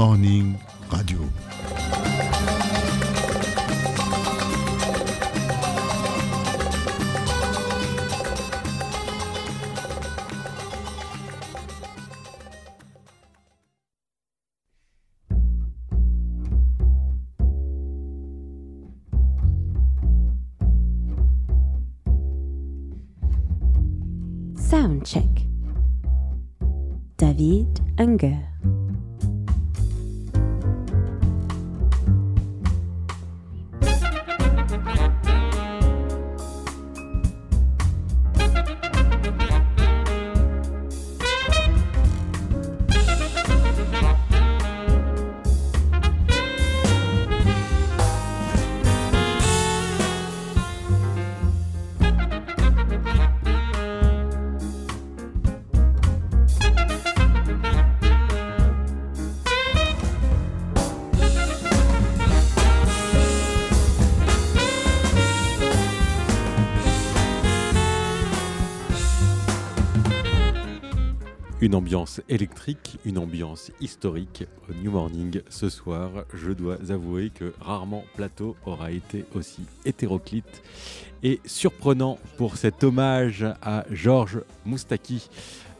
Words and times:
Morning 0.00 0.56
Radio. 0.88 1.39
Une 71.70 71.76
ambiance 71.76 72.20
électrique, 72.28 72.98
une 73.04 73.16
ambiance 73.16 73.70
historique 73.80 74.42
au 74.68 74.74
New 74.82 74.90
Morning 74.90 75.40
ce 75.50 75.68
soir. 75.68 76.10
Je 76.34 76.50
dois 76.50 76.78
avouer 76.90 77.30
que 77.30 77.52
rarement 77.60 78.02
Plateau 78.16 78.56
aura 78.66 78.90
été 78.90 79.24
aussi 79.36 79.62
hétéroclite 79.84 80.64
et 81.22 81.38
surprenant 81.44 82.18
pour 82.36 82.56
cet 82.56 82.82
hommage 82.82 83.46
à 83.62 83.84
Georges 83.92 84.40
Moustaki. 84.64 85.28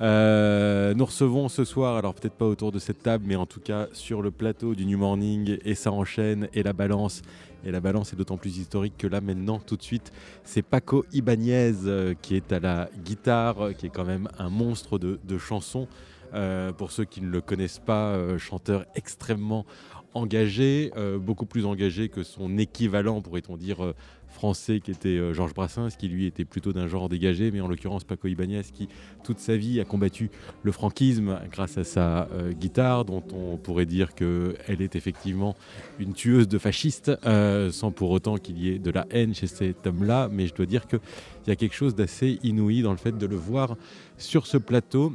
Euh, 0.00 0.94
nous 0.94 1.06
recevons 1.06 1.48
ce 1.48 1.64
soir, 1.64 1.96
alors 1.96 2.14
peut-être 2.14 2.34
pas 2.34 2.46
autour 2.46 2.70
de 2.70 2.78
cette 2.78 3.02
table, 3.02 3.24
mais 3.26 3.34
en 3.34 3.46
tout 3.46 3.60
cas 3.60 3.88
sur 3.92 4.22
le 4.22 4.30
plateau 4.30 4.76
du 4.76 4.86
New 4.86 4.96
Morning, 4.96 5.58
et 5.64 5.74
ça 5.74 5.90
enchaîne, 5.90 6.48
et 6.54 6.62
la 6.62 6.72
balance. 6.72 7.20
Et 7.64 7.70
la 7.70 7.80
balance 7.80 8.12
est 8.12 8.16
d'autant 8.16 8.36
plus 8.36 8.58
historique 8.58 8.94
que 8.96 9.06
là 9.06 9.20
maintenant, 9.20 9.58
tout 9.58 9.76
de 9.76 9.82
suite, 9.82 10.12
c'est 10.44 10.62
Paco 10.62 11.04
Ibanez 11.12 11.74
euh, 11.84 12.14
qui 12.20 12.36
est 12.36 12.52
à 12.52 12.60
la 12.60 12.88
guitare, 13.04 13.66
euh, 13.66 13.72
qui 13.72 13.86
est 13.86 13.90
quand 13.90 14.04
même 14.04 14.28
un 14.38 14.48
monstre 14.48 14.98
de, 14.98 15.38
chansons. 15.38 15.88
Euh, 16.32 16.72
pour 16.72 16.92
ceux 16.92 17.04
qui 17.04 17.20
ne 17.20 17.28
le 17.28 17.40
connaissent 17.40 17.80
pas, 17.80 18.16
chanteur 18.38 18.86
extrêmement 18.94 19.66
engagé, 20.14 20.92
beaucoup 21.20 21.46
plus 21.46 21.66
engagé 21.66 22.08
que 22.08 22.22
son 22.22 22.58
équivalent, 22.58 23.20
pourrait-on 23.20 23.56
dire, 23.56 23.94
français, 24.30 24.80
qui 24.80 24.90
était 24.90 25.08
euh, 25.08 25.34
Georges 25.34 25.54
Brassens, 25.54 25.90
qui 25.98 26.08
lui 26.08 26.26
était 26.26 26.44
plutôt 26.44 26.72
d'un 26.72 26.86
genre 26.86 27.08
dégagé, 27.08 27.50
mais 27.50 27.60
en 27.60 27.68
l'occurrence 27.68 28.04
Paco 28.04 28.28
Ibanez, 28.28 28.62
qui 28.72 28.88
toute 29.24 29.38
sa 29.38 29.56
vie 29.56 29.80
a 29.80 29.84
combattu 29.84 30.30
le 30.62 30.72
franquisme 30.72 31.38
grâce 31.50 31.78
à 31.78 31.84
sa 31.84 32.28
euh, 32.32 32.52
guitare, 32.52 33.04
dont 33.04 33.22
on 33.34 33.56
pourrait 33.56 33.86
dire 33.86 34.14
qu'elle 34.14 34.80
est 34.80 34.96
effectivement 34.96 35.56
une 35.98 36.14
tueuse 36.14 36.48
de 36.48 36.58
fascistes, 36.58 37.10
euh, 37.26 37.70
sans 37.70 37.90
pour 37.90 38.10
autant 38.10 38.36
qu'il 38.36 38.58
y 38.58 38.70
ait 38.70 38.78
de 38.78 38.90
la 38.90 39.06
haine 39.10 39.34
chez 39.34 39.46
cet 39.46 39.86
homme-là, 39.86 40.28
mais 40.32 40.46
je 40.46 40.54
dois 40.54 40.66
dire 40.66 40.86
qu'il 40.86 41.00
y 41.46 41.50
a 41.50 41.56
quelque 41.56 41.74
chose 41.74 41.94
d'assez 41.94 42.38
inouï 42.42 42.82
dans 42.82 42.92
le 42.92 42.98
fait 42.98 43.16
de 43.16 43.26
le 43.26 43.36
voir 43.36 43.76
sur 44.18 44.46
ce 44.46 44.56
plateau. 44.56 45.12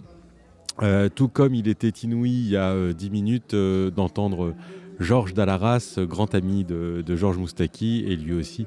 Tout 1.16 1.30
comme 1.30 1.56
il 1.56 1.70
était 1.70 1.88
inouï 1.88 2.32
il 2.32 2.50
y 2.50 2.58
a 2.58 2.92
10 2.92 3.10
minutes 3.10 3.56
d'entendre 3.56 4.54
Georges 5.00 5.34
Dallaras, 5.34 5.96
euh, 5.98 6.06
grand 6.06 6.34
ami 6.36 6.64
de 6.64 7.16
Georges 7.16 7.38
Moustaki, 7.38 8.06
et 8.08 8.16
lui 8.16 8.34
aussi 8.34 8.66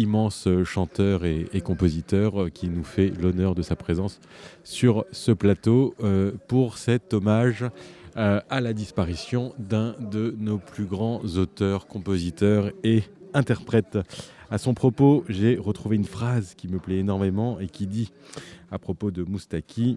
immense 0.00 0.46
euh, 0.46 0.64
chanteur 0.64 1.24
et, 1.24 1.60
compositeur 1.62 2.42
euh, 2.42 2.48
qui 2.48 2.68
nous 2.68 2.84
fait 2.84 3.10
l'honneur 3.20 3.54
de 3.54 3.62
sa 3.62 3.76
présence 3.76 4.20
sur 4.64 5.04
ce 5.12 5.32
plateau 5.32 5.94
euh, 6.02 6.32
pour 6.48 6.78
cet 6.78 7.14
hommage 7.14 7.64
à 8.16 8.60
la 8.60 8.72
disparition 8.72 9.54
d'un 9.60 9.94
de 10.00 10.34
nos 10.40 10.58
plus 10.58 10.84
grands 10.84 11.20
auteurs, 11.36 11.86
compositeurs 11.86 12.72
et 12.82 13.04
interprètes. 13.34 13.98
À 14.50 14.58
son 14.58 14.74
propos, 14.74 15.24
j'ai 15.28 15.56
retrouvé 15.56 15.94
une 15.94 16.04
phrase 16.04 16.54
qui 16.56 16.66
me 16.66 16.80
plaît 16.80 16.98
énormément 16.98 17.60
et 17.60 17.68
qui 17.68 17.86
dit 17.86 18.12
à 18.72 18.80
propos 18.80 19.12
de 19.12 19.22
Moustaki, 19.22 19.96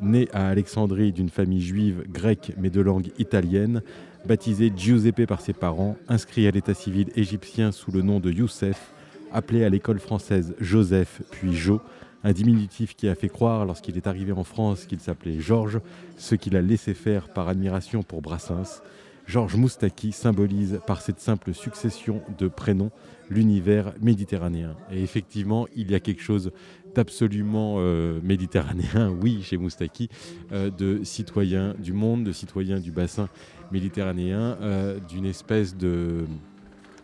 né 0.00 0.28
à 0.32 0.48
Alexandrie 0.48 1.12
d'une 1.12 1.28
famille 1.28 1.60
juive 1.60 2.04
grecque 2.08 2.52
mais 2.56 2.70
de 2.70 2.80
langue 2.80 3.12
italienne, 3.18 3.82
baptisé 4.26 4.72
Giuseppe 4.74 5.26
par 5.26 5.42
ses 5.42 5.52
parents, 5.52 5.96
inscrit 6.08 6.46
à 6.46 6.50
l'état 6.50 6.74
civil 6.74 7.10
égyptien 7.16 7.70
sous 7.70 7.92
le 7.92 8.00
nom 8.00 8.18
de 8.18 8.30
Youssef, 8.30 8.91
appelé 9.32 9.64
à 9.64 9.68
l'école 9.68 9.98
française 9.98 10.54
Joseph 10.60 11.22
puis 11.30 11.54
Jo, 11.54 11.80
un 12.24 12.32
diminutif 12.32 12.94
qui 12.94 13.08
a 13.08 13.14
fait 13.14 13.28
croire 13.28 13.64
lorsqu'il 13.64 13.96
est 13.96 14.06
arrivé 14.06 14.32
en 14.32 14.44
France 14.44 14.86
qu'il 14.86 15.00
s'appelait 15.00 15.40
Georges, 15.40 15.80
ce 16.16 16.34
qu'il 16.34 16.56
a 16.56 16.62
laissé 16.62 16.94
faire 16.94 17.28
par 17.28 17.48
admiration 17.48 18.02
pour 18.02 18.22
Brassens. 18.22 18.82
Georges 19.26 19.56
Moustaki 19.56 20.12
symbolise 20.12 20.80
par 20.86 21.00
cette 21.00 21.20
simple 21.20 21.54
succession 21.54 22.22
de 22.38 22.48
prénoms 22.48 22.90
l'univers 23.30 23.94
méditerranéen. 24.00 24.76
Et 24.90 25.02
effectivement, 25.02 25.66
il 25.74 25.90
y 25.90 25.94
a 25.94 26.00
quelque 26.00 26.22
chose 26.22 26.50
d'absolument 26.94 27.76
euh, 27.78 28.20
méditerranéen, 28.22 29.10
oui, 29.22 29.42
chez 29.42 29.56
Moustaki, 29.56 30.08
euh, 30.52 30.70
de 30.70 31.02
citoyen 31.04 31.74
du 31.78 31.92
monde, 31.92 32.24
de 32.24 32.32
citoyen 32.32 32.78
du 32.78 32.90
bassin 32.90 33.28
méditerranéen, 33.70 34.58
euh, 34.60 34.98
d'une 35.08 35.24
espèce 35.24 35.76
de 35.76 36.26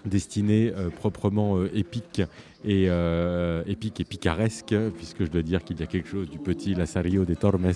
destinée 0.04 0.72
euh, 0.74 0.90
proprement 0.90 1.56
euh, 1.56 1.70
épique 1.74 2.22
et 2.64 2.86
euh, 2.88 3.62
épique 3.66 4.00
et 4.00 4.04
picaresque, 4.04 4.74
puisque 4.96 5.24
je 5.24 5.30
dois 5.30 5.42
dire 5.42 5.64
qu'il 5.64 5.78
y 5.78 5.82
a 5.82 5.86
quelque 5.86 6.08
chose 6.08 6.28
du 6.28 6.38
petit 6.38 6.74
Lazario 6.74 7.24
de 7.24 7.34
Tormes 7.34 7.72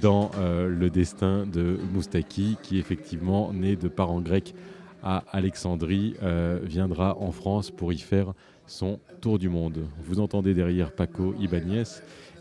dans 0.00 0.30
le 0.38 0.88
destin 0.88 1.46
de 1.46 1.78
Moustaki, 1.92 2.56
qui 2.62 2.78
effectivement, 2.78 3.52
né 3.52 3.76
de 3.76 3.88
parents 3.88 4.20
grecs 4.20 4.54
à 5.02 5.24
Alexandrie, 5.32 6.14
viendra 6.62 7.16
en 7.18 7.32
France 7.32 7.70
pour 7.70 7.92
y 7.92 7.98
faire 7.98 8.34
son 8.66 9.00
tour 9.20 9.38
du 9.38 9.48
monde. 9.48 9.86
Vous 10.04 10.20
entendez 10.20 10.54
derrière 10.54 10.92
Paco 10.92 11.34
Ibanez. 11.40 11.84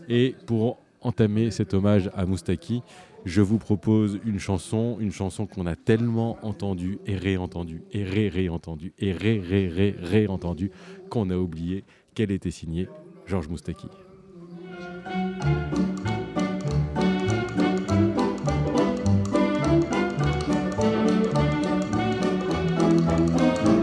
Et 0.10 0.36
pour 0.46 0.80
entamer 1.02 1.52
cet 1.52 1.74
hommage 1.74 2.10
à 2.16 2.26
Moustaki, 2.26 2.82
je 3.26 3.42
vous 3.42 3.58
propose 3.58 4.20
une 4.26 4.40
chanson, 4.40 4.98
une 5.00 5.12
chanson 5.12 5.46
qu'on 5.46 5.66
a 5.66 5.76
tellement 5.76 6.38
entendue 6.42 7.00
et 7.06 7.16
réentendue 7.16 7.84
et 7.92 8.04
ré-réentendue 8.04 8.94
et 9.00 9.12
ré-ré-ré-réentendue 9.12 10.72
qu'on 11.10 11.30
a 11.30 11.36
oublié 11.36 11.84
qu'elle 12.16 12.32
était 12.32 12.52
signée 12.52 12.88
Georges 13.26 13.50
Moustaki. 13.50 13.88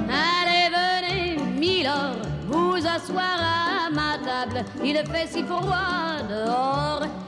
Allez, 0.09 0.71
venez, 0.73 1.37
Milord, 1.59 2.17
vous 2.49 2.77
asseoir 2.87 3.39
à 3.41 3.91
ma 3.91 4.19
table. 4.25 4.65
Il 4.85 4.97
fait 4.97 5.27
si 5.29 5.43
froid 5.45 6.23
dehors. 6.29 7.26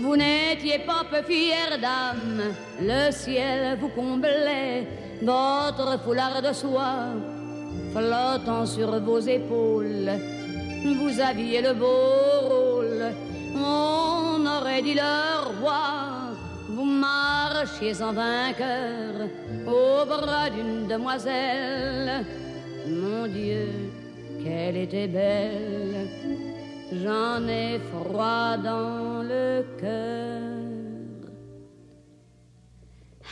Vous 0.00 0.16
n'étiez 0.16 0.78
pas 0.80 1.04
peu 1.10 1.22
fière 1.22 1.78
d'âme, 1.80 2.54
le 2.80 3.10
ciel 3.10 3.78
vous 3.80 3.88
comblait, 3.88 4.86
votre 5.22 6.00
foulard 6.04 6.40
de 6.40 6.52
soie 6.52 7.14
flottant 7.92 8.66
sur 8.66 9.00
vos 9.00 9.18
épaules. 9.18 10.10
Vous 10.84 11.20
aviez 11.20 11.62
le 11.62 11.74
beau 11.74 12.48
rôle, 12.48 13.12
on 13.56 14.46
aurait 14.46 14.82
dit 14.82 14.94
le 14.94 15.60
roi. 15.60 16.34
Vous 16.68 16.84
marchiez 16.84 18.00
en 18.02 18.12
vainqueur, 18.12 19.28
au 19.66 20.06
bras 20.06 20.48
d'une 20.50 20.86
demoiselle. 20.86 22.24
Mon 22.86 23.26
Dieu, 23.26 23.68
qu'elle 24.42 24.76
était 24.76 25.08
belle, 25.08 26.08
j'en 26.92 27.46
ai 27.48 27.78
froid 27.90 28.56
dans 28.56 29.22
le 29.22 29.64
cœur. 29.80 30.58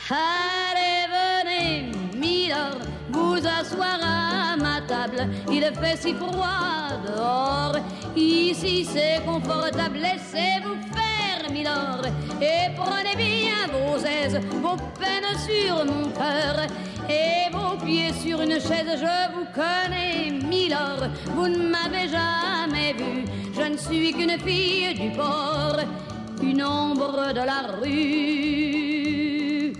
Allez, 0.09 1.05
venez, 1.11 1.91
Milord, 2.15 2.79
vous 3.11 3.37
asseoir 3.45 3.99
à 4.01 4.55
ma 4.57 4.81
table. 4.87 5.27
Il 5.51 5.63
fait 5.63 5.97
si 5.97 6.13
froid 6.13 6.89
dehors, 7.05 7.75
ici 8.15 8.85
c'est 8.85 9.21
confortable. 9.25 9.97
Laissez-vous 9.97 10.77
faire, 10.93 11.16
Et 11.49 12.75
prenez 12.75 13.15
bien 13.15 13.67
vos 13.71 13.97
aises, 14.05 14.39
vos 14.61 14.75
peines 14.99 15.37
sur 15.39 15.85
mon 15.85 16.09
cœur. 16.09 16.67
Et 17.09 17.49
vos 17.53 17.77
pieds 17.83 18.11
sur 18.13 18.41
une 18.41 18.59
chaise, 18.59 18.99
je 18.99 19.33
vous 19.33 19.45
connais, 19.55 20.29
Milord, 20.45 21.07
vous 21.27 21.47
ne 21.47 21.69
m'avez 21.69 22.09
jamais 22.09 22.91
vu, 22.93 23.23
je 23.53 23.61
ne 23.61 23.77
suis 23.77 24.11
qu'une 24.11 24.37
fille 24.39 24.93
du 24.93 25.11
port, 25.15 25.79
une 26.43 26.61
ombre 26.63 27.31
de 27.33 27.39
la 27.39 27.61
rue. 27.81 29.73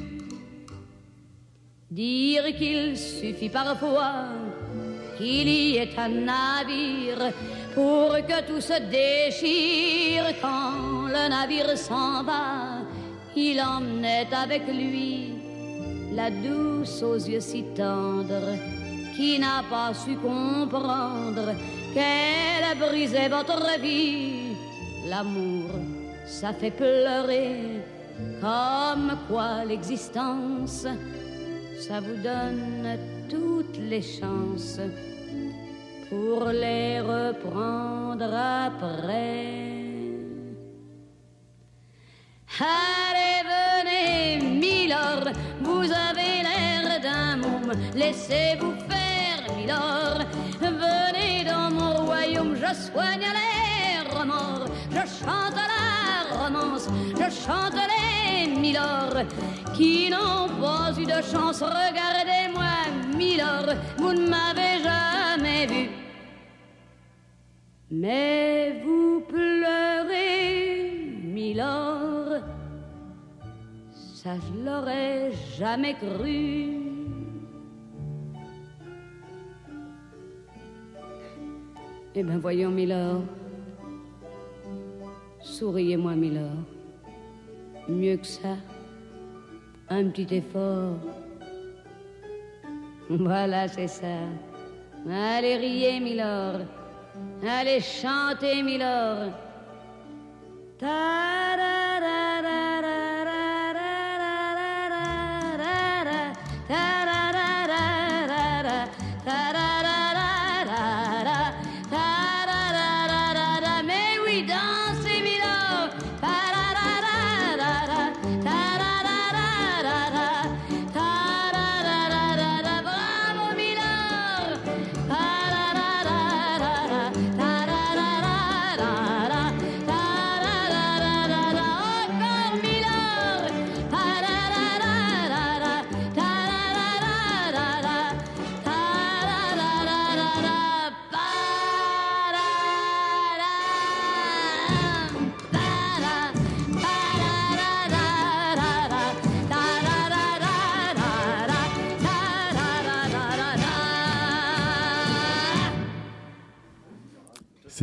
Dire 1.91 2.55
qu'il 2.57 2.97
suffit 2.97 3.49
parfois 3.49 4.29
qu'il 5.17 5.49
y 5.49 5.77
ait 5.77 5.89
un 5.97 6.07
navire 6.07 7.33
pour 7.77 8.09
que 8.29 8.39
tout 8.47 8.59
se 8.59 8.79
déchire 8.89 10.25
quand 10.41 11.07
le 11.15 11.29
navire 11.29 11.77
s'en 11.77 12.23
va. 12.23 12.81
Il 13.35 13.61
emmenait 13.61 14.33
avec 14.33 14.63
lui 14.67 15.35
la 16.15 16.31
douce 16.31 17.03
aux 17.03 17.21
yeux 17.31 17.39
si 17.39 17.61
tendres 17.75 18.55
qui 19.15 19.37
n'a 19.37 19.61
pas 19.69 19.93
su 19.93 20.15
comprendre 20.15 21.53
qu'elle 21.93 22.65
a 22.71 22.73
brisé 22.73 23.27
votre 23.27 23.79
vie. 23.79 24.55
L'amour, 25.07 25.69
ça 26.25 26.53
fait 26.53 26.71
pleurer 26.71 27.83
comme 28.41 29.11
quoi 29.27 29.65
l'existence 29.65 30.87
ça 31.79 31.99
vous 31.99 32.17
donne 32.23 32.97
toutes 33.29 33.77
les 33.77 34.01
chances 34.01 34.79
pour 36.09 36.45
les 36.49 36.99
reprendre 36.99 38.33
après. 38.33 39.67
Allez, 42.59 43.43
venez, 43.53 44.39
Milord, 44.59 45.31
vous 45.61 45.83
avez 45.83 46.43
l'air 46.47 47.01
d'un 47.01 47.37
môme, 47.37 47.73
laissez-vous 47.95 48.73
faire, 48.89 49.55
Milord. 49.55 50.21
Venez 50.59 51.43
dans 51.43 51.69
mon 51.69 52.05
royaume, 52.05 52.55
je 52.55 52.73
soigne 52.73 53.27
les 53.39 54.17
remords, 54.17 54.67
je 54.89 55.03
chante 55.19 55.55
la 55.55 56.43
romance, 56.43 56.87
je 57.15 57.29
chante 57.45 57.75
les 57.75 58.47
Milord 58.59 59.23
qui 59.75 60.09
n'ont 60.09 60.47
pas 60.59 60.91
eu 60.97 61.05
de 61.05 61.21
chance. 61.31 61.61
Regardez-moi, 61.61 62.73
Milord, 63.15 63.75
vous 63.97 64.13
ne 64.13 64.27
m'avez 64.27 64.76
jamais 65.37 65.65
vu. 65.67 65.89
Mais 67.89 68.81
vous 68.83 69.21
pleurez, 69.21 71.13
Milord, 71.23 72.41
ça 73.91 74.35
je 74.35 74.65
l'aurais 74.65 75.31
jamais 75.57 75.93
cru. 75.93 76.73
Eh 82.15 82.23
bien 82.23 82.39
voyons, 82.39 82.71
Milord, 82.71 83.21
souriez-moi, 85.39 86.15
Milord, 86.15 86.65
mieux 87.87 88.17
que 88.17 88.25
ça 88.25 88.57
un 89.89 90.09
petit 90.09 90.35
effort. 90.35 90.97
Voilà, 93.09 93.67
c'est 93.69 93.87
ça. 93.87 94.17
Allez 95.09 95.57
riez, 95.57 95.99
Milord. 95.99 96.65
Allez 97.41 97.81
chanter, 97.81 98.61
Milord. 98.61 99.31
Mais 100.81 102.66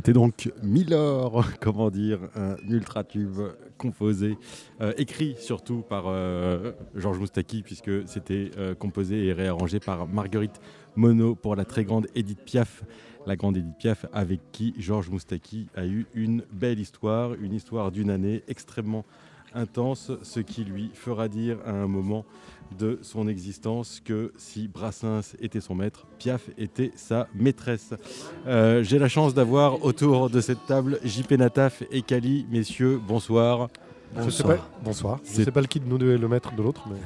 C'était 0.04 0.20
donc 0.20 0.52
Milor, 0.62 1.46
comment 1.62 1.88
dire, 1.88 2.18
un 2.36 2.56
ultra 2.68 3.04
tube 3.04 3.40
composé, 3.78 4.36
euh, 4.82 4.92
écrit 4.98 5.34
surtout 5.38 5.80
par 5.80 6.08
euh, 6.08 6.72
Georges 6.94 7.18
Moustaki, 7.18 7.62
puisque 7.62 8.06
c'était 8.06 8.50
euh, 8.58 8.74
composé 8.74 9.24
et 9.24 9.32
réarrangé 9.32 9.80
par 9.80 10.06
Marguerite 10.06 10.60
Monod 10.94 11.38
pour 11.38 11.56
la 11.56 11.64
très 11.64 11.86
grande 11.86 12.06
Edith 12.14 12.42
Piaf, 12.44 12.84
la 13.24 13.34
grande 13.34 13.56
Edith 13.56 13.78
Piaf, 13.78 14.04
avec 14.12 14.40
qui 14.52 14.74
Georges 14.76 15.08
Moustaki 15.08 15.68
a 15.74 15.86
eu 15.86 16.04
une 16.12 16.42
belle 16.52 16.80
histoire, 16.80 17.32
une 17.40 17.54
histoire 17.54 17.90
d'une 17.90 18.10
année 18.10 18.44
extrêmement 18.46 19.06
intense, 19.54 20.10
ce 20.22 20.40
qui 20.40 20.64
lui 20.64 20.90
fera 20.94 21.28
dire 21.28 21.58
à 21.66 21.70
un 21.70 21.86
moment 21.86 22.24
de 22.78 22.98
son 23.02 23.28
existence 23.28 24.00
que 24.04 24.32
si 24.36 24.66
Brassens 24.68 25.34
était 25.40 25.60
son 25.60 25.74
maître, 25.74 26.06
Piaf 26.18 26.50
était 26.58 26.90
sa 26.96 27.28
maîtresse. 27.34 27.94
Euh, 28.46 28.82
J'ai 28.82 28.98
la 28.98 29.08
chance 29.08 29.34
d'avoir 29.34 29.84
autour 29.84 30.28
de 30.30 30.40
cette 30.40 30.64
table 30.66 30.98
JP 31.04 31.32
Nataf 31.32 31.82
et 31.92 32.02
Kali. 32.02 32.46
Messieurs, 32.50 33.00
bonsoir. 33.06 33.68
Je 34.22 34.30
sais 34.30 34.42
pas, 34.44 34.58
bonsoir. 34.84 35.18
Je 35.24 35.30
C'est- 35.30 35.44
sais 35.44 35.50
pas 35.50 35.60
lequel 35.60 35.84
de 35.84 35.88
nous 35.88 35.98
deux 35.98 36.14
est 36.14 36.18
le 36.18 36.28
maître 36.28 36.54
de 36.54 36.62
l'autre, 36.62 36.84
mais 36.88 36.96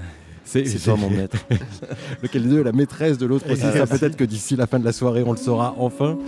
C'est 0.49 0.83
toi 0.83 0.97
mon 0.97 1.11
maître. 1.11 1.37
lequel 2.23 2.43
des 2.43 2.49
deux 2.49 2.61
est 2.61 2.64
la 2.64 2.73
maîtresse 2.73 3.19
de 3.19 3.26
l'autre 3.26 3.50
aussi. 3.50 3.61
Ça, 3.61 3.87
peut-être 3.87 4.17
que 4.17 4.25
d'ici 4.25 4.57
la 4.57 4.67
fin 4.67 4.78
de 4.78 4.85
la 4.85 4.93
soirée, 4.93 5.23
on 5.26 5.33
le 5.33 5.38
saura 5.38 5.75
enfin. 5.78 6.19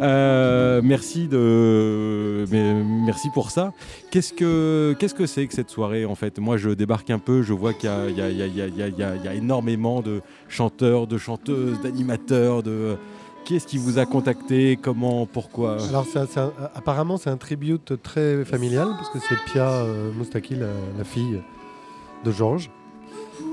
Euh, 0.00 0.80
merci 0.82 1.28
de, 1.28 2.44
mais 2.50 2.74
merci 3.06 3.28
pour 3.32 3.50
ça. 3.50 3.72
Qu'est-ce 4.10 4.32
que 4.32 4.94
qu'est-ce 4.98 5.14
que 5.14 5.26
c'est 5.26 5.46
que 5.46 5.54
cette 5.54 5.70
soirée 5.70 6.04
en 6.04 6.14
fait? 6.14 6.38
Moi, 6.38 6.56
je 6.56 6.70
débarque 6.70 7.10
un 7.10 7.18
peu, 7.18 7.42
je 7.42 7.52
vois 7.52 7.72
qu'il 7.72 7.88
y 7.88 7.92
a, 7.92 8.30
y 8.30 8.48
y 8.48 9.34
y 9.34 9.36
énormément 9.36 10.02
de 10.02 10.20
chanteurs, 10.48 11.06
de 11.06 11.18
chanteuses, 11.18 11.80
d'animateurs. 11.82 12.62
De 12.62 12.96
qui 13.44 13.56
est-ce 13.56 13.66
qui 13.66 13.78
vous 13.78 13.98
a 13.98 14.06
contacté? 14.06 14.78
Comment? 14.80 15.26
Pourquoi? 15.26 15.76
Alors 15.88 16.06
apparemment 16.74 17.18
c'est 17.18 17.30
un 17.30 17.36
tribute 17.36 18.00
très 18.02 18.44
familial 18.44 18.88
parce 18.96 19.10
que 19.10 19.18
c'est 19.18 19.36
Pia 19.52 19.68
euh, 19.68 20.12
Moustaki, 20.12 20.54
la, 20.54 20.68
la 20.96 21.04
fille 21.04 21.40
de 22.24 22.32
Georges, 22.32 22.70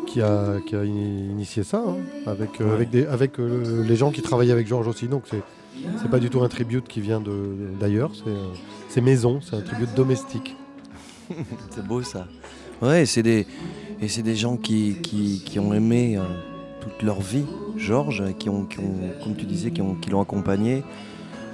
qui 0.08 0.22
a, 0.22 0.56
qui 0.66 0.76
a 0.76 0.84
ini- 0.84 1.30
initié 1.32 1.64
ça 1.64 1.84
hein, 1.88 1.98
avec 2.28 2.60
euh, 2.62 2.66
Ouais. 2.66 2.74
avec, 2.74 2.90
des- 2.90 3.06
avec 3.06 3.40
euh, 3.40 3.84
les 3.88 3.96
gens 3.96 4.12
qui 4.12 4.22
travaillent 4.22 4.52
avec 4.52 4.68
Georges 4.68 4.88
aussi. 4.88 5.08
Donc 5.08 5.24
c'est 5.30 5.42
c'est 6.02 6.10
pas 6.12 6.20
du 6.20 6.30
tout 6.30 6.42
un 6.44 6.50
tribute 6.50 6.88
qui 6.88 7.02
vient 7.02 7.22
de 7.22 7.34
d'ailleurs, 7.80 8.12
c'est 8.14 8.30
euh, 8.30 8.48
c'est 8.90 9.02
maison, 9.02 9.40
c'est 9.42 9.56
un 9.56 9.62
tribute 9.62 9.94
domestique. 9.96 10.56
C'est 11.70 11.86
beau 11.86 12.02
ça. 12.04 12.28
Ouais, 12.82 13.06
c'est 13.06 13.24
des 13.24 13.48
et 14.02 14.08
c'est 14.10 14.22
des 14.24 14.36
gens 14.36 14.58
qui, 14.58 14.96
qui, 15.02 15.42
qui 15.46 15.60
ont 15.60 15.74
aimé 15.74 16.18
euh, 16.18 16.24
toute 16.82 17.02
leur 17.04 17.22
vie 17.22 17.46
Georges, 17.78 18.24
qui 18.38 18.50
ont, 18.50 18.66
qui 18.66 18.80
ont, 18.80 18.96
comme 19.24 19.36
tu 19.36 19.46
disais, 19.46 19.72
qui 19.72 19.82
ont- 19.82 19.96
qui 19.96 20.10
l'ont 20.10 20.22
accompagné 20.22 20.84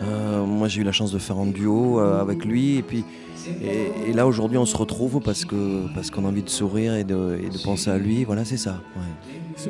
Euh, 0.03 0.45
moi, 0.45 0.67
j'ai 0.67 0.81
eu 0.81 0.83
la 0.83 0.91
chance 0.91 1.11
de 1.11 1.17
faire 1.19 1.37
un 1.37 1.47
duo 1.47 1.99
euh, 1.99 2.21
avec 2.21 2.45
lui. 2.45 2.77
Et 2.77 2.81
puis, 2.83 3.03
et, 3.61 4.13
là, 4.13 4.27
aujourd'hui, 4.27 4.57
on 4.57 4.65
se 4.65 4.77
retrouve 4.77 5.19
parce 5.21 5.45
qu'on 5.45 6.25
a 6.25 6.27
envie 6.27 6.43
de 6.43 6.49
sourire 6.49 6.95
et 6.95 7.03
de, 7.03 7.37
penser 7.63 7.89
à 7.89 7.97
lui. 7.97 8.23
Voilà, 8.23 8.45
c'est 8.45 8.57
ça. 8.57 8.81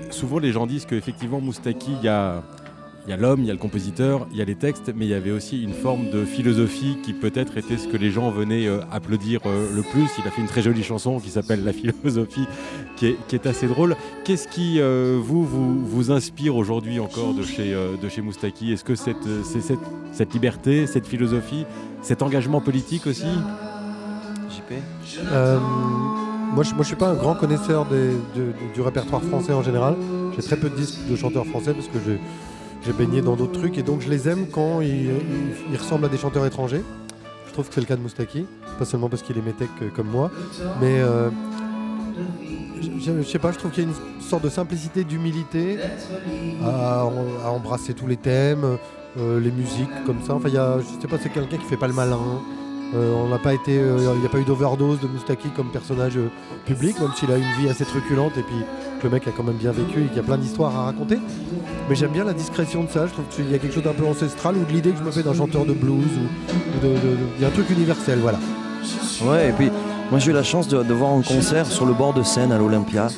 Souvent, 0.09 0.39
les 0.39 0.51
gens 0.51 0.67
disent 0.67 0.85
qu'effectivement, 0.85 1.39
Moustaki, 1.39 1.91
il 2.01 2.05
y 2.05 2.09
a, 2.09 2.43
l'homme, 3.17 3.41
il 3.41 3.47
y 3.47 3.49
a 3.49 3.53
le 3.53 3.59
compositeur, 3.59 4.27
il 4.31 4.37
y 4.37 4.41
a 4.41 4.45
les 4.45 4.55
textes, 4.55 4.91
mais 4.93 5.05
il 5.05 5.09
y 5.09 5.13
avait 5.13 5.31
aussi 5.31 5.63
une 5.63 5.73
forme 5.73 6.09
de 6.09 6.25
philosophie 6.25 6.97
qui 7.03 7.13
peut-être 7.13 7.57
était 7.57 7.77
ce 7.77 7.87
que 7.87 7.95
les 7.95 8.11
gens 8.11 8.29
venaient 8.31 8.67
euh, 8.67 8.81
applaudir 8.91 9.39
euh, 9.45 9.73
le 9.73 9.81
plus. 9.81 10.09
Il 10.19 10.27
a 10.27 10.31
fait 10.31 10.41
une 10.41 10.47
très 10.47 10.61
jolie 10.61 10.83
chanson 10.83 11.19
qui 11.19 11.29
s'appelle 11.29 11.63
La 11.63 11.73
philosophie, 11.73 12.45
qui 12.97 13.15
est, 13.31 13.47
assez 13.47 13.67
drôle. 13.67 13.95
Qu'est-ce 14.25 14.47
qui, 14.47 14.79
euh, 14.79 15.19
vous, 15.21 15.45
vous, 15.45 16.11
inspire 16.11 16.55
aujourd'hui 16.55 16.99
encore 16.99 17.33
de 17.33 17.43
chez, 17.43 17.73
de 17.73 18.09
chez 18.09 18.21
Moustaki? 18.21 18.73
Est-ce 18.73 18.83
que 18.83 18.95
cette, 18.95 19.43
cette, 19.45 19.79
cette 20.11 20.33
liberté, 20.33 20.85
cette 20.87 21.07
philosophie, 21.07 21.65
cet 22.01 22.21
engagement 22.21 22.59
politique 22.59 23.07
aussi? 23.07 23.27
Euh, 25.31 25.59
moi, 26.53 26.63
je, 26.63 26.73
moi, 26.73 26.81
je 26.83 26.87
suis 26.87 26.95
pas 26.95 27.09
un 27.09 27.15
grand 27.15 27.35
connaisseur 27.35 27.85
du 28.73 28.81
répertoire 28.81 29.21
français 29.23 29.53
en 29.53 29.61
général. 29.63 29.95
J'ai 30.35 30.41
très 30.43 30.57
peu 30.57 30.69
de 30.69 30.75
disques 30.75 31.05
de 31.09 31.15
chanteurs 31.15 31.45
français 31.45 31.73
parce 31.73 31.87
que 31.87 31.97
j'ai- 32.05 32.19
baigné 32.97 33.21
dans 33.21 33.35
d'autres 33.35 33.59
trucs 33.59 33.77
et 33.77 33.83
donc 33.83 33.99
je 33.99 34.09
les 34.09 34.29
aime 34.29 34.47
quand 34.49 34.79
ils, 34.79 35.09
ressemblent 35.77 36.05
à 36.05 36.07
des 36.09 36.17
chanteurs 36.17 36.45
étrangers. 36.45 36.81
Je 37.47 37.51
trouve 37.51 37.67
que 37.67 37.73
c'est 37.73 37.81
le 37.81 37.85
cas 37.85 37.97
de 37.97 38.01
Moustaki, 38.01 38.45
pas 38.79 38.85
seulement 38.85 39.09
parce 39.09 39.23
qu'il 39.23 39.37
est 39.37 39.41
métèque 39.41 39.67
euh, 39.81 39.89
comme 39.93 40.07
moi, 40.07 40.31
mais 40.79 40.99
euh, 41.01 41.29
je, 42.81 43.11
je- 43.17 43.23
sais 43.23 43.39
pas, 43.39 43.51
je 43.51 43.57
trouve 43.57 43.71
qu'il 43.71 43.83
y 43.83 43.87
a 43.87 43.89
une 43.89 44.21
sorte 44.21 44.43
de 44.43 44.49
simplicité, 44.49 45.03
d'humilité 45.03 45.77
à, 46.63 47.03
embrasser 47.49 47.93
tous 47.93 48.07
les 48.07 48.15
thèmes, 48.15 48.77
les 49.17 49.51
musiques 49.51 49.89
comme 50.05 50.21
ça. 50.25 50.35
Enfin, 50.35 50.47
y 50.49 50.57
a, 50.57 50.77
je 50.79 51.01
sais 51.01 51.07
pas, 51.09 51.17
c'est 51.21 51.29
quelqu'un 51.29 51.57
qui 51.57 51.65
fait 51.65 51.75
pas 51.77 51.87
le 51.87 51.93
malin. 51.93 52.19
Euh, 52.95 53.13
on 53.15 53.27
n'a 53.27 53.37
pas 53.37 53.53
été, 53.53 53.77
euh, 53.77 54.13
il 54.15 54.19
n'y 54.21 54.25
a 54.25 54.29
pas 54.29 54.37
eu 54.39 54.45
d'overdose 54.45 54.99
de 55.01 55.07
Moustaki 55.07 55.49
comme 55.49 55.67
personnage 55.71 56.15
euh, 56.15 56.29
public, 56.65 56.97
même 57.01 57.09
s'il 57.17 57.29
a 57.31 57.37
une 57.37 57.61
vie 57.61 57.67
assez 57.69 57.83
truculente 57.83 58.31
et 58.37 58.43
puis 58.43 58.55
que 59.01 59.03
le 59.07 59.09
mec 59.13 59.27
a 59.27 59.31
quand 59.31 59.43
même 59.43 59.57
bien 59.57 59.71
vécu 59.71 60.03
et 60.03 60.07
qu'il 60.07 60.15
y 60.15 60.19
a 60.19 60.23
plein 60.23 60.37
d'histoires 60.37 60.73
à 60.75 60.83
raconter. 60.85 61.17
Mais 61.89 61.95
j'aime 61.95 62.11
bien 62.11 62.23
la 62.23 62.33
discrétion 62.33 62.83
de 62.85 62.89
ça. 62.89 63.05
Je 63.07 63.11
trouve 63.11 63.25
qu'il 63.29 63.51
y 63.51 63.55
a 63.55 63.57
quelque 63.57 63.73
chose 63.73 63.83
d'un 63.83 63.93
peu 63.93 64.05
ancestral 64.05 64.55
ou 64.55 64.63
de 64.63 64.71
l'idée 64.71 64.91
que 64.91 64.99
je 64.99 65.03
me 65.03 65.11
fais 65.11 65.21
d'un 65.21 65.33
chanteur 65.33 65.65
de 65.65 65.73
blues 65.73 65.95
ou, 65.97 66.85
de- 66.85 66.95
il 67.35 67.41
y 67.41 67.45
a 67.45 67.49
un 67.49 67.51
truc 67.51 67.69
universel, 67.69 68.19
voilà. 68.21 68.39
Ouais, 69.25 69.49
et 69.49 69.51
puis 69.51 69.69
moi 70.09 70.19
j'ai 70.19 70.31
eu 70.31 70.33
la 70.33 70.43
chance 70.43 70.67
de, 70.69 70.93
voir 70.93 71.11
un 71.11 71.21
concert 71.21 71.65
sur 71.65 71.85
le 71.85 71.93
bord 71.93 72.13
de 72.13 72.23
Seine 72.23 72.53
à 72.53 72.57
l'Olympia. 72.57 73.09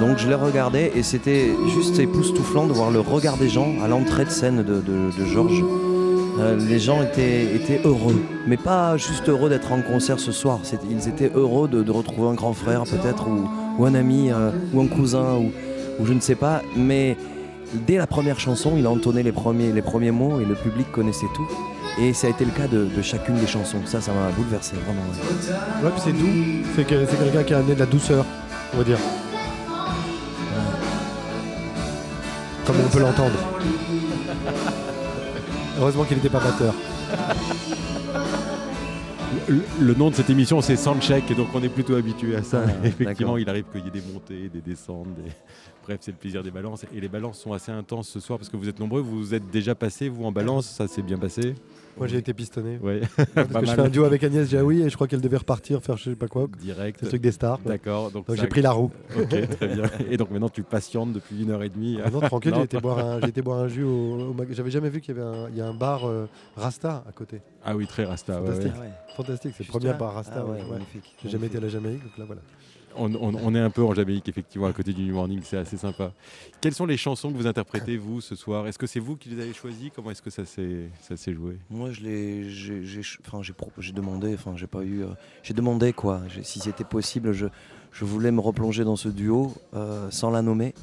Donc 0.00 0.18
je 0.18 0.26
l'ai 0.28 0.34
regardé 0.34 0.90
et 0.92 1.04
c'était 1.04 1.50
juste 1.72 2.00
époustouflant 2.00 2.66
de 2.66 2.72
voir 2.72 2.90
le 2.90 2.98
regard 2.98 3.36
des 3.36 3.48
gens 3.48 3.74
à 3.84 3.86
l'entrée 3.86 4.24
de 4.24 4.30
scène 4.30 4.64
de 4.64 5.24
Georges. 5.24 5.62
Euh, 6.38 6.56
les 6.68 6.78
gens 6.80 7.00
étaient, 7.02 7.54
étaient 7.54 7.80
heureux, 7.84 8.20
mais 8.46 8.56
pas 8.56 8.96
juste 8.96 9.28
heureux 9.28 9.48
d'être 9.48 9.70
en 9.72 9.80
concert 9.82 10.18
ce 10.18 10.32
soir. 10.32 10.58
Ils 10.90 11.08
étaient 11.08 11.30
heureux 11.34 11.68
de, 11.68 11.82
de 11.82 11.90
retrouver 11.92 12.28
un 12.28 12.34
grand 12.34 12.52
frère 12.54 12.82
peut-être, 12.84 13.28
ou, 13.28 13.48
ou 13.78 13.84
un 13.86 13.94
ami, 13.94 14.32
euh, 14.32 14.50
ou 14.72 14.80
un 14.80 14.86
cousin, 14.88 15.34
ou, 15.36 15.52
ou 16.00 16.06
je 16.06 16.12
ne 16.12 16.20
sais 16.20 16.34
pas. 16.34 16.60
Mais 16.76 17.16
dès 17.86 17.98
la 17.98 18.08
première 18.08 18.40
chanson, 18.40 18.72
il 18.76 18.84
a 18.86 18.90
entonné 18.90 19.22
les 19.22 19.30
premiers, 19.30 19.70
les 19.72 19.82
premiers 19.82 20.10
mots 20.10 20.40
et 20.40 20.44
le 20.44 20.54
public 20.56 20.90
connaissait 20.90 21.26
tout. 21.36 21.46
Et 22.00 22.12
ça 22.12 22.26
a 22.26 22.30
été 22.30 22.44
le 22.44 22.50
cas 22.50 22.66
de, 22.66 22.86
de 22.86 23.02
chacune 23.02 23.36
des 23.36 23.46
chansons. 23.46 23.78
Ça, 23.84 24.00
ça 24.00 24.10
m'a 24.12 24.28
bouleversé, 24.36 24.74
vraiment. 24.84 25.02
ouais. 25.02 25.84
Ouais, 25.84 25.90
puis 25.92 26.02
c'est 26.04 26.12
doux. 26.12 26.66
C'est 26.74 26.84
que- 26.84 27.06
c'est 27.08 27.16
quelqu'un 27.16 27.44
qui 27.44 27.54
a 27.54 27.58
amené 27.58 27.74
de 27.74 27.78
la 27.80 27.86
douceur, 27.86 28.24
on 28.74 28.78
va 28.78 28.82
dire. 28.84 28.98
Comme 32.66 32.76
on 32.84 32.88
peut 32.88 32.98
l'entendre. 33.00 33.36
Heureusement 35.78 36.04
qu'il 36.04 36.16
n'était 36.16 36.28
pas 36.28 36.40
batteur. 36.40 36.74
le, 39.48 39.62
le 39.80 39.94
nom 39.94 40.10
de 40.10 40.14
cette 40.14 40.30
émission, 40.30 40.60
c'est 40.60 40.76
Soundcheck, 40.76 41.30
et 41.30 41.34
donc 41.34 41.48
on 41.54 41.62
est 41.62 41.68
plutôt 41.68 41.94
habitué 41.94 42.36
à 42.36 42.42
ça. 42.42 42.62
Ah, 42.66 42.70
Effectivement, 42.86 43.36
il 43.36 43.48
arrive 43.48 43.64
qu'il 43.72 43.84
y 43.84 43.88
ait 43.88 43.90
des 43.90 44.02
montées, 44.12 44.48
des 44.48 44.60
descentes. 44.60 45.08
des- 45.16 45.30
Bref, 45.84 45.98
c'est 46.00 46.12
le 46.12 46.16
plaisir 46.16 46.42
des 46.42 46.50
balances. 46.50 46.84
Et 46.94 47.00
les 47.00 47.08
balances 47.08 47.38
sont 47.40 47.52
assez 47.52 47.70
intenses 47.72 48.08
ce 48.08 48.20
soir 48.20 48.38
parce 48.38 48.48
que 48.48 48.56
vous 48.56 48.68
êtes 48.68 48.78
nombreux. 48.80 49.02
Vous 49.02 49.18
vous 49.18 49.34
êtes 49.34 49.50
déjà 49.50 49.74
passé, 49.74 50.08
vous, 50.08 50.24
en 50.24 50.32
balance. 50.32 50.66
Ça 50.66 50.88
s'est 50.88 51.02
bien 51.02 51.18
passé? 51.18 51.54
Moi 51.96 52.06
j'ai 52.08 52.18
été 52.18 52.34
pistonné. 52.34 52.78
Ouais, 52.82 53.00
Parce 53.34 53.48
que 53.48 53.66
je 53.66 53.72
fais 53.72 53.80
un 53.80 53.88
duo 53.88 54.04
avec 54.04 54.22
Agnès 54.24 54.48
Jaoui 54.48 54.82
et 54.82 54.90
je 54.90 54.94
crois 54.94 55.06
qu'elle 55.06 55.20
devait 55.20 55.36
repartir 55.36 55.80
faire 55.82 55.96
je 55.96 56.10
sais 56.10 56.16
pas 56.16 56.26
quoi. 56.28 56.46
direct. 56.60 56.96
C'est 56.98 57.06
le 57.06 57.08
truc 57.10 57.22
des 57.22 57.32
stars. 57.32 57.58
D'accord. 57.64 58.10
Donc, 58.10 58.26
Donc 58.26 58.36
j'ai 58.36 58.46
pris 58.46 58.62
la 58.62 58.72
roue. 58.72 58.90
Ok, 59.16 59.28
très 59.48 59.68
bien. 59.68 59.84
Et 60.10 60.16
donc 60.16 60.30
maintenant, 60.30 60.48
tu 60.48 60.62
patientes 60.62 61.12
depuis 61.12 61.42
une 61.42 61.50
heure 61.50 61.62
et 61.62 61.68
demie. 61.68 61.98
Ah 62.04 62.10
non, 62.10 62.20
tranquille, 62.20 62.52
j'ai 62.56 62.62
été, 62.62 62.80
boire 62.80 62.98
un, 62.98 63.20
j'ai 63.20 63.28
été 63.28 63.42
boire 63.42 63.58
un 63.60 63.68
jus 63.68 63.84
au, 63.84 64.30
au 64.30 64.32
mag- 64.34 64.48
J'avais 64.52 64.70
jamais 64.70 64.88
vu 64.90 65.00
qu'il 65.00 65.16
y 65.16 65.20
avait 65.20 65.26
un, 65.28 65.48
il 65.50 65.56
y 65.56 65.60
a 65.60 65.66
un 65.66 65.74
bar 65.74 66.06
euh, 66.08 66.26
Rasta 66.56 67.04
à 67.08 67.12
côté. 67.12 67.40
Ah 67.64 67.76
oui, 67.76 67.86
très 67.86 68.04
rasta. 68.04 68.34
Fantastique. 68.34 68.72
ouais. 68.80 68.90
Fantastique, 69.16 69.54
c'est 69.56 69.64
le 69.64 69.70
premier 69.70 69.86
là 69.86 69.92
bar 69.94 70.14
Rasta. 70.14 70.32
Ah 70.38 70.44
ouais, 70.44 70.50
ouais, 70.52 70.62
ouais. 70.62 70.70
magnifique. 70.72 71.14
J'ai 71.22 71.30
jamais 71.30 71.46
été 71.46 71.58
à 71.58 71.60
la 71.60 71.68
Jamaïque, 71.68 72.02
donc 72.02 72.18
là 72.18 72.24
voilà. 72.26 72.42
On, 72.96 73.54
est 73.54 73.58
un 73.58 73.70
peu 73.70 73.82
en 73.82 73.94
Jamaïque, 73.94 74.28
effectivement, 74.28 74.66
à 74.66 74.72
côté 74.72 74.92
du 74.92 75.02
New 75.02 75.14
Morning, 75.14 75.40
c'est 75.42 75.56
assez 75.56 75.76
sympa. 75.76 76.12
Quelles 76.60 76.74
sont 76.74 76.86
les 76.86 76.96
chansons 76.96 77.32
que 77.32 77.36
vous 77.36 77.46
interprétez, 77.46 77.96
vous, 77.96 78.20
ce 78.20 78.36
soir? 78.36 78.66
Est-ce 78.66 78.78
que 78.78 78.86
c'est 78.86 79.00
vous 79.00 79.16
qui 79.16 79.28
les 79.28 79.42
avez 79.42 79.52
choisies? 79.52 79.90
Comment 79.94 80.10
est-ce 80.10 80.22
que 80.22 80.30
ça 80.30 80.44
s'est 80.44 81.34
joué? 81.34 81.58
Moi, 81.70 81.90
j'ai, 81.92 82.46
demandé, 83.92 84.34
enfin, 84.34 84.54
j'ai 84.56 84.66
pas 84.66 84.82
eu, 84.82 85.02
euh, 85.02 85.08
j'ai 85.42 85.54
demandé 85.54 85.92
quoi, 85.92 86.22
si 86.42 86.60
c'était 86.60 86.84
possible, 86.84 87.32
je, 87.32 87.46
je 87.92 88.04
voulais 88.04 88.30
me 88.30 88.40
replonger 88.40 88.84
dans 88.84 88.96
ce 88.96 89.08
duo 89.08 89.54
euh, 89.74 90.10
sans 90.10 90.30
la 90.30 90.42
nommer. 90.42 90.74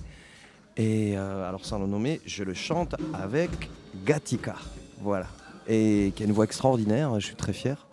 Et 0.77 1.17
euh, 1.17 1.47
alors, 1.47 1.65
sans 1.65 1.79
la 1.79 1.87
nommer, 1.87 2.21
je 2.25 2.43
le 2.43 2.53
chante 2.53 2.95
avec 3.13 3.69
Gatika, 4.05 4.55
voilà, 5.01 5.27
et 5.67 6.13
qui 6.15 6.23
a 6.23 6.25
une 6.25 6.31
voix 6.31 6.45
extraordinaire. 6.45 7.19
Je 7.19 7.25
suis 7.25 7.35
très 7.35 7.53
fier. 7.53 7.85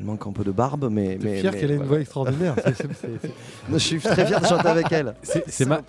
Elle 0.00 0.06
manque 0.06 0.26
un 0.26 0.32
peu 0.32 0.44
de 0.44 0.50
barbe, 0.50 0.88
mais, 0.90 1.18
mais 1.22 1.40
fier 1.40 1.52
qu'elle 1.52 1.72
ait 1.72 1.76
une 1.76 1.84
voix 1.84 2.00
extraordinaire. 2.00 2.54
Je 3.72 3.78
suis 3.78 4.00
très 4.00 4.24
fier 4.26 4.40
de 4.40 4.46
chanter 4.46 4.68
avec 4.68 4.90
elle. 4.90 5.14
C'est 5.22 5.66
ma-. 5.66 5.82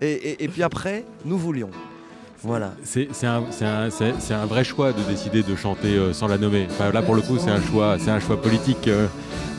Et, 0.00 0.06
et- 0.12 0.44
et 0.44 0.48
puis 0.48 0.62
après, 0.62 1.04
nous 1.24 1.36
voulions. 1.36 1.70
Voilà. 2.44 2.74
C'est 2.84 3.08
un, 3.24 4.46
vrai 4.46 4.62
choix 4.64 4.92
de 4.92 5.02
décider 5.10 5.42
de 5.42 5.56
chanter 5.56 5.96
euh, 5.96 6.12
sans 6.12 6.28
la 6.28 6.38
nommer. 6.38 6.66
Enfin, 6.70 6.92
là, 6.92 7.02
pour 7.02 7.14
le 7.16 7.22
coup, 7.22 7.38
c'est 7.38 7.50
un 7.50 7.60
choix, 7.60 7.96
c'est 7.98 8.10
un 8.10 8.20
choix 8.20 8.40
politique. 8.40 8.86
euh. 8.86 9.06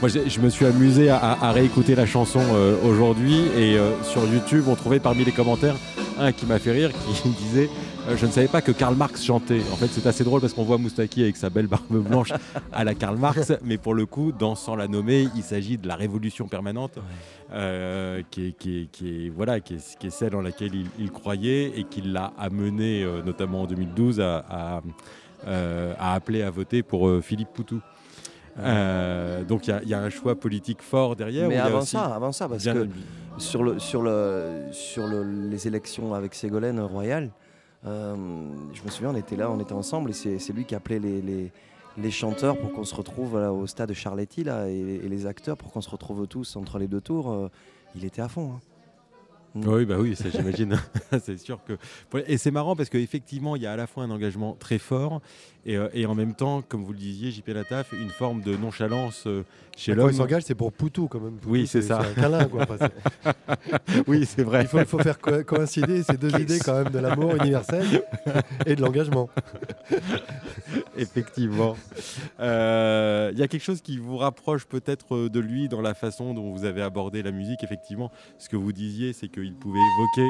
moi, 0.01 0.09
je 0.09 0.39
me 0.39 0.49
suis 0.49 0.65
amusé 0.65 1.09
à, 1.09 1.17
à 1.41 1.51
réécouter 1.51 1.95
la 1.95 2.05
chanson 2.05 2.39
euh, 2.53 2.75
aujourd'hui 2.85 3.41
et 3.57 3.75
euh, 3.77 3.91
sur 4.03 4.23
YouTube, 4.31 4.65
on 4.67 4.75
trouvait 4.75 4.99
parmi 4.99 5.25
les 5.25 5.31
commentaires 5.31 5.75
un 6.19 6.31
qui 6.31 6.45
m'a 6.45 6.59
fait 6.59 6.71
rire, 6.71 6.91
qui 6.91 7.29
disait 7.43 7.69
euh, 8.07 8.17
Je 8.17 8.25
ne 8.25 8.31
savais 8.31 8.47
pas 8.47 8.61
que 8.61 8.71
Karl 8.71 8.95
Marx 8.95 9.23
chantait. 9.23 9.61
En 9.71 9.75
fait, 9.75 9.87
c'est 9.87 10.05
assez 10.07 10.23
drôle 10.23 10.41
parce 10.41 10.53
qu'on 10.53 10.63
voit 10.63 10.77
Moustaki 10.77 11.23
avec 11.23 11.37
sa 11.37 11.49
belle 11.49 11.67
barbe 11.67 11.97
blanche 12.03 12.33
à 12.71 12.83
la 12.83 12.93
Karl 12.93 13.17
Marx, 13.17 13.53
mais 13.63 13.77
pour 13.77 13.93
le 13.93 14.05
coup, 14.05 14.31
dans 14.31 14.55
Sans 14.55 14.75
la 14.75 14.87
nommer, 14.87 15.27
il 15.35 15.43
s'agit 15.43 15.77
de 15.77 15.87
la 15.87 15.95
révolution 15.95 16.47
permanente 16.47 16.97
euh, 17.53 18.21
qui, 18.31 18.47
est, 18.47 18.51
qui, 18.53 18.81
est, 18.81 18.85
qui, 18.91 19.25
est, 19.25 19.29
voilà, 19.29 19.59
qui, 19.59 19.75
est, 19.75 19.97
qui 19.97 20.07
est 20.07 20.11
celle 20.11 20.35
en 20.35 20.41
laquelle 20.41 20.73
il, 20.73 20.87
il 20.99 21.11
croyait 21.11 21.71
et 21.77 21.83
qui 21.83 22.01
l'a 22.01 22.33
amené, 22.37 23.03
euh, 23.03 23.21
notamment 23.21 23.63
en 23.63 23.65
2012, 23.67 24.19
à, 24.19 24.45
à, 24.49 24.81
euh, 25.47 25.93
à 25.99 26.13
appeler 26.13 26.41
à 26.41 26.49
voter 26.49 26.83
pour 26.83 27.09
Philippe 27.21 27.49
Poutou. 27.53 27.81
Euh, 28.57 29.43
donc 29.43 29.67
il 29.67 29.71
y 29.71 29.73
a- 29.73 29.81
il 29.83 29.89
y, 29.89 29.93
a 29.93 29.99
un 30.01 30.09
choix 30.09 30.35
politique 30.39 30.81
fort 30.81 31.15
derrière. 31.15 31.47
Mais 31.49 31.57
avant 31.57 31.81
ça, 31.81 32.03
avant 32.15 32.31
ça, 32.31 32.47
parce 32.47 32.63
que 32.63 32.87
sur, 33.37 33.63
le, 33.63 33.79
sur, 33.79 34.01
le, 34.01 34.53
sur 34.71 35.07
le- 35.07 35.49
les 35.49 35.67
élections 35.67 36.13
avec 36.13 36.33
Ségolène 36.35 36.79
Royal, 36.79 37.31
euh, 37.85 38.15
je 38.73 38.81
me 38.83 38.89
souviens, 38.89 39.11
on 39.11 39.15
était 39.15 39.35
là, 39.35 39.51
on 39.51 39.59
était 39.59 39.73
ensemble, 39.73 40.11
et 40.11 40.13
c'est 40.13 40.53
lui 40.53 40.65
qui 40.65 40.73
appelait 40.73 40.99
les, 40.99 41.21
les, 41.21 41.51
les 41.97 42.11
chanteurs 42.11 42.57
pour 42.57 42.71
qu'on 42.71 42.85
se 42.85 42.95
retrouve 42.95 43.35
au 43.35 43.67
stade 43.67 43.91
Charletti, 43.93 44.43
là, 44.43 44.69
et, 44.69 44.73
et 45.03 45.09
les 45.09 45.25
acteurs 45.25 45.57
pour 45.57 45.71
qu'on 45.71 45.81
se 45.81 45.89
retrouve 45.89 46.25
tous 46.27 46.55
entre 46.55 46.79
les 46.79 46.87
deux 46.87 47.01
tours. 47.01 47.31
euh, 47.31 47.49
il 47.95 48.03
était 48.05 48.21
à 48.21 48.27
fond. 48.29 48.53
hein. 48.55 48.59
Oui, 49.65 49.85
bah 49.85 49.95
oui, 49.99 50.17
ça 50.17 50.25
j'imagine. 50.29 50.77
c'est 51.23 51.37
sûr 51.37 51.59
que. 51.63 51.77
Et 52.27 52.37
c'est 52.37 52.51
marrant 52.51 52.75
parce 52.75 52.89
qu'effectivement, 52.89 53.55
il 53.55 53.61
y 53.61 53.65
a 53.65 53.71
à 53.71 53.77
la 53.77 53.87
fois 53.87 54.03
un 54.03 54.11
engagement 54.11 54.57
très 54.59 54.77
fort 54.77 55.21
et, 55.65 55.77
euh, 55.77 55.87
et 55.93 56.05
en 56.05 56.15
même 56.15 56.33
temps, 56.35 56.61
comme 56.67 56.83
vous 56.83 56.93
le 56.93 56.99
disiez, 56.99 57.31
JP 57.31 57.47
Lataf, 57.49 57.91
une 57.93 58.09
forme 58.09 58.41
de 58.41 58.55
nonchalance 58.55 59.23
euh, 59.27 59.43
chez 59.75 59.91
Quand 59.93 59.97
l'homme. 60.03 60.11
il 60.11 60.15
s'engage, 60.17 60.43
c'est 60.43 60.55
pour 60.55 60.71
Poutou 60.71 61.07
quand 61.07 61.19
même. 61.19 61.33
Poutou, 61.37 61.51
Oui, 61.51 61.67
c'est 61.67 61.81
ça. 61.81 61.99
un 62.01 62.13
câlin, 62.13 62.45
quoi. 62.45 62.63
Enfin, 62.69 62.89
Oui, 64.07 64.25
c'est 64.25 64.43
vrai. 64.43 64.61
il, 64.61 64.67
faut, 64.67 64.79
il 64.79 64.85
faut 64.85 64.99
faire 64.99 65.19
co- 65.19 65.43
coïncider 65.43 66.03
ces 66.03 66.17
deux 66.17 66.31
idées 66.39 66.59
quand 66.59 66.75
même 66.83 66.91
de 66.93 66.99
l'amour 66.99 67.35
universel 67.35 67.85
et 68.65 68.75
de 68.75 68.81
l'engagement. 68.81 69.29
Effectivement. 70.97 71.75
Euh, 72.39 73.29
Il 73.33 73.39
y 73.39 73.43
a 73.43 73.47
quelque 73.47 73.63
chose 73.63 73.81
qui 73.81 73.97
vous 73.97 74.17
rapproche 74.17 74.65
peut-être 74.65 75.27
de 75.29 75.39
lui 75.39 75.67
dans 75.67 75.81
la 75.81 75.93
façon 75.93 76.33
dont 76.33 76.51
vous 76.51 76.65
avez 76.65 76.81
abordé 76.81 77.23
la 77.23 77.31
musique. 77.31 77.63
Effectivement, 77.63 78.11
ce 78.37 78.49
que 78.49 78.55
vous 78.55 78.71
disiez, 78.71 79.13
c'est 79.13 79.27
qu'il 79.27 79.53
pouvait 79.55 79.79
évoquer 79.79 80.29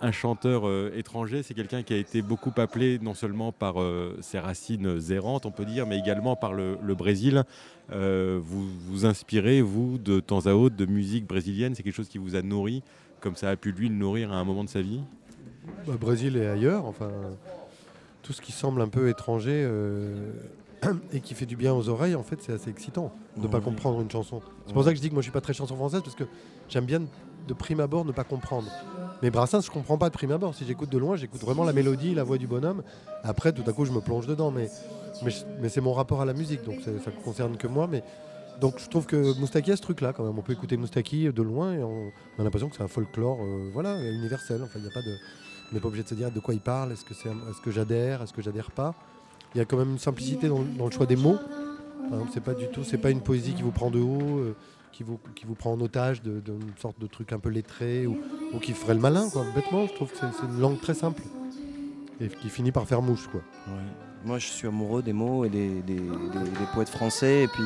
un 0.00 0.12
chanteur 0.12 0.66
euh, 0.66 0.92
étranger. 0.96 1.42
C'est 1.42 1.54
quelqu'un 1.54 1.82
qui 1.82 1.94
a 1.94 1.96
été 1.96 2.22
beaucoup 2.22 2.52
appelé 2.56 2.98
non 3.00 3.14
seulement 3.14 3.52
par 3.52 3.80
euh, 3.80 4.16
ses 4.20 4.38
racines 4.38 5.00
errantes, 5.10 5.46
on 5.46 5.50
peut 5.50 5.64
dire, 5.64 5.86
mais 5.86 5.98
également 5.98 6.36
par 6.36 6.52
le, 6.52 6.78
le 6.82 6.94
Brésil. 6.94 7.44
Euh, 7.92 8.40
vous 8.42 8.66
vous 8.88 9.06
inspirez, 9.06 9.62
vous, 9.62 9.98
de 9.98 10.20
temps 10.20 10.46
à 10.46 10.54
autre, 10.54 10.76
de 10.76 10.86
musique 10.86 11.26
brésilienne? 11.26 11.74
C'est 11.74 11.82
quelque 11.82 11.94
chose 11.94 12.08
qui 12.08 12.18
vous 12.18 12.36
a 12.36 12.42
nourri, 12.42 12.82
comme 13.20 13.36
ça 13.36 13.50
a 13.50 13.56
pu 13.56 13.72
lui 13.72 13.88
le 13.88 13.94
nourrir 13.94 14.32
à 14.32 14.36
un 14.36 14.44
moment 14.44 14.64
de 14.64 14.68
sa 14.68 14.82
vie? 14.82 15.00
Bah, 15.86 15.94
Brésil 15.98 16.36
et 16.36 16.46
ailleurs, 16.46 16.84
enfin. 16.84 17.10
tout 18.22 18.32
ce 18.32 18.40
qui 18.40 18.52
semble 18.52 18.80
un 18.80 18.88
peu 18.88 19.08
étranger 19.08 19.68
et 21.12 21.20
qui 21.20 21.34
fait 21.34 21.46
du 21.46 21.56
bien 21.56 21.74
aux 21.74 21.88
oreilles, 21.88 22.14
en 22.14 22.22
fait, 22.22 22.42
c'est 22.42 22.52
assez 22.52 22.70
excitant 22.70 23.12
de 23.36 23.42
ne 23.42 23.48
pas 23.48 23.60
comprendre 23.60 24.00
une 24.00 24.10
chanson. 24.10 24.42
C'est 24.66 24.72
pour 24.72 24.84
ça 24.84 24.90
que 24.90 24.96
je 24.96 25.02
dis 25.02 25.08
que 25.08 25.14
moi, 25.14 25.22
je 25.22 25.26
suis 25.26 25.32
pas 25.32 25.40
très 25.40 25.54
chanson 25.54 25.76
française 25.76 26.02
parce 26.02 26.16
que 26.16 26.24
j'aime 26.68 26.84
bien 26.86 27.02
de 27.46 27.54
prime 27.54 27.80
abord 27.80 28.04
ne 28.04 28.12
pas 28.12 28.24
comprendre. 28.24 28.70
Mais 29.22 29.30
Brassens, 29.30 29.62
je 29.62 29.70
comprends 29.70 29.98
pas 29.98 30.08
de 30.08 30.14
prime 30.14 30.32
abord. 30.32 30.54
Si 30.54 30.64
j'écoute 30.64 30.90
de 30.90 30.98
loin, 30.98 31.16
j'écoute 31.16 31.40
vraiment 31.40 31.64
la 31.64 31.72
mélodie, 31.72 32.14
la 32.14 32.24
voix 32.24 32.38
du 32.38 32.46
bonhomme. 32.46 32.82
Après, 33.24 33.52
tout 33.52 33.62
à 33.66 33.72
coup, 33.72 33.84
je 33.84 33.92
me 33.92 34.00
plonge 34.00 34.26
dedans. 34.26 34.50
Mais, 34.50 34.68
mais, 35.60 35.68
c'est 35.68 35.80
mon 35.80 35.92
rapport 35.92 36.20
à 36.20 36.24
la 36.24 36.34
musique, 36.34 36.64
donc 36.64 36.80
ça 36.84 36.90
ne 36.90 37.24
concerne 37.24 37.56
que 37.56 37.66
moi. 37.66 37.86
Mais 37.90 38.02
donc, 38.60 38.78
je 38.78 38.88
trouve 38.88 39.06
que 39.06 39.38
Moustaki 39.38 39.72
a 39.72 39.76
ce 39.76 39.82
truc-là 39.82 40.12
quand 40.12 40.24
même. 40.24 40.38
On 40.38 40.42
peut 40.42 40.52
écouter 40.52 40.76
Moustaki 40.76 41.32
de 41.32 41.42
loin 41.42 41.72
et 41.72 41.82
on, 41.82 42.12
a 42.38 42.42
l'impression 42.42 42.68
que 42.68 42.76
c'est 42.76 42.82
un 42.82 42.88
folklore, 42.88 43.38
euh, 43.40 43.70
voilà, 43.72 43.98
universel. 44.02 44.62
Enfin, 44.62 44.80
pas 44.80 45.00
on 45.70 45.74
n'est 45.74 45.80
pas 45.80 45.88
obligé 45.88 46.04
de 46.04 46.08
se 46.08 46.14
dire 46.14 46.30
de 46.30 46.40
quoi 46.40 46.54
il 46.54 46.60
parle. 46.60 46.92
Est-ce 46.92 47.04
que 47.04 47.14
que 47.62 47.70
j'adhère, 47.70 48.22
est-ce 48.22 48.32
que 48.32 48.42
j'adhère 48.42 48.70
pas. 48.70 48.94
Il 49.54 49.58
y 49.58 49.60
a 49.60 49.64
quand 49.64 49.76
même 49.76 49.92
une 49.92 49.98
simplicité 49.98 50.48
dans, 50.48 50.60
le 50.60 50.90
choix 50.90 51.06
des 51.06 51.16
mots. 51.16 51.38
Exemple, 52.12 52.30
c'est 52.32 52.42
pas 52.42 52.54
du 52.54 52.68
tout, 52.68 52.84
c'est 52.84 52.98
pas 52.98 53.10
une 53.10 53.20
poésie 53.20 53.54
qui 53.54 53.62
vous 53.62 53.72
prend 53.72 53.90
de 53.90 53.98
haut, 53.98 54.38
euh, 54.38 54.54
qui 54.92 55.02
vous, 55.02 55.18
qui 55.34 55.44
vous 55.46 55.54
prend 55.54 55.72
en 55.72 55.80
otage 55.80 56.22
d'une 56.22 56.42
sorte 56.80 56.98
de 56.98 57.06
truc 57.06 57.32
un 57.32 57.38
peu 57.38 57.48
lettré 57.50 58.06
ou, 58.06 58.16
ou 58.54 58.58
qui 58.58 58.72
ferait 58.72 58.94
le 58.94 59.00
malin, 59.00 59.28
quoi. 59.30 59.44
Bêtement, 59.54 59.86
je 59.86 59.92
trouve 59.94 60.10
que 60.10 60.16
c'est, 60.18 60.46
une 60.46 60.58
langue 60.60 60.80
très 60.80 60.94
simple 60.94 61.22
et 62.20 62.28
qui 62.28 62.48
finit 62.48 62.72
par 62.72 62.86
faire 62.86 63.02
mouche, 63.02 63.26
quoi. 63.28 63.40
Moi, 64.24 64.38
je 64.38 64.46
suis 64.46 64.66
amoureux 64.66 65.02
des 65.02 65.12
mots 65.12 65.44
et 65.44 65.50
des, 65.50 65.68
des- 65.82 65.94
des- 65.96 66.00
poètes 66.74 66.88
français. 66.88 67.42
Et 67.44 67.48
puis, 67.48 67.64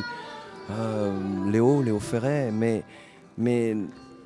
euh, 0.70 1.50
Léo, 1.50 1.82
Léo 1.82 1.98
Ferret. 2.00 2.50
Mais, 2.52 2.82
mais 3.38 3.76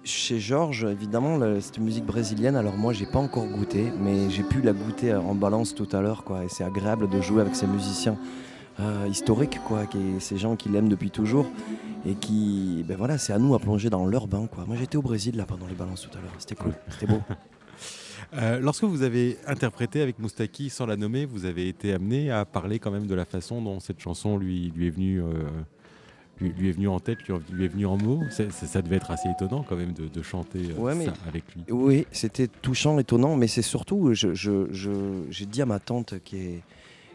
chez 0.03 0.41
Georges, 0.41 0.85
évidemment, 0.85 1.37
le- 1.37 1.61
cette 1.61 1.79
musique 1.79 2.07
brésilienne, 2.07 2.57
alors 2.57 2.77
moi, 2.77 2.93
j'ai 2.93 3.07
pas 3.07 3.19
encore 3.19 3.47
goûté, 3.47 3.93
mais 4.01 4.31
j'ai 4.31 4.43
pu 4.43 4.63
la 4.63 4.73
goûter 4.73 5.15
en 5.15 5.35
balance 5.35 5.75
tout 5.75 5.89
à 5.93 6.01
l'heure. 6.01 6.25
Et 6.43 6.49
c'est 6.49 6.65
agréable 6.65 7.09
de 7.09 7.21
jouer 7.21 7.43
avec 7.43 7.55
ces 7.55 7.67
musiciens 7.67 8.17
euh, 8.81 9.07
historiques, 9.11 9.59
quoi, 9.67 9.87
qui, 9.87 9.99
ces 10.21 10.37
gens 10.39 10.57
qui 10.57 10.69
l'aiment 10.69 10.89
depuis 10.89 11.11
toujours. 11.11 11.47
Et 12.07 12.15
qui, 12.15 12.85
ben 12.87 12.97
voilà, 12.99 13.17
c'est 13.17 13.33
à 13.33 13.39
nous 13.39 13.55
à 13.55 13.59
plonger 13.59 13.89
dans 13.89 14.05
leur 14.05 14.27
bain. 14.27 14.47
Quoi. 14.47 14.65
Moi, 14.67 14.77
j'étais 14.79 14.97
au 14.97 15.03
Brésil, 15.03 15.37
là, 15.37 15.47
pendant 15.47 15.67
les 15.67 15.75
balances 15.75 16.03
tout 16.03 16.17
à 16.19 16.21
l'heure. 16.21 16.33
C'était 16.39 16.55
cool, 16.57 16.73
c'était 16.91 17.07
beau. 17.07 17.21
Euh, 18.37 18.59
lorsque 18.59 18.85
vous 18.85 19.03
avez 19.03 19.37
interprété 19.47 20.01
avec 20.01 20.19
Moustaki 20.19 20.71
sans 20.71 20.87
la 20.87 20.97
nommer, 20.97 21.25
vous 21.25 21.45
avez 21.45 21.69
été 21.69 21.93
amené 21.93 22.31
à 22.33 22.45
parler 22.45 22.79
quand 22.81 22.91
même 22.91 23.07
de 23.07 23.15
la 23.15 23.25
façon 23.25 23.61
dont 23.63 23.79
cette 23.81 24.01
chanson 24.01 24.39
lui, 24.39 24.73
lui 24.75 24.87
est 24.89 24.91
venue. 24.91 25.21
euh, 25.21 25.45
lui, 26.41 26.53
lui 26.53 26.69
est 26.69 26.73
venue 26.73 26.89
en 26.89 26.99
tête, 26.99 27.19
lui, 27.29 27.35
lui 27.53 27.65
est 27.67 27.69
venue 27.69 27.87
en 27.87 27.97
mots. 27.97 28.23
Ça 28.31 28.83
devait 28.83 28.97
être 28.97 29.11
assez 29.13 29.29
étonnant 29.29 29.65
quand 29.69 29.77
même 29.77 29.93
de, 29.93 30.09
de 30.09 30.23
chanter 30.23 30.61
euh, 30.71 30.81
Ouais, 30.81 30.95
mais- 30.97 31.05
ça 31.05 31.13
avec 31.29 31.45
lui. 31.55 31.63
Oui, 31.71 32.07
c'était 32.11 32.49
touchant, 32.49 32.99
étonnant, 32.99 33.37
mais 33.37 33.47
c'est 33.47 33.63
surtout, 33.63 34.15
je- 34.15 34.35
je- 34.35 34.67
je- 34.73 35.23
j'ai 35.31 35.47
dit 35.47 35.63
à 35.63 35.67
ma 35.67 35.79
tante 35.79 36.15
qui 36.25 36.37
est, 36.39 36.63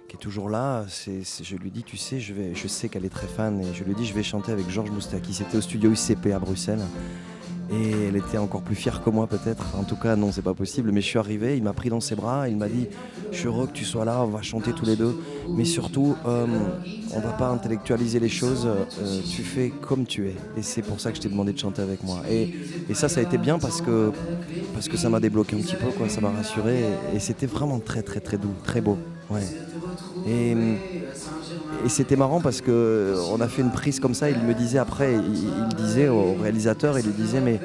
qui 0.09 0.15
est 0.15 0.19
toujours 0.19 0.49
là, 0.49 0.85
je 1.05 1.55
lui 1.55 1.69
dis, 1.69 1.83
tu 1.83 1.95
sais, 1.95 2.19
je, 2.19 2.67
sais 2.67 2.89
qu'elle 2.89 3.05
est 3.05 3.09
très 3.09 3.27
fan, 3.27 3.61
et 3.61 3.73
je 3.75 3.83
lui 3.83 3.93
dis, 3.93 4.07
je 4.07 4.13
vais 4.13 4.23
chanter 4.23 4.51
avec 4.51 4.67
Georges 4.69 4.89
Moustaki. 4.89 5.33
C'était 5.33 5.57
au 5.57 5.61
studio 5.61 5.91
ICP 5.91 6.33
à 6.33 6.39
Bruxelles. 6.39 6.81
Et 7.71 7.91
elle 8.07 8.15
était 8.15 8.39
encore 8.39 8.63
plus 8.63 8.73
fière 8.73 9.03
que 9.03 9.11
moi 9.11 9.27
peut-être. 9.27 9.75
En 9.77 9.83
tout 9.83 9.95
cas, 9.95 10.15
non, 10.15 10.31
c'est 10.31 10.41
pas 10.41 10.55
possible. 10.55 10.91
Mais 10.91 11.01
je 11.01 11.05
suis 11.05 11.19
arrivé, 11.19 11.55
il 11.55 11.61
m'a 11.61 11.73
pris 11.73 11.89
dans 11.89 11.99
ses 11.99 12.15
bras, 12.15 12.49
il 12.49 12.57
m'a 12.57 12.67
dit 12.67 12.87
Je 13.31 13.37
suis 13.37 13.45
heureux 13.45 13.67
que 13.67 13.73
tu 13.73 13.85
sois 13.85 14.05
là, 14.05 14.23
on 14.23 14.29
va 14.29 14.41
chanter 14.41 14.73
tous 14.73 14.85
les 14.85 14.95
deux. 14.95 15.15
Mais 15.47 15.65
surtout, 15.65 16.15
euh, 16.25 16.47
on 17.13 17.19
va 17.19 17.29
pas 17.29 17.49
intellectualiser 17.49 18.19
les 18.19 18.27
choses, 18.27 18.65
euh, 18.65 19.21
tu 19.21 19.43
fais 19.43 19.71
comme 19.81 20.07
tu 20.07 20.29
es. 20.29 20.35
Et 20.57 20.63
c'est 20.63 20.81
pour 20.81 20.99
ça 20.99 21.11
que 21.11 21.17
je 21.17 21.21
t'ai 21.21 21.29
demandé 21.29 21.53
de 21.53 21.59
chanter 21.59 21.83
avec 21.83 22.03
moi. 22.03 22.23
Et, 22.27 22.55
ça, 22.95 23.07
ça 23.07 23.19
a 23.19 23.23
été 23.23 23.37
bien 23.37 23.59
parce 23.59 23.81
que, 23.81 24.11
ça 24.95 25.09
m'a 25.09 25.19
débloqué 25.19 25.55
un 25.55 25.59
petit 25.59 25.75
peu, 25.75 26.09
ça 26.09 26.21
m'a 26.21 26.31
rassuré. 26.31 26.79
Et, 27.13 27.17
et 27.17 27.19
c'était 27.19 27.45
vraiment 27.45 27.77
très, 27.77 28.01
très, 28.01 28.19
très 28.19 28.39
doux, 28.39 28.55
très 28.63 28.81
beau. 28.81 28.97
Ouais. 29.29 29.43
Et, 30.27 30.51
et 31.85 31.89
c'était 31.89 32.15
marrant 32.15 32.41
parce 32.41 32.61
que 32.61 32.71
euh, 32.71 33.15
on 33.31 33.41
a 33.41 33.47
fait 33.47 33.61
une 33.61 33.71
prise 33.71 33.99
comme 33.99 34.13
ça. 34.13 34.29
Il 34.29 34.39
me 34.39 34.53
disait 34.53 34.79
après, 34.79 35.13
il, 35.13 35.49
il 35.69 35.75
disait 35.75 36.09
au 36.09 36.35
réalisateur, 36.41 36.97
il 36.99 37.05
lui 37.05 37.13
disait 37.13 37.41
mais 37.41 37.59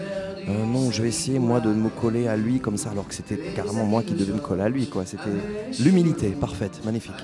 euh, 0.49 0.64
non, 0.67 0.90
je 0.90 1.03
vais 1.03 1.09
essayer 1.09 1.38
moi 1.38 1.61
de 1.61 1.69
me 1.71 1.88
coller 1.88 2.29
à 2.29 2.37
lui 2.37 2.61
comme 2.61 2.77
ça, 2.77 2.90
alors 2.90 3.09
que 3.09 3.14
c'était 3.14 3.37
carrément 3.57 3.85
moi 3.85 4.03
qui 4.03 4.12
devais 4.12 4.33
me 4.33 4.38
coller 4.40 4.62
à 4.62 4.69
lui. 4.69 4.87
quoi. 4.88 5.05
C'était 5.07 5.23
l'humilité, 5.83 6.29
parfaite, 6.29 6.81
magnifique. 6.85 7.14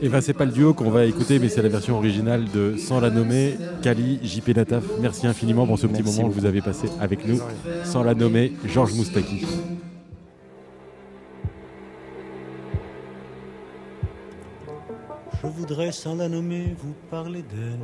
Et 0.00 0.08
ben 0.08 0.20
c'est 0.20 0.32
pas 0.32 0.44
le 0.44 0.52
duo 0.52 0.72
qu'on 0.72 0.90
va 0.90 1.06
écouter, 1.06 1.38
mais 1.38 1.48
c'est 1.48 1.62
la 1.62 1.68
version 1.68 1.96
originale 1.96 2.44
de 2.54 2.76
Sans 2.76 3.00
la 3.00 3.10
nommer, 3.10 3.56
Kali, 3.82 4.20
JP 4.22 4.56
Nataf. 4.56 4.84
Merci 5.00 5.26
infiniment 5.26 5.66
pour 5.66 5.78
ce 5.78 5.86
petit 5.86 6.02
Merci 6.02 6.18
moment 6.18 6.32
que 6.32 6.38
vous 6.38 6.46
avez 6.46 6.60
passé 6.60 6.88
avec 7.00 7.26
nous. 7.26 7.40
Sans 7.84 8.04
la 8.04 8.14
nommer, 8.14 8.52
Georges 8.64 8.94
Moustaki. 8.94 9.44
Sans 15.92 16.16
la 16.16 16.28
nommer 16.28 16.74
vous 16.78 16.94
parler 17.10 17.42
d'elle, 17.42 17.78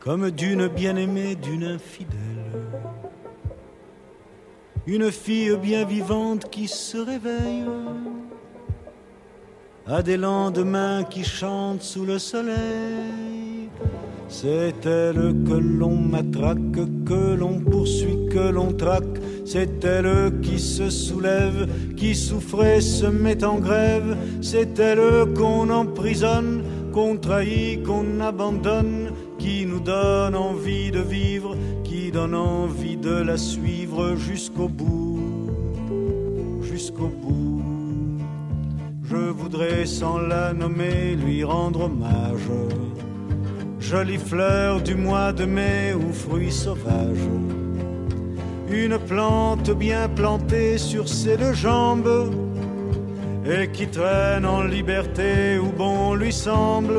comme 0.00 0.30
d'une 0.30 0.68
bien-aimée, 0.68 1.34
d'une 1.34 1.64
infidèle. 1.64 2.16
Une 4.86 5.12
fille 5.12 5.54
bien 5.56 5.84
vivante 5.84 6.48
qui 6.50 6.66
se 6.66 6.96
réveille 6.96 7.64
à 9.86 10.02
des 10.02 10.16
lendemains 10.16 11.04
qui 11.04 11.24
chantent 11.24 11.82
sous 11.82 12.06
le 12.06 12.18
soleil. 12.18 13.35
C'est 14.28 14.84
elle 14.84 15.34
que 15.46 15.54
l'on 15.54 15.96
matraque, 15.96 17.04
que 17.04 17.34
l'on 17.34 17.60
poursuit, 17.60 18.26
que 18.30 18.50
l'on 18.50 18.72
traque. 18.72 19.20
C'est 19.44 19.84
elle 19.84 20.40
qui 20.40 20.58
se 20.58 20.90
soulève, 20.90 21.68
qui 21.96 22.14
souffrait, 22.14 22.80
se 22.80 23.06
met 23.06 23.44
en 23.44 23.58
grève. 23.58 24.16
C'est 24.42 24.78
elle 24.78 25.32
qu'on 25.34 25.70
emprisonne, 25.70 26.62
qu'on 26.92 27.16
trahit, 27.16 27.82
qu'on 27.84 28.20
abandonne, 28.20 29.10
qui 29.38 29.64
nous 29.64 29.80
donne 29.80 30.34
envie 30.34 30.90
de 30.90 31.00
vivre, 31.00 31.56
qui 31.84 32.10
donne 32.10 32.34
envie 32.34 32.96
de 32.96 33.14
la 33.22 33.36
suivre 33.36 34.16
jusqu'au 34.16 34.68
bout, 34.68 35.20
jusqu'au 36.62 37.08
bout. 37.08 37.62
Je 39.04 39.16
voudrais 39.16 39.86
sans 39.86 40.18
la 40.18 40.52
nommer 40.52 41.14
lui 41.14 41.44
rendre 41.44 41.82
hommage. 41.84 42.50
Jolie 43.88 44.18
fleur 44.18 44.80
du 44.80 44.96
mois 44.96 45.32
de 45.32 45.44
mai 45.44 45.94
ou 45.94 46.12
fruit 46.12 46.50
sauvage. 46.50 47.28
Une 48.68 48.98
plante 48.98 49.70
bien 49.70 50.08
plantée 50.08 50.76
sur 50.76 51.08
ses 51.08 51.36
deux 51.36 51.52
jambes 51.52 52.34
et 53.48 53.68
qui 53.68 53.86
traîne 53.86 54.44
en 54.44 54.64
liberté 54.64 55.56
où 55.56 55.70
bon 55.70 56.14
lui 56.14 56.32
semble. 56.32 56.98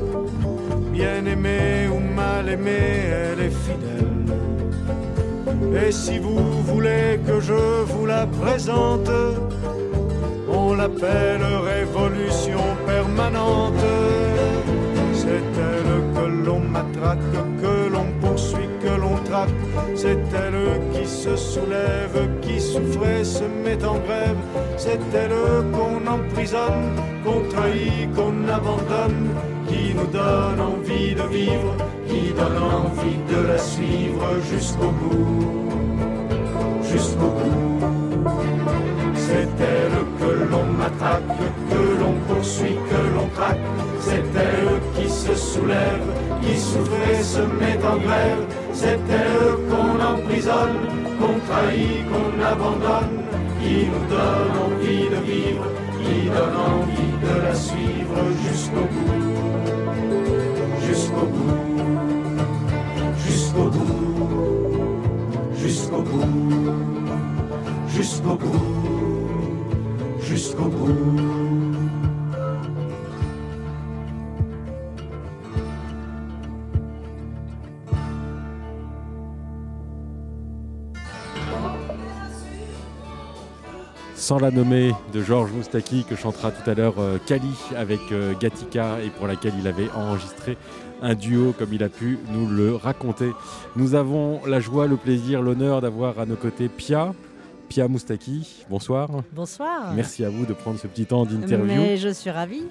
bien 1.01 1.25
aimée 1.25 1.87
ou 1.91 1.99
mal 1.99 2.47
aimée, 2.47 2.93
elle 3.21 3.41
est 3.47 3.57
fidèle. 3.65 4.25
Et 5.83 5.91
si 5.91 6.19
vous 6.19 6.61
voulez 6.71 7.19
que 7.27 7.39
je 7.39 7.61
vous 7.91 8.05
la 8.05 8.27
présente, 8.27 9.09
on 10.47 10.75
l'appelle 10.75 11.45
révolution 11.73 12.63
permanente. 12.85 13.85
C'est 15.21 15.45
elle 15.69 15.93
que 16.15 16.25
l'on 16.45 16.59
matraque, 16.77 17.31
que 17.63 17.75
l'on 17.93 18.09
poursuit, 18.21 18.69
que 18.83 18.93
l'on 19.01 19.17
traque. 19.29 19.61
C'est 19.95 20.23
elle 20.43 20.65
qui 20.93 21.05
se 21.07 21.35
soulève, 21.35 22.17
qui 22.43 22.59
souffrait, 22.59 23.23
se 23.23 23.45
met 23.63 23.83
en 23.83 23.97
grève. 24.05 24.41
C'est 24.77 25.01
elle 25.21 25.39
qu'on 25.75 25.99
emprisonne, 26.15 26.89
qu'on 27.23 27.41
trahit, 27.49 28.13
qu'on 28.15 28.37
abandonne 28.57 29.29
qui 29.71 29.93
nous 29.93 30.07
donne 30.07 30.59
envie 30.59 31.15
de 31.15 31.25
vivre, 31.37 31.73
qui 32.07 32.33
donne 32.33 32.61
envie 32.81 33.19
de 33.31 33.47
la 33.47 33.57
suivre 33.57 34.27
jusqu'au 34.51 34.91
bout, 34.99 35.69
jusqu'au 36.91 37.31
bout. 37.37 37.79
C'est 39.15 39.49
elle 39.73 39.97
que 40.19 40.31
l'on 40.51 40.65
matraque, 40.81 41.37
que 41.71 41.83
l'on 41.99 42.15
poursuit, 42.27 42.77
que 42.89 43.01
l'on 43.15 43.27
traque. 43.37 43.65
C'est 43.99 44.25
elle 44.47 44.77
qui 44.95 45.09
se 45.09 45.33
soulève, 45.35 46.07
qui 46.41 46.57
souffre 46.57 47.01
et 47.11 47.23
se 47.23 47.43
met 47.59 47.79
en 47.91 47.97
grève. 48.05 48.43
C'est 48.73 48.99
elle 49.21 49.51
qu'on 49.69 49.93
emprisonne, 50.13 50.81
qu'on 51.19 51.35
trahit, 51.47 52.03
qu'on 52.09 52.31
abandonne, 52.53 53.17
qui 53.61 53.87
nous 53.91 54.05
donne 54.15 54.53
envie 54.67 55.07
de 55.15 55.21
vivre, 55.31 55.65
qui 56.01 56.29
donne 56.35 56.57
envie 56.73 57.15
de 57.23 57.31
jusqu'au 58.43 58.85
bout. 58.93 59.30
jusqu'au 67.87 68.35
bout, 68.35 69.29
jusqu'au 70.21 70.65
bout. 70.65 71.41
Sans 84.15 84.39
la 84.39 84.51
nommer 84.51 84.93
de 85.13 85.21
Georges 85.21 85.51
Moustaki 85.51 86.05
que 86.05 86.15
chantera 86.15 86.51
tout 86.51 86.69
à 86.69 86.73
l'heure 86.73 86.93
euh, 86.99 87.17
Kali 87.25 87.53
avec 87.75 87.99
euh, 88.11 88.33
Gatica 88.39 89.01
et 89.03 89.09
pour 89.09 89.27
laquelle 89.27 89.53
il 89.59 89.67
avait 89.67 89.89
enregistré 89.91 90.57
un 91.01 91.15
duo 91.15 91.53
comme 91.57 91.73
il 91.73 91.83
a 91.83 91.89
pu 91.89 92.19
nous 92.29 92.47
le 92.47 92.75
raconter. 92.75 93.31
Nous 93.75 93.95
avons 93.95 94.41
la 94.45 94.59
joie, 94.59 94.87
le 94.87 94.97
plaisir, 94.97 95.41
l'honneur 95.41 95.81
d'avoir 95.81 96.19
à 96.19 96.25
nos 96.25 96.35
côtés 96.35 96.69
Pia. 96.69 97.13
Pia 97.71 97.87
Moustaki, 97.87 98.65
bonsoir. 98.69 99.07
Bonsoir. 99.31 99.93
Merci 99.95 100.25
à 100.25 100.29
vous 100.29 100.45
de 100.45 100.51
prendre 100.51 100.77
ce 100.77 100.87
petit 100.87 101.05
temps 101.05 101.25
d'interview. 101.25 101.95
Je 101.95 102.09
suis 102.09 102.29
ravie. 102.29 102.63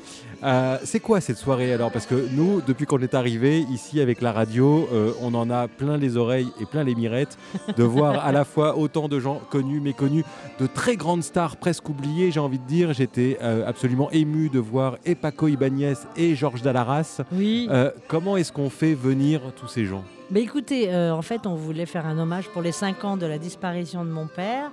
Euh, 0.45 0.77
c'est 0.85 1.01
quoi 1.01 1.23
cette 1.23 1.39
soirée 1.39 1.73
alors? 1.73 1.91
Parce 1.91 2.05
que 2.05 2.29
nous, 2.33 2.61
depuis 2.61 2.85
qu'on 2.85 3.01
est 3.01 3.15
arrivé 3.15 3.61
ici 3.61 4.03
avec 4.03 4.21
la 4.21 4.31
radio, 4.31 4.87
euh, 4.93 5.15
on 5.23 5.33
en 5.33 5.49
a 5.49 5.69
plein 5.69 5.97
les 5.97 6.19
oreilles 6.19 6.49
et 6.61 6.67
plein 6.67 6.85
les 6.85 6.95
mirettes 6.95 7.39
de 7.79 7.83
voir 7.97 8.23
à 8.23 8.31
la 8.31 8.45
fois 8.45 8.77
autant 8.77 9.09
de 9.09 9.19
gens 9.19 9.41
connus, 9.49 9.81
méconnus, 9.81 10.25
de 10.59 10.67
très 10.67 10.97
grandes 10.97 11.23
stars 11.23 11.57
presque 11.57 11.89
oubliées, 11.89 12.31
j'ai 12.31 12.41
envie 12.41 12.59
de 12.59 12.67
dire. 12.67 12.93
J'étais 12.93 13.39
euh, 13.41 13.67
absolument 13.67 14.11
ému 14.11 14.51
de 14.51 14.59
voir 14.59 14.99
et 15.07 15.15
Paco 15.15 15.49
Ibanez 15.49 15.95
et 16.15 16.35
Georges 16.35 16.61
Dallaras. 16.61 17.23
Oui. 17.33 17.71
Comment 18.07 18.37
est-ce 18.37 18.53
qu'on 18.53 18.69
fait 18.69 18.93
venir 18.93 19.41
tous 19.57 19.69
ces 19.69 19.87
gens? 19.87 20.05
Mais 20.33 20.43
écoutez, 20.43 20.95
euh, 20.95 21.13
en 21.13 21.23
fait, 21.23 21.45
on 21.45 21.57
voulait 21.57 21.87
faire 21.87 22.07
un 22.07 22.17
hommage 22.17 22.49
pour 22.51 22.63
les 22.63 22.71
5 22.71 23.05
ans 23.05 23.17
de 23.17 23.27
la 23.27 23.39
disparition 23.39 24.05
de 24.05 24.11
mon 24.11 24.29
père. 24.29 24.71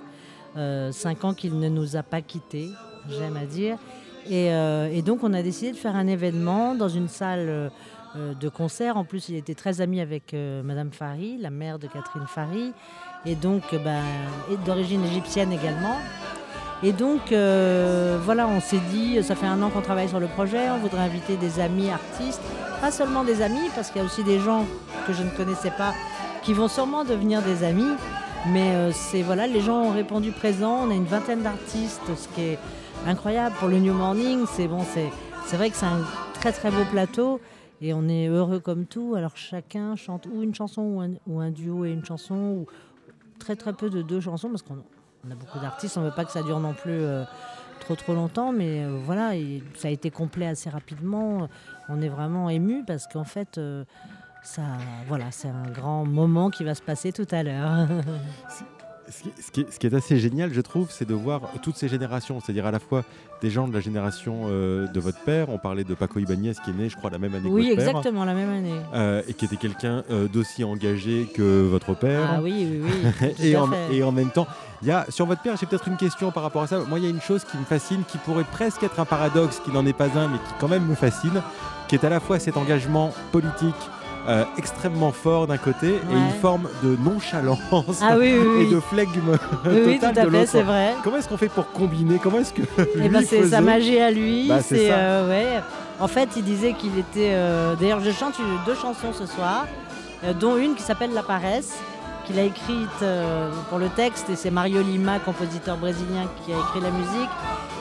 5 0.92 1.24
ans 1.24 1.34
qu'il 1.34 1.58
ne 1.58 1.68
nous 1.68 1.96
a 1.96 2.02
pas 2.02 2.20
quittés, 2.20 2.70
j'aime 3.08 3.36
à 3.36 3.46
dire. 3.46 3.78
Et, 4.28 4.52
euh, 4.52 5.00
donc, 5.02 5.20
on 5.22 5.32
a 5.32 5.42
décidé 5.42 5.72
de 5.72 5.76
faire 5.76 5.96
un 5.96 6.06
événement 6.06 6.74
dans 6.74 6.88
une 6.88 7.08
salle 7.08 7.46
euh, 7.48 7.68
euh, 8.16 8.34
de 8.34 8.48
concert. 8.48 8.96
En 8.96 9.04
plus, 9.04 9.28
il 9.28 9.36
était 9.36 9.54
très 9.54 9.80
ami 9.80 10.00
avec 10.00 10.34
euh, 10.34 10.62
Madame 10.62 10.90
Fari, 10.92 11.38
la 11.38 11.50
mère 11.50 11.78
de 11.78 11.86
Catherine 11.86 12.26
Fari, 12.26 12.72
et 13.26 13.34
donc 13.34 13.62
euh, 13.72 13.78
ben, 13.78 14.02
d'origine 14.64 15.04
égyptienne 15.04 15.52
également. 15.52 15.96
Et 16.82 16.92
donc, 16.92 17.32
euh, 17.32 18.18
voilà, 18.24 18.46
on 18.48 18.60
s'est 18.60 18.80
dit, 18.90 19.22
ça 19.22 19.34
fait 19.34 19.46
un 19.46 19.60
an 19.62 19.70
qu'on 19.70 19.80
travaille 19.80 20.08
sur 20.08 20.20
le 20.20 20.28
projet, 20.28 20.70
on 20.70 20.78
voudrait 20.78 21.02
inviter 21.02 21.36
des 21.36 21.60
amis 21.60 21.90
artistes, 21.90 22.40
pas 22.80 22.90
seulement 22.92 23.24
des 23.24 23.42
amis, 23.42 23.68
parce 23.74 23.90
qu'il 23.90 24.00
y 24.00 24.04
a 24.04 24.06
aussi 24.06 24.24
des 24.24 24.38
gens 24.38 24.64
que 25.06 25.12
je 25.12 25.22
ne 25.22 25.30
connaissais 25.30 25.72
pas 25.72 25.92
qui 26.42 26.54
vont 26.54 26.68
sûrement 26.68 27.04
devenir 27.04 27.42
des 27.42 27.64
amis. 27.64 27.92
Mais 28.46 28.74
euh, 28.74 28.92
c'est 28.92 29.22
voilà, 29.22 29.46
les 29.46 29.60
gens 29.60 29.82
ont 29.82 29.92
répondu 29.92 30.30
présent. 30.30 30.86
On 30.86 30.90
a 30.90 30.94
une 30.94 31.04
vingtaine 31.04 31.42
d'artistes, 31.42 32.00
ce 32.16 32.28
qui 32.28 32.42
est 32.42 32.58
incroyable 33.06 33.54
pour 33.58 33.68
le 33.68 33.78
New 33.78 33.92
Morning. 33.92 34.44
C'est 34.52 34.68
bon, 34.68 34.84
c'est 34.94 35.10
c'est 35.46 35.56
vrai 35.56 35.70
que 35.70 35.76
c'est 35.76 35.86
un 35.86 36.00
très 36.34 36.52
très 36.52 36.70
beau 36.70 36.84
plateau 36.90 37.40
et 37.82 37.92
on 37.92 38.08
est 38.08 38.28
heureux 38.28 38.60
comme 38.60 38.86
tout. 38.86 39.14
Alors 39.16 39.36
chacun 39.36 39.96
chante 39.96 40.26
ou 40.32 40.42
une 40.42 40.54
chanson 40.54 40.82
ou 40.82 41.00
un, 41.00 41.10
ou 41.26 41.40
un 41.40 41.50
duo 41.50 41.84
et 41.84 41.90
une 41.90 42.04
chanson 42.04 42.34
ou 42.34 42.66
très 43.38 43.56
très 43.56 43.72
peu 43.72 43.90
de 43.90 44.02
deux 44.02 44.20
chansons 44.20 44.48
parce 44.48 44.62
qu'on 44.62 44.78
on 45.26 45.30
a 45.30 45.34
beaucoup 45.34 45.58
d'artistes. 45.58 45.98
On 45.98 46.02
veut 46.02 46.14
pas 46.14 46.24
que 46.24 46.32
ça 46.32 46.42
dure 46.42 46.60
non 46.60 46.74
plus 46.74 46.92
euh, 46.92 47.24
trop 47.80 47.96
trop 47.96 48.14
longtemps, 48.14 48.52
mais 48.52 48.84
euh, 48.84 48.98
voilà, 49.04 49.32
ça 49.74 49.88
a 49.88 49.90
été 49.90 50.10
complet 50.10 50.46
assez 50.46 50.70
rapidement. 50.70 51.48
On 51.88 52.00
est 52.00 52.08
vraiment 52.08 52.48
ému 52.48 52.84
parce 52.86 53.06
qu'en 53.08 53.24
fait. 53.24 53.60
Ça, 54.42 54.62
voilà, 55.06 55.26
c'est 55.30 55.48
un 55.48 55.70
grand 55.70 56.04
moment 56.04 56.50
qui 56.50 56.64
va 56.64 56.74
se 56.74 56.82
passer 56.82 57.12
tout 57.12 57.26
à 57.30 57.42
l'heure. 57.42 57.86
ce 59.10 59.22
qui, 59.22 59.32
ce 59.42 59.50
qui 59.50 59.60
est, 59.60 59.72
ce 59.72 59.78
qui 59.78 59.86
est 59.86 59.94
assez 59.94 60.18
génial, 60.18 60.52
je 60.52 60.60
trouve, 60.60 60.88
c'est 60.90 61.06
de 61.06 61.14
voir 61.14 61.40
toutes 61.62 61.76
ces 61.76 61.88
générations, 61.88 62.40
c'est-à-dire 62.40 62.66
à 62.66 62.70
la 62.70 62.78
fois 62.78 63.04
des 63.40 63.50
gens 63.50 63.68
de 63.68 63.74
la 63.74 63.80
génération 63.80 64.42
euh, 64.46 64.86
de 64.88 65.00
votre 65.00 65.20
père. 65.20 65.48
On 65.48 65.58
parlait 65.58 65.84
de 65.84 65.94
Paco 65.94 66.18
Ibanez 66.18 66.52
qui 66.64 66.70
est 66.70 66.74
né, 66.74 66.88
je 66.88 66.96
crois, 66.96 67.10
la 67.10 67.18
même 67.18 67.34
année 67.34 67.48
oui, 67.48 67.64
que 67.64 67.68
votre 67.70 67.76
père. 67.76 67.88
exactement, 67.88 68.24
la 68.24 68.34
même 68.34 68.50
année. 68.50 68.80
euh, 68.94 69.22
et 69.28 69.34
qui 69.34 69.44
était 69.44 69.56
quelqu'un 69.56 70.02
euh, 70.10 70.28
d'aussi 70.28 70.64
engagé 70.64 71.28
que 71.34 71.62
votre 71.66 71.94
père. 71.94 72.28
Ah 72.34 72.40
oui, 72.42 72.80
oui, 72.82 72.90
oui. 73.20 73.34
et, 73.40 73.56
en, 73.56 73.70
et 73.90 74.02
en 74.02 74.12
même 74.12 74.30
temps, 74.30 74.46
il 74.82 74.88
y 74.88 74.92
a, 74.92 75.06
sur 75.10 75.26
votre 75.26 75.42
père, 75.42 75.56
j'ai 75.56 75.66
peut-être 75.66 75.88
une 75.88 75.96
question 75.96 76.30
par 76.30 76.42
rapport 76.42 76.62
à 76.62 76.66
ça. 76.66 76.80
Moi, 76.80 76.98
il 76.98 77.04
y 77.04 77.06
a 77.06 77.10
une 77.10 77.20
chose 77.20 77.44
qui 77.44 77.56
me 77.56 77.64
fascine, 77.64 78.02
qui 78.06 78.18
pourrait 78.18 78.44
presque 78.44 78.82
être 78.82 78.98
un 79.00 79.04
paradoxe, 79.04 79.60
qui 79.64 79.70
n'en 79.70 79.84
est 79.86 79.92
pas 79.92 80.16
un, 80.16 80.28
mais 80.28 80.38
qui 80.38 80.54
quand 80.60 80.68
même 80.68 80.86
me 80.86 80.94
fascine, 80.94 81.42
qui 81.88 81.94
est 81.94 82.04
à 82.04 82.08
la 82.08 82.20
fois 82.20 82.38
cet 82.38 82.56
engagement 82.56 83.12
politique 83.32 83.74
euh, 84.28 84.44
extrêmement 84.58 85.10
fort 85.12 85.46
d'un 85.46 85.56
côté 85.56 85.88
et 86.10 86.12
une 86.14 86.40
forme 86.40 86.68
de 86.82 86.96
nonchalance 86.96 87.58
Ah 88.02 88.16
oui, 88.18 88.34
oui, 88.38 88.62
et 88.66 88.70
de 88.74 88.80
flegme 88.80 89.36
Oui, 89.66 89.80
oui, 89.86 89.98
tout 89.98 90.06
total 90.06 90.18
à 90.18 90.24
de 90.26 90.30
fait, 90.30 90.36
l'autre. 90.38 90.50
c'est 90.52 90.62
vrai. 90.62 90.94
Comment 91.02 91.16
est-ce 91.16 91.28
qu'on 91.28 91.36
fait 91.38 91.48
pour 91.48 91.70
combiner? 91.72 92.18
Comment 92.22 92.38
est-ce 92.38 92.52
que 92.52 92.62
lui 92.96 93.08
ben 93.08 93.20
c'est 93.26 93.38
faisait? 93.38 93.50
sa 93.50 93.60
magie 93.60 93.98
à 93.98 94.10
lui. 94.10 94.48
Bah, 94.48 94.60
c'est 94.60 94.88
euh, 94.90 95.28
ouais. 95.28 95.60
En 96.00 96.08
fait, 96.08 96.28
il 96.36 96.44
disait 96.44 96.74
qu'il 96.74 96.98
était. 96.98 97.32
euh, 97.32 97.74
D'ailleurs, 97.74 98.00
je 98.00 98.10
chante 98.10 98.34
deux 98.66 98.74
chansons 98.74 99.12
ce 99.12 99.26
soir, 99.26 99.66
dont 100.38 100.56
une 100.56 100.74
qui 100.74 100.82
s'appelle 100.82 101.12
La 101.14 101.22
Paresse, 101.22 101.76
qu'il 102.26 102.38
a 102.38 102.42
écrite 102.42 103.04
pour 103.68 103.78
le 103.78 103.88
texte, 103.88 104.28
et 104.30 104.36
c'est 104.36 104.50
Mario 104.50 104.80
Lima, 104.82 105.18
compositeur 105.18 105.76
brésilien, 105.76 106.26
qui 106.44 106.52
a 106.52 106.56
écrit 106.56 106.80
la 106.80 106.90
musique. 106.90 107.30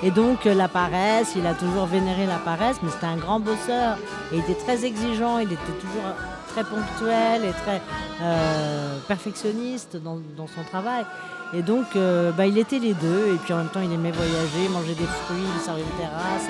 Et 0.03 0.09
donc, 0.11 0.45
La 0.45 0.67
Paresse, 0.67 1.33
il 1.35 1.45
a 1.45 1.53
toujours 1.53 1.85
vénéré 1.85 2.25
La 2.25 2.37
Paresse, 2.37 2.77
mais 2.81 2.89
c'était 2.89 3.05
un 3.07 3.17
grand 3.17 3.39
bosseur. 3.39 3.97
Et 4.31 4.37
il 4.37 4.39
était 4.39 4.55
très 4.55 4.83
exigeant, 4.85 5.37
il 5.39 5.51
était 5.51 5.77
toujours 5.79 6.03
très 6.57 6.63
ponctuel 6.63 7.45
et 7.45 7.51
très 7.51 7.81
euh, 8.21 8.97
perfectionniste 9.07 9.97
dans, 9.97 10.47
son 10.47 10.63
travail. 10.63 11.05
Et 11.53 11.61
donc, 11.61 11.85
euh, 11.95 12.31
bah, 12.31 12.47
il 12.47 12.57
était 12.57 12.79
les 12.79 12.95
deux. 12.95 13.33
Et 13.33 13.37
puis 13.43 13.53
en 13.53 13.57
même 13.57 13.69
temps, 13.69 13.81
il 13.81 13.91
aimait 13.93 14.11
voyager, 14.11 14.67
manger 14.69 14.95
des 14.95 15.05
fruits, 15.05 15.63
sur 15.63 15.77
une 15.77 15.85
terrasse. 15.97 16.49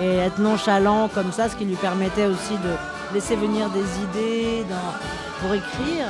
Et, 0.00 0.16
être 0.16 0.38
nonchalant 0.38 1.08
comme 1.08 1.30
ça, 1.30 1.48
ce 1.48 1.56
qui 1.56 1.66
lui 1.66 1.76
permettait 1.76 2.26
aussi 2.26 2.54
de 2.54 3.14
laisser 3.14 3.36
venir 3.36 3.68
des 3.70 3.80
idées 3.80 4.64
pour 5.40 5.52
écrire. 5.52 6.06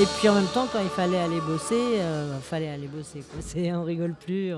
Et 0.00 0.06
puis 0.18 0.28
en 0.28 0.34
même 0.34 0.46
temps, 0.54 0.68
quand 0.72 0.80
il 0.80 0.88
fallait 0.88 1.18
aller 1.18 1.40
bosser, 1.40 1.98
euh, 1.98 2.38
fallait 2.40 2.70
aller 2.70 2.88
bosser. 2.88 3.22
Quoi. 3.22 3.62
On 3.74 3.82
rigole 3.82 4.14
plus. 4.14 4.52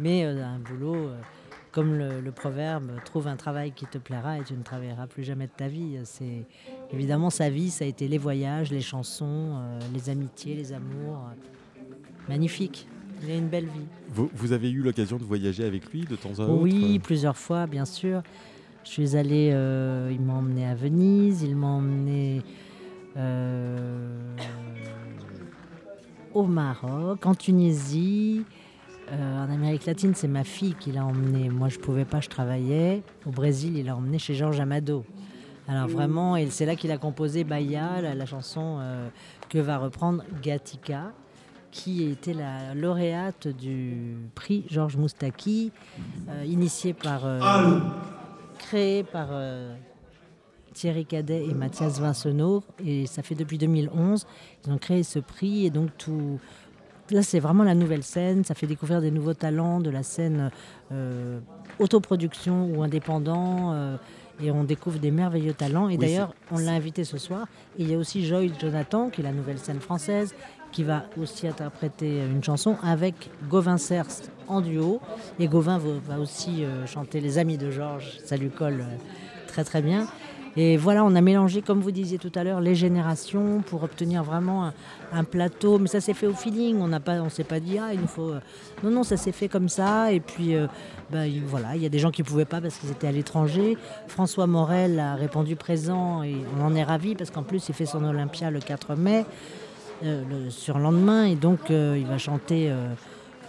Mais 0.00 0.24
euh, 0.24 0.44
un 0.44 0.58
boulot, 0.58 1.10
comme 1.70 1.96
le, 1.96 2.20
le 2.20 2.32
proverbe, 2.32 2.90
trouve 3.04 3.28
un 3.28 3.36
travail 3.36 3.70
qui 3.70 3.86
te 3.86 3.98
plaira 3.98 4.38
et 4.38 4.42
tu 4.42 4.54
ne 4.54 4.62
travailleras 4.64 5.06
plus 5.06 5.22
jamais 5.22 5.46
de 5.46 5.52
ta 5.56 5.68
vie. 5.68 5.98
C'est 6.04 6.46
évidemment 6.92 7.30
sa 7.30 7.50
vie, 7.50 7.70
ça 7.70 7.84
a 7.84 7.88
été 7.88 8.08
les 8.08 8.18
voyages, 8.18 8.70
les 8.70 8.80
chansons, 8.80 9.54
euh, 9.54 9.78
les 9.94 10.10
amitiés, 10.10 10.54
les 10.54 10.72
amours. 10.72 11.30
Magnifique. 12.28 12.86
Il 13.22 13.30
a 13.30 13.36
une 13.36 13.48
belle 13.48 13.66
vie. 13.66 13.86
vous, 14.08 14.30
vous 14.34 14.52
avez 14.52 14.70
eu 14.70 14.80
l'occasion 14.80 15.18
de 15.18 15.24
voyager 15.24 15.64
avec 15.64 15.92
lui 15.92 16.06
de 16.06 16.16
temps 16.16 16.38
à 16.38 16.42
autre 16.42 16.62
Oui, 16.62 16.98
plusieurs 17.00 17.36
fois, 17.36 17.66
bien 17.66 17.84
sûr. 17.84 18.22
Je 18.84 18.90
suis 18.90 19.16
allée, 19.16 19.50
euh, 19.52 20.10
il 20.10 20.20
m'a 20.20 20.34
emmené 20.34 20.66
à 20.66 20.74
Venise, 20.74 21.42
il 21.42 21.54
m'a 21.54 21.66
emmené 21.66 22.40
euh, 23.16 24.36
au 26.32 26.44
Maroc, 26.44 27.26
en 27.26 27.34
Tunisie, 27.34 28.44
euh, 29.12 29.44
en 29.44 29.50
Amérique 29.50 29.84
latine, 29.86 30.14
c'est 30.14 30.28
ma 30.28 30.44
fille 30.44 30.74
qui 30.78 30.92
l'a 30.92 31.04
emmené. 31.04 31.50
Moi, 31.50 31.68
je 31.68 31.78
pouvais 31.78 32.04
pas, 32.04 32.20
je 32.20 32.28
travaillais. 32.28 33.02
Au 33.26 33.30
Brésil, 33.30 33.76
il 33.76 33.86
l'a 33.86 33.96
emmené 33.96 34.18
chez 34.18 34.34
Georges 34.34 34.60
Amado. 34.60 35.04
Alors 35.70 35.86
vraiment, 35.88 36.36
et 36.36 36.50
c'est 36.50 36.66
là 36.66 36.74
qu'il 36.74 36.90
a 36.90 36.98
composé 36.98 37.44
Bahia, 37.44 38.00
la, 38.02 38.14
la 38.16 38.26
chanson 38.26 38.78
euh, 38.80 39.08
que 39.48 39.58
va 39.58 39.78
reprendre 39.78 40.24
Gatika, 40.42 41.12
qui 41.70 42.10
était 42.10 42.34
la 42.34 42.74
lauréate 42.74 43.46
du 43.46 44.16
prix 44.34 44.64
Georges 44.68 44.96
Moustaki, 44.96 45.70
euh, 46.28 46.44
initié 46.44 46.92
par, 46.92 47.24
euh, 47.24 47.78
créé 48.58 49.04
par 49.04 49.28
euh, 49.30 49.72
Thierry 50.74 51.06
Cadet 51.06 51.44
et 51.44 51.54
Mathias 51.54 52.00
Vincenot, 52.00 52.64
et 52.84 53.06
ça 53.06 53.22
fait 53.22 53.36
depuis 53.36 53.56
2011. 53.58 54.26
Ils 54.66 54.72
ont 54.72 54.78
créé 54.78 55.04
ce 55.04 55.20
prix, 55.20 55.66
et 55.66 55.70
donc 55.70 55.90
tout. 55.96 56.40
Là, 57.12 57.22
c'est 57.22 57.40
vraiment 57.40 57.64
la 57.64 57.74
nouvelle 57.74 58.04
scène. 58.04 58.44
Ça 58.44 58.54
fait 58.54 58.68
découvrir 58.68 59.00
des 59.00 59.10
nouveaux 59.10 59.34
talents 59.34 59.80
de 59.80 59.90
la 59.90 60.02
scène 60.04 60.50
euh, 60.92 61.38
autoproduction 61.78 62.66
ou 62.74 62.82
indépendant. 62.82 63.72
euh, 63.72 63.96
et 64.42 64.50
on 64.50 64.64
découvre 64.64 64.98
des 64.98 65.10
merveilleux 65.10 65.52
talents. 65.54 65.88
Et 65.88 65.92
Oui, 65.92 65.98
d'ailleurs, 65.98 66.34
on 66.50 66.58
l'a 66.58 66.72
invité 66.72 67.04
ce 67.04 67.18
soir. 67.18 67.46
Et 67.78 67.82
il 67.82 67.90
y 67.90 67.94
a 67.94 67.98
aussi 67.98 68.24
Joy 68.26 68.52
Jonathan, 68.60 69.10
qui 69.10 69.20
est 69.20 69.24
la 69.24 69.32
nouvelle 69.32 69.58
scène 69.58 69.80
française, 69.80 70.34
qui 70.72 70.84
va 70.84 71.04
aussi 71.20 71.46
interpréter 71.48 72.20
une 72.24 72.42
chanson 72.42 72.76
avec 72.82 73.30
Gauvin 73.48 73.76
Cers 73.76 74.06
en 74.48 74.60
duo. 74.60 75.00
Et 75.38 75.48
Gauvin 75.48 75.78
va, 75.78 75.90
va 76.06 76.20
aussi 76.20 76.64
euh, 76.64 76.86
chanter 76.86 77.20
Les 77.20 77.38
Amis 77.38 77.58
de 77.58 77.70
Georges. 77.70 78.18
Ça 78.24 78.36
lui 78.36 78.50
colle 78.50 78.80
euh, 78.80 78.96
très 79.46 79.64
très 79.64 79.82
bien. 79.82 80.06
Et 80.56 80.76
voilà, 80.76 81.04
on 81.04 81.14
a 81.14 81.20
mélangé, 81.20 81.62
comme 81.62 81.80
vous 81.80 81.92
disiez 81.92 82.18
tout 82.18 82.32
à 82.34 82.42
l'heure, 82.42 82.60
les 82.60 82.74
générations 82.74 83.62
pour 83.66 83.84
obtenir 83.84 84.24
vraiment 84.24 84.72
un, 85.12 85.24
plateau. 85.24 85.78
Mais 85.78 85.86
ça 85.86 86.00
s'est 86.00 86.14
fait 86.14 86.26
au 86.26 86.32
feeling. 86.32 86.78
On 86.80 86.88
n'a 86.88 87.00
s'est 87.28 87.44
pas 87.44 87.60
dit 87.60 87.78
ah 87.78 87.94
il 87.94 88.00
nous 88.00 88.06
faut. 88.08 88.30
euh, 88.30 88.40
Non 88.82 88.90
non, 88.90 89.02
ça 89.04 89.16
s'est 89.16 89.32
fait 89.32 89.48
comme 89.48 89.68
ça. 89.68 90.12
Et 90.12 90.20
puis 90.20 90.54
euh, 90.56 90.66
il- 91.12 91.44
voilà, 91.44 91.76
il 91.76 91.82
y 91.82 91.86
a 91.86 91.88
des 91.88 91.98
gens 92.00 92.10
qui 92.10 92.22
pouvaient 92.22 92.44
pas 92.44 92.60
parce 92.60 92.78
qu'ils 92.78 92.90
étaient 92.90 93.06
à 93.06 93.12
l'étranger. 93.12 93.78
François 94.08 94.46
Morel 94.46 94.98
a 94.98 95.14
répondu 95.14 95.54
présent 95.54 96.22
et 96.22 96.34
on 96.58 96.64
en 96.64 96.74
est 96.74 96.84
ravi 96.84 97.14
parce 97.14 97.30
qu'en 97.30 97.44
plus 97.44 97.68
il 97.68 97.74
fait 97.74 97.86
son 97.86 98.02
Olympia 98.04 98.50
le 98.50 98.60
4 98.60 98.96
mai 98.96 99.24
euh, 100.04 100.22
le, 100.28 100.50
sur 100.50 100.78
et 101.30 101.36
donc 101.36 101.70
il 101.70 102.06
va 102.06 102.18
chanter. 102.18 102.72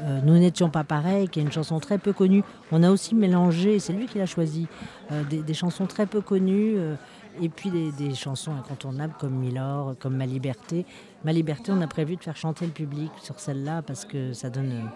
Euh, 0.02 0.20
Nous 0.24 0.38
n'étions 0.38 0.70
pas 0.70 0.84
pareils, 0.84 1.30
qui 1.30 1.40
est 1.40 1.44
une 1.44 1.52
chanson 1.52 1.80
très 1.80 1.98
peu 1.98 2.14
connue. 2.14 2.44
On 2.72 2.84
a 2.84 2.90
aussi 2.92 3.16
mélangé, 3.16 3.80
c'est 3.80 3.94
lui 3.94 4.06
qui 4.08 4.18
l'a 4.18 4.26
choisi, 4.26 4.68
euh, 5.12 5.24
des, 5.30 5.42
des 5.42 5.54
chansons 5.54 5.86
très 5.86 6.06
peu 6.06 6.22
connues. 6.22 6.76
euh, 6.78 6.96
et 7.42 7.48
puis 7.48 7.70
des, 7.72 7.94
des 7.94 8.14
chansons 8.14 8.52
incontournables 8.52 9.14
comme 9.18 9.34
Milord, 9.36 9.96
comme 10.00 10.18
Ma 10.18 10.26
Liberté. 10.26 10.86
Ma 11.24 11.32
Liberté, 11.32 11.72
on 11.72 11.80
a 11.82 11.88
prévu 11.88 12.18
de 12.18 12.22
faire 12.24 12.36
chanter 12.36 12.66
le 12.66 12.74
public 12.74 13.10
sur 13.22 13.40
celle-là 13.40 13.82
parce 13.84 14.04
que 14.04 14.34
ça 14.34 14.50
donne 14.50 14.90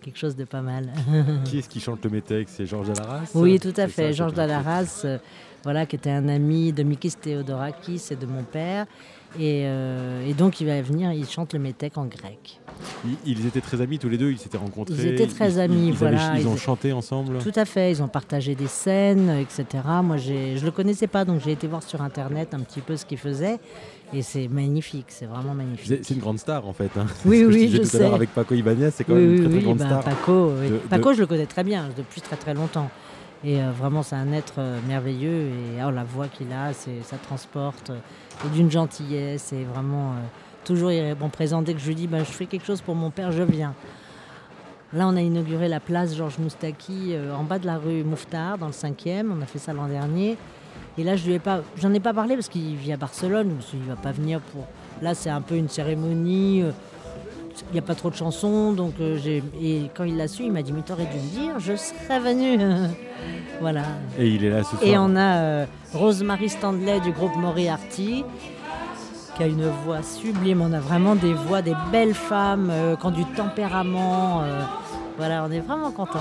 quelque 0.00 0.16
chose 0.18 0.36
de 0.36 0.44
pas 0.44 0.62
mal. 0.62 0.90
Qui 1.44 1.58
est-ce 1.58 1.68
qui 1.68 1.80
chante 1.80 2.02
le 2.02 2.10
métèque? 2.10 2.48
C'est 2.48 2.64
Georges 2.64 2.88
Dalaras? 2.94 3.30
Oui, 3.34 3.60
tout 3.60 3.74
à 3.76 3.88
fait. 3.88 4.14
Georges. 4.14 4.32
Dalaras, 4.32 5.02
euh, 5.04 5.18
voilà, 5.64 5.84
qui 5.84 5.96
était 5.96 6.10
un 6.10 6.28
ami 6.28 6.72
de 6.72 6.82
Mikis 6.82 7.12
Theodorakis 7.20 8.02
et 8.10 8.16
de 8.16 8.24
mon 8.24 8.42
père. 8.42 8.86
Et, 9.38 9.62
euh, 9.66 10.26
et 10.26 10.32
donc, 10.34 10.60
il 10.60 10.66
va 10.66 10.80
venir, 10.80 11.12
il 11.12 11.26
chante 11.28 11.52
le 11.52 11.58
métèque 11.58 11.98
en 11.98 12.06
grec. 12.06 12.60
Ils, 13.26 13.46
étaient 13.46 13.60
très 13.60 13.80
amis 13.80 13.98
tous 13.98 14.08
les 14.08 14.18
deux, 14.18 14.30
ils 14.30 14.38
s'étaient 14.38 14.56
rencontrés. 14.56 14.94
Ils 14.98 15.06
étaient 15.08 15.26
très 15.26 15.54
ils- 15.54 15.60
amis, 15.60 15.88
ils, 15.88 15.92
voilà, 15.94 16.30
avaient- 16.32 16.40
ils 16.40 16.46
ont 16.48 16.56
chanté 16.56 16.92
ensemble. 16.92 17.38
Tout 17.38 17.52
à 17.54 17.64
fait, 17.64 17.90
ils 17.90 18.02
ont 18.02 18.08
partagé 18.08 18.54
des 18.54 18.66
scènes, 18.66 19.30
etc. 19.40 19.64
Moi, 20.02 20.16
je 20.16 20.58
ne 20.58 20.64
le 20.64 20.70
connaissais 20.70 21.06
pas, 21.06 21.24
donc 21.24 21.40
j'ai 21.44 21.52
été 21.52 21.66
voir 21.66 21.82
sur 21.82 22.00
Internet 22.02 22.54
un 22.54 22.60
petit 22.60 22.80
peu 22.80 22.96
ce 22.96 23.04
qu'il 23.04 23.18
faisait. 23.18 23.58
Et 24.12 24.22
c'est 24.22 24.46
magnifique, 24.48 25.06
c'est 25.08 25.26
vraiment 25.26 25.52
magnifique. 25.54 25.98
C'est 26.02 26.14
une 26.14 26.20
grande 26.20 26.38
star 26.38 26.66
en 26.68 26.72
fait. 26.72 26.90
hein. 26.96 27.06
Oui, 27.24 27.44
oui, 27.48 27.68
je 27.68 27.78
je 27.82 27.82
tout 27.88 27.96
à 27.96 27.98
l'heure 27.98 28.10
sais. 28.10 28.14
avec 28.14 28.30
Paco 28.32 28.54
Ibanez, 28.54 28.90
c'est 28.92 29.02
quand 29.04 29.14
Oui, 29.14 29.20
même 29.20 29.30
oui, 29.30 29.36
une 29.36 29.42
très 29.42 29.48
très 29.50 29.58
oui, 29.58 29.64
grande 29.64 29.78
ben, 29.78 29.86
star. 29.86 30.04
Paco, 30.04 30.52
oui. 30.60 30.68
de- 30.70 30.76
Paco, 30.76 31.10
de- 31.10 31.14
je 31.16 31.20
le 31.22 31.26
connais 31.26 31.46
très 31.46 31.64
bien, 31.64 31.88
depuis 31.96 32.20
très 32.20 32.36
très 32.36 32.54
longtemps. 32.54 32.88
Et 33.44 33.60
euh, 33.60 33.70
vraiment, 33.70 34.02
c'est 34.02 34.16
un 34.16 34.32
être 34.32 34.54
euh, 34.58 34.78
merveilleux. 34.88 35.48
Et 35.48 35.84
oh, 35.86 35.90
la 35.90 36.04
voix 36.04 36.28
qu'il 36.28 36.52
a, 36.52 36.72
ça 36.72 37.16
transporte. 37.22 37.90
euh, 37.90 37.98
et 38.44 38.48
d'une 38.50 38.70
gentillesse. 38.70 39.52
Et 39.52 39.64
vraiment, 39.64 40.14
toujours 40.64 40.92
il 40.92 41.14
présent. 41.32 41.62
Dès 41.62 41.74
que 41.74 41.80
je 41.80 41.86
lui 41.86 41.94
dis, 41.94 42.06
ben, 42.06 42.20
je 42.20 42.30
fais 42.30 42.46
quelque 42.46 42.66
chose 42.66 42.80
pour 42.80 42.94
mon 42.94 43.10
père, 43.10 43.32
je 43.32 43.42
viens. 43.42 43.74
Là, 44.92 45.08
on 45.08 45.16
a 45.16 45.20
inauguré 45.20 45.68
la 45.68 45.80
place 45.80 46.14
Georges 46.14 46.38
Moustaki 46.38 47.14
en 47.34 47.44
bas 47.44 47.58
de 47.58 47.66
la 47.66 47.76
rue 47.78 48.04
Mouffetard, 48.04 48.58
dans 48.58 48.66
le 48.66 48.72
5e. 48.72 49.26
On 49.30 49.42
a 49.42 49.46
fait 49.46 49.58
ça 49.58 49.72
l'an 49.72 49.88
dernier. 49.88 50.36
Et 50.98 51.04
là, 51.04 51.16
je 51.16 51.26
lui 51.26 51.34
ai 51.34 51.38
pas, 51.38 51.62
j'en 51.76 51.92
ai 51.92 52.00
pas 52.00 52.14
parlé 52.14 52.34
parce 52.34 52.48
qu'il 52.48 52.76
vit 52.76 52.92
à 52.92 52.96
Barcelone. 52.96 53.48
Je 53.50 53.54
me 53.54 53.60
suis 53.60 53.78
dit, 53.78 53.84
il 53.86 53.88
va 53.88 53.96
pas 53.96 54.12
venir 54.12 54.40
pour. 54.40 54.64
Là, 55.02 55.14
c'est 55.14 55.30
un 55.30 55.40
peu 55.40 55.56
une 55.56 55.68
cérémonie. 55.68 56.62
Il 57.70 57.72
n'y 57.72 57.78
a 57.78 57.82
pas 57.82 57.94
trop 57.94 58.10
de 58.10 58.14
chansons, 58.14 58.72
donc 58.72 58.94
euh, 59.00 59.18
j'ai. 59.22 59.42
Et 59.60 59.90
quand 59.94 60.04
il 60.04 60.16
l'a 60.16 60.28
su, 60.28 60.44
il 60.44 60.52
m'a 60.52 60.62
dit 60.62 60.72
Mais 60.72 60.82
t'aurais 60.82 61.06
dû 61.06 61.16
me 61.16 61.40
dire, 61.40 61.58
je 61.58 61.74
serais 61.76 62.20
venu. 62.20 62.58
voilà. 63.60 63.82
Et 64.18 64.28
il 64.28 64.44
est 64.44 64.50
là 64.50 64.62
ce 64.62 64.70
soir. 64.70 64.82
Et 64.82 64.96
on 64.98 65.16
a 65.16 65.36
euh, 65.38 65.66
Rosemary 65.94 66.48
Standley 66.48 67.00
du 67.00 67.12
groupe 67.12 67.36
Moriarty, 67.36 68.24
qui 69.36 69.42
a 69.42 69.46
une 69.46 69.68
voix 69.84 70.02
sublime. 70.02 70.60
On 70.60 70.72
a 70.72 70.80
vraiment 70.80 71.14
des 71.14 71.32
voix, 71.32 71.62
des 71.62 71.74
belles 71.90 72.14
femmes 72.14 72.70
euh, 72.70 72.96
qui 72.96 73.06
ont 73.06 73.10
du 73.10 73.24
tempérament. 73.24 74.42
Voilà, 75.18 75.44
on 75.48 75.50
est 75.50 75.60
vraiment 75.60 75.90
contents. 75.90 76.18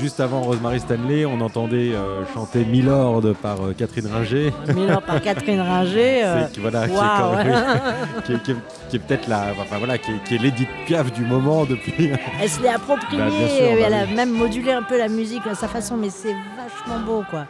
Juste 0.00 0.18
avant 0.20 0.40
Rosemary 0.42 0.80
Stanley, 0.80 1.24
on 1.24 1.40
entendait 1.40 1.92
euh, 1.94 2.24
chanter 2.34 2.64
Milord 2.64 3.22
par 3.40 3.64
euh, 3.64 3.72
Catherine 3.72 4.06
Ringer. 4.12 4.52
Miller 4.74 5.00
par 5.02 5.20
Catherine 5.22 5.60
Ringer. 5.60 6.22
euh, 6.24 6.46
voilà, 6.58 6.88
qui 6.88 6.94
est 6.94 8.22
qui 8.26 8.32
est, 8.32 8.42
qui 8.42 8.50
est- 8.52 8.56
qui 8.90 8.96
est 8.96 8.98
peut-être 8.98 9.26
la, 9.28 9.46
enfin 9.58 9.78
voilà, 9.78 9.96
qui 9.96 10.10
est, 10.10 10.22
qui 10.24 10.34
est 10.34 10.38
l'Edith 10.38 10.68
Piaf 10.86 11.10
du 11.12 11.22
moment 11.24 11.64
depuis. 11.64 12.10
Elle 12.40 12.48
se 12.50 12.60
l'est 12.60 12.68
appropriée, 12.68 13.18
Bah, 13.18 13.30
sûr, 13.30 13.64
et 13.64 13.76
bah 13.76 13.82
elle 13.86 13.94
a 13.94 14.04
oui. 14.04 14.14
même 14.14 14.30
modulé 14.32 14.70
un 14.72 14.82
peu 14.82 14.98
la 14.98 15.08
musique 15.08 15.46
à 15.46 15.54
sa 15.54 15.66
façon, 15.68 15.96
mais 15.96 16.10
c'est 16.10 16.34
vachement 16.56 17.00
beau, 17.06 17.24
quoi. 17.30 17.46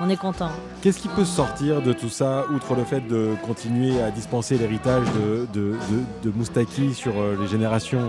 On 0.00 0.10
est 0.10 0.16
content. 0.16 0.50
Qu'est-ce 0.82 0.98
qui 0.98 1.08
peut 1.08 1.24
sortir 1.24 1.80
de 1.80 1.92
tout 1.94 2.08
ça, 2.10 2.44
outre 2.54 2.74
le 2.74 2.84
fait 2.84 3.00
de 3.06 3.30
continuer 3.46 4.02
à 4.02 4.10
dispenser 4.10 4.58
l'héritage 4.58 5.04
de, 5.14 5.46
de, 5.52 5.70
de- 5.70 6.30
de 6.30 6.36
Moustaki 6.36 6.92
sur 6.92 7.12
euh, 7.16 7.38
les 7.40 7.46
générations 7.46 8.00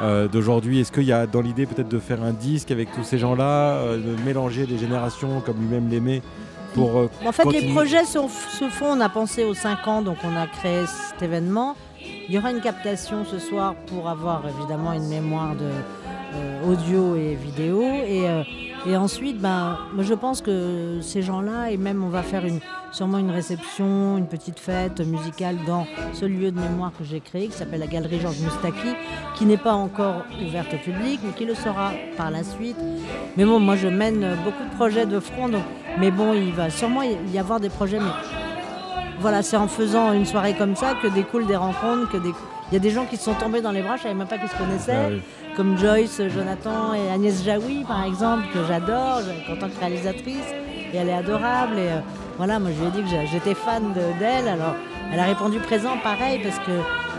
euh, 0.00 0.28
d'aujourd'hui 0.28 0.80
Est-ce 0.80 0.92
qu'il 0.92 1.04
y 1.04 1.12
a 1.12 1.26
dans 1.26 1.40
l'idée 1.40 1.66
peut-être 1.66 1.88
de 1.88 1.98
faire 1.98 2.22
un 2.22 2.32
disque 2.32 2.70
avec 2.70 2.92
tous 2.92 3.04
ces 3.04 3.18
gens-là, 3.18 3.74
euh, 3.74 3.96
de 3.96 4.22
mélanger 4.22 4.66
les 4.66 4.78
générations 4.78 5.40
comme 5.40 5.58
lui-même 5.58 5.88
l'aimait 5.88 6.22
pour 6.74 6.98
euh, 6.98 7.10
En 7.24 7.32
fait, 7.32 7.44
les 7.50 7.72
projets 7.72 8.04
se, 8.04 8.18
se 8.58 8.68
font. 8.68 8.86
On 8.86 9.00
a 9.00 9.08
pensé 9.08 9.44
aux 9.44 9.54
5 9.54 9.86
ans, 9.88 10.02
donc 10.02 10.18
on 10.24 10.36
a 10.36 10.46
créé 10.46 10.84
cet 10.86 11.22
événement. 11.22 11.76
Il 12.28 12.34
y 12.34 12.38
aura 12.38 12.50
une 12.50 12.60
captation 12.60 13.24
ce 13.24 13.38
soir 13.38 13.74
pour 13.86 14.08
avoir 14.08 14.42
évidemment 14.48 14.92
une 14.92 15.08
mémoire 15.08 15.54
de 15.54 15.70
audio 16.68 17.14
et 17.14 17.34
vidéo. 17.36 17.82
Et, 17.82 18.26
et 18.86 18.96
ensuite, 18.96 19.40
moi, 19.40 19.78
je 19.98 20.14
pense 20.14 20.42
que 20.42 20.98
ces 21.00 21.22
gens-là, 21.22 21.70
et 21.70 21.76
même 21.76 22.04
on 22.04 22.08
va 22.08 22.22
faire 22.22 22.42
sûrement 22.92 23.18
une 23.18 23.30
réception, 23.30 24.18
une 24.18 24.26
petite 24.26 24.58
fête 24.58 25.00
musicale 25.00 25.56
dans 25.66 25.86
ce 26.12 26.26
lieu 26.26 26.50
de 26.50 26.60
mémoire 26.60 26.92
que 26.96 27.02
j'ai 27.04 27.20
créé, 27.20 27.48
qui 27.48 27.56
s'appelle 27.56 27.80
la 27.80 27.86
Galerie 27.86 28.20
Georges 28.20 28.40
Moustaki, 28.40 28.94
qui 29.36 29.46
n'est 29.46 29.56
pas 29.56 29.72
encore 29.72 30.24
ouverte 30.46 30.74
au 30.74 30.78
public, 30.78 31.20
mais 31.24 31.32
qui 31.32 31.46
le 31.46 31.54
sera 31.54 31.92
par 32.16 32.30
la 32.30 32.44
suite. 32.44 32.76
Mais 33.36 33.44
bon, 33.44 33.58
moi, 33.58 33.76
je 33.76 33.88
mène 33.88 34.36
beaucoup 34.44 34.64
de 34.64 34.74
projets 34.76 35.06
de 35.06 35.18
front, 35.18 35.48
donc, 35.48 35.62
mais 35.98 36.10
bon, 36.10 36.34
il 36.34 36.52
va 36.52 36.68
sûrement 36.68 37.02
y 37.02 37.38
avoir 37.38 37.60
des 37.60 37.70
projets, 37.70 37.98
mais 37.98 38.12
voilà, 39.20 39.42
c'est 39.42 39.56
en 39.56 39.68
faisant 39.68 40.12
une 40.12 40.26
soirée 40.26 40.54
comme 40.54 40.76
ça 40.76 40.94
que 41.00 41.06
découlent 41.06 41.46
des 41.46 41.56
rencontres, 41.56 42.10
que 42.10 42.18
des... 42.18 42.30
il 42.70 42.74
y 42.74 42.76
a 42.76 42.80
des 42.80 42.90
gens 42.90 43.06
qui 43.06 43.16
se 43.16 43.24
sont 43.24 43.34
tombés 43.34 43.62
dans 43.62 43.70
les 43.70 43.80
bras, 43.80 43.96
je 43.96 44.02
savais 44.02 44.14
même 44.14 44.26
pas 44.26 44.38
qu'ils 44.38 44.48
se 44.48 44.56
connaissaient, 44.56 44.92
Ah 44.94 45.08
oui. 45.10 45.22
Comme 45.56 45.76
Joyce, 45.78 46.20
Jonathan 46.34 46.94
et 46.94 47.10
Agnès 47.10 47.42
Jaoui 47.44 47.84
par 47.86 48.04
exemple, 48.04 48.44
que 48.52 48.64
j'adore 48.66 49.20
en 49.50 49.56
tant 49.56 49.68
que 49.68 49.78
réalisatrice, 49.80 50.50
et 50.92 50.96
elle 50.96 51.08
est 51.08 51.14
adorable. 51.14 51.74
Et 51.78 51.88
euh, 51.92 52.00
voilà, 52.36 52.58
moi 52.58 52.70
je 52.76 52.80
lui 52.80 52.88
ai 52.88 53.02
dit 53.02 53.02
que 53.10 53.26
j'étais 53.30 53.54
fan 53.54 53.92
de- 53.92 54.18
d'elle, 54.18 54.48
alors 54.48 54.74
elle 55.14 55.20
a 55.20 55.26
répondu 55.26 55.60
présent 55.60 55.96
pareil 56.02 56.40
parce 56.42 56.58
que 56.58 56.72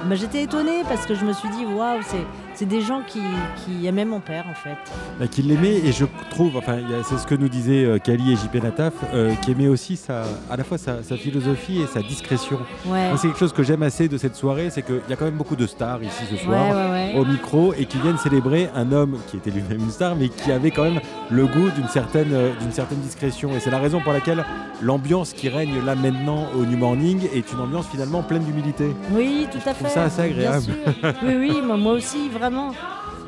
bah, 0.05 0.15
j'étais 0.15 0.43
étonnée 0.43 0.83
parce 0.87 1.05
que 1.05 1.15
je 1.15 1.23
me 1.23 1.31
suis 1.31 1.47
dit 1.49 1.65
waouh, 1.65 2.01
c'est 2.01 2.25
c'est 2.55 2.65
des 2.65 2.81
gens 2.81 3.01
qui, 3.05 3.19
qui 3.57 3.85
aimaient 3.85 4.05
mon 4.05 4.19
père 4.19 4.45
en 4.49 4.53
fait. 4.53 4.77
Bah, 5.19 5.27
qu'il 5.27 5.47
l'aimait 5.47 5.75
et 5.75 5.91
je 5.91 6.05
trouve, 6.29 6.57
enfin 6.57 6.77
c'est 7.03 7.17
ce 7.17 7.27
que 7.27 7.35
nous 7.35 7.49
disaient 7.49 7.83
euh, 7.85 7.97
Kali 7.99 8.31
et 8.31 8.35
JP 8.35 8.63
Nataf, 8.63 8.93
euh, 9.13 9.33
qui 9.35 9.51
aimait 9.51 9.67
aussi 9.67 9.97
sa, 9.97 10.23
à 10.49 10.55
la 10.55 10.63
fois 10.63 10.77
sa, 10.77 11.03
sa 11.03 11.17
philosophie 11.17 11.81
et 11.81 11.87
sa 11.87 12.01
discrétion. 12.01 12.57
Ouais, 12.85 13.09
Moi, 13.09 13.17
c'est 13.17 13.27
quelque 13.27 13.39
chose 13.39 13.53
que 13.53 13.63
j'aime 13.63 13.83
assez 13.83 14.07
de 14.07 14.17
cette 14.17 14.35
soirée, 14.35 14.69
c'est 14.69 14.81
qu'il 14.83 15.01
y 15.09 15.13
a 15.13 15.15
quand 15.15 15.25
même 15.25 15.35
beaucoup 15.35 15.55
de 15.55 15.67
stars 15.67 16.01
ici 16.03 16.23
ce 16.29 16.37
soir. 16.37 16.69
ouais, 16.69 16.91
ouais. 16.91 17.19
au 17.19 17.25
micro 17.25 17.73
et 17.73 17.85
qui 17.85 17.97
viennent 17.97 18.17
célébrer 18.17 18.69
un 18.75 18.91
homme 18.91 19.17
qui 19.29 19.37
était 19.37 19.51
lui-même 19.51 19.79
une 19.79 19.91
star 19.91 20.15
mais 20.15 20.29
qui 20.29 20.51
avait 20.51 20.71
quand 20.71 20.83
même 20.83 21.01
le 21.29 21.45
goût 21.47 21.69
d'une 21.71 21.87
certaine, 21.87 22.33
euh, 22.33 22.51
d'une 22.61 22.71
certaine 22.71 22.99
discrétion 22.99 23.51
et 23.55 23.59
c'est 23.59 23.71
la 23.71 23.79
raison 23.79 23.99
pour 23.99 24.13
laquelle 24.13 24.45
l'ambiance 24.81 25.33
qui 25.33 25.49
règne 25.49 25.83
là 25.85 25.95
maintenant 25.95 26.47
au 26.57 26.65
New 26.65 26.77
Morning 26.77 27.27
est 27.33 27.51
une 27.51 27.59
ambiance 27.59 27.84
finalement 27.85 28.21
pleine 28.23 28.43
d'humilité. 28.43 28.95
Oui, 29.11 29.47
tout 29.51 29.59
à 29.69 29.73
fait. 29.73 29.89
ça 29.89 30.03
assez 30.03 30.21
bien 30.29 30.51
agréable. 30.51 30.63
sûr. 30.63 31.13
Oui, 31.23 31.35
oui, 31.39 31.61
moi, 31.61 31.93
aussi, 31.93 32.29
vraiment. 32.29 32.71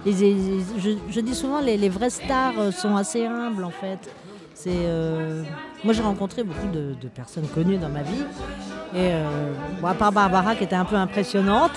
Et 0.05 0.13
je, 0.13 0.89
je 1.09 1.19
dis 1.19 1.35
souvent, 1.35 1.59
les, 1.59 1.75
les 1.77 1.89
vraies 1.89 2.09
stars 2.09 2.53
euh, 2.59 2.71
sont 2.71 2.95
assez 2.95 3.25
humbles, 3.25 3.63
en 3.63 3.71
fait. 3.71 3.99
C'est, 4.53 4.69
euh, 4.73 5.43
Moi, 5.83 5.93
j'ai 5.93 6.01
rencontré 6.01 6.43
beaucoup 6.43 6.67
de, 6.67 6.95
de 6.99 7.07
personnes 7.09 7.47
connues 7.47 7.77
dans 7.77 7.89
ma 7.89 8.01
vie. 8.03 8.23
Et 8.95 9.11
euh, 9.11 9.51
bon, 9.81 9.87
à 9.87 9.93
part 9.93 10.11
Barbara, 10.11 10.55
qui 10.55 10.63
était 10.63 10.75
un 10.75 10.85
peu 10.85 10.95
impressionnante, 10.95 11.73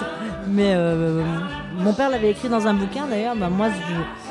mais 0.48 0.72
euh, 0.74 1.22
mon 1.76 1.92
père 1.92 2.08
l'avait 2.08 2.30
écrit 2.30 2.48
dans 2.48 2.66
un 2.68 2.74
bouquin, 2.74 3.06
d'ailleurs. 3.10 3.34
bah, 3.36 3.48
moi, 3.50 3.68
je- 3.68 4.29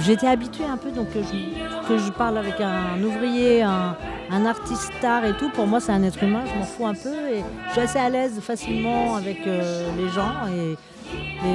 J'étais 0.00 0.26
habituée 0.26 0.64
un 0.64 0.76
peu, 0.76 0.90
donc 0.90 1.10
que 1.12 1.20
je, 1.22 1.88
que 1.88 1.98
je 1.98 2.10
parle 2.12 2.38
avec 2.38 2.60
un 2.60 3.02
ouvrier, 3.02 3.62
un, 3.62 3.94
un 4.30 4.46
artiste 4.46 4.92
star 4.98 5.24
et 5.24 5.34
tout. 5.36 5.50
Pour 5.50 5.66
moi, 5.66 5.80
c'est 5.80 5.92
un 5.92 6.02
être 6.02 6.22
humain, 6.22 6.42
je 6.46 6.58
m'en 6.58 6.64
fous 6.64 6.86
un 6.86 6.94
peu. 6.94 7.14
Et 7.30 7.44
je 7.68 7.72
suis 7.72 7.80
assez 7.80 7.98
à 7.98 8.08
l'aise 8.08 8.40
facilement 8.40 9.16
avec 9.16 9.46
euh, 9.46 9.88
les 9.98 10.08
gens. 10.08 10.32
Et, 10.56 10.72
et, 10.72 10.76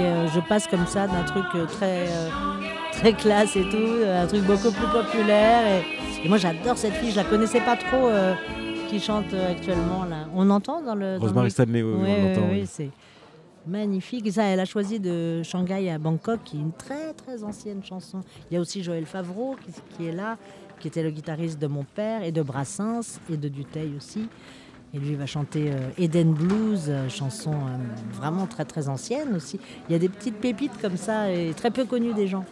euh, 0.05 0.27
je 0.27 0.39
passe 0.41 0.67
comme 0.67 0.85
ça 0.85 1.07
d'un 1.07 1.23
truc 1.23 1.45
euh, 1.55 1.65
très, 1.65 2.07
euh, 2.09 2.29
très 2.91 3.13
classe 3.13 3.55
et 3.55 3.67
tout, 3.69 4.03
à 4.07 4.21
un 4.21 4.27
truc 4.27 4.43
beaucoup 4.43 4.71
plus 4.71 4.87
populaire. 4.93 5.81
Et, 5.81 6.25
et 6.25 6.29
moi, 6.29 6.37
j'adore 6.37 6.77
cette 6.77 6.93
fille, 6.93 7.11
je 7.11 7.17
la 7.17 7.23
connaissais 7.23 7.61
pas 7.61 7.75
trop 7.75 8.09
qui 8.87 8.99
chante 8.99 9.33
actuellement. 9.33 10.05
Là. 10.09 10.27
On 10.35 10.49
entend 10.49 10.81
dans 10.81 10.95
le. 10.95 11.17
Rosemary 11.19 11.51
Stanley, 11.51 11.81
oui, 11.81 11.91
oui, 11.93 11.97
on 11.99 12.03
ouais, 12.03 12.33
l'entend. 12.35 12.47
ouais, 12.49 12.65
oui. 12.79 12.91
Magnifique. 13.67 14.31
Ça, 14.31 14.43
elle 14.43 14.59
a 14.59 14.65
choisi 14.65 14.99
de 14.99 15.43
Shanghai 15.43 15.89
à 15.89 15.97
Bangkok, 15.97 16.39
qui 16.43 16.57
est 16.57 16.59
une 16.61 16.71
très 16.71 17.13
très 17.13 17.43
ancienne 17.43 17.83
chanson. 17.83 18.21
Il 18.49 18.55
y 18.55 18.57
a 18.57 18.59
aussi 18.61 18.83
Joël 18.83 19.05
Favreau 19.05 19.55
qui, 19.97 20.07
est 20.07 20.11
là, 20.11 20.37
qui 20.79 20.87
était 20.87 21.03
le 21.03 21.11
guitariste 21.11 21.59
de 21.59 21.67
mon 21.67 21.83
père 21.83 22.23
et 22.23 22.31
de 22.31 22.41
Brassens 22.41 23.19
et 23.31 23.37
de 23.37 23.49
Duteil 23.49 23.93
aussi. 23.95 24.27
Et 24.93 24.99
lui 24.99 25.15
va 25.15 25.25
chanter 25.25 25.69
euh, 25.69 25.89
Eden 25.97 26.33
Blues, 26.33 26.85
euh, 26.87 27.09
chanson 27.09 27.51
euh, 27.51 27.77
vraiment 28.13 28.47
très 28.47 28.63
très 28.63 28.87
ancienne 28.87 29.35
aussi. 29.35 29.59
Il 29.89 29.93
y 29.93 29.95
a 29.95 29.99
des 29.99 30.07
petites 30.07 30.37
pépites 30.37 30.79
comme 30.81 30.95
ça 30.95 31.31
et 31.31 31.53
très 31.53 31.71
peu 31.71 31.83
connues 31.83 32.13
des 32.13 32.27
gens. 32.27 32.45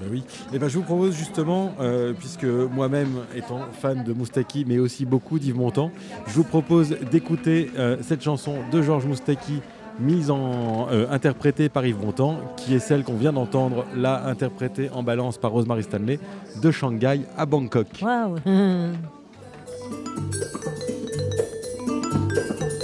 Bah 0.00 0.06
oui. 0.10 0.24
Et 0.52 0.58
ben, 0.58 0.68
je 0.68 0.78
vous 0.78 0.84
propose 0.84 1.16
justement, 1.16 1.74
puisque 2.20 2.44
moi-même 2.44 3.24
étant 3.34 3.62
fan 3.72 4.04
de 4.04 4.12
Moustaki, 4.12 4.64
mais 4.64 4.78
aussi 4.78 5.04
beaucoup 5.04 5.40
d'Yves 5.40 5.56
Montand, 5.56 5.90
je 6.28 6.34
vous 6.34 6.44
propose 6.44 6.90
d'écouter 7.10 7.68
cette 8.02 8.22
chanson 8.22 8.58
de 8.70 8.80
Georges 8.80 9.06
Moustaki, 9.06 9.60
mise 9.98 10.30
en 10.30 10.88
euh, 10.90 11.06
interprétée 11.10 11.68
par 11.68 11.86
Yves 11.86 12.00
Montand, 12.00 12.38
qui 12.56 12.74
est 12.74 12.78
celle 12.78 13.04
qu'on 13.04 13.16
vient 13.16 13.32
d'entendre, 13.32 13.84
là 13.96 14.24
interprétée 14.26 14.90
en 14.90 15.02
balance 15.02 15.38
par 15.38 15.52
Rosemary 15.52 15.82
Stanley, 15.82 16.18
de 16.62 16.70
Shanghai 16.70 17.22
à 17.36 17.46
Bangkok. 17.46 18.04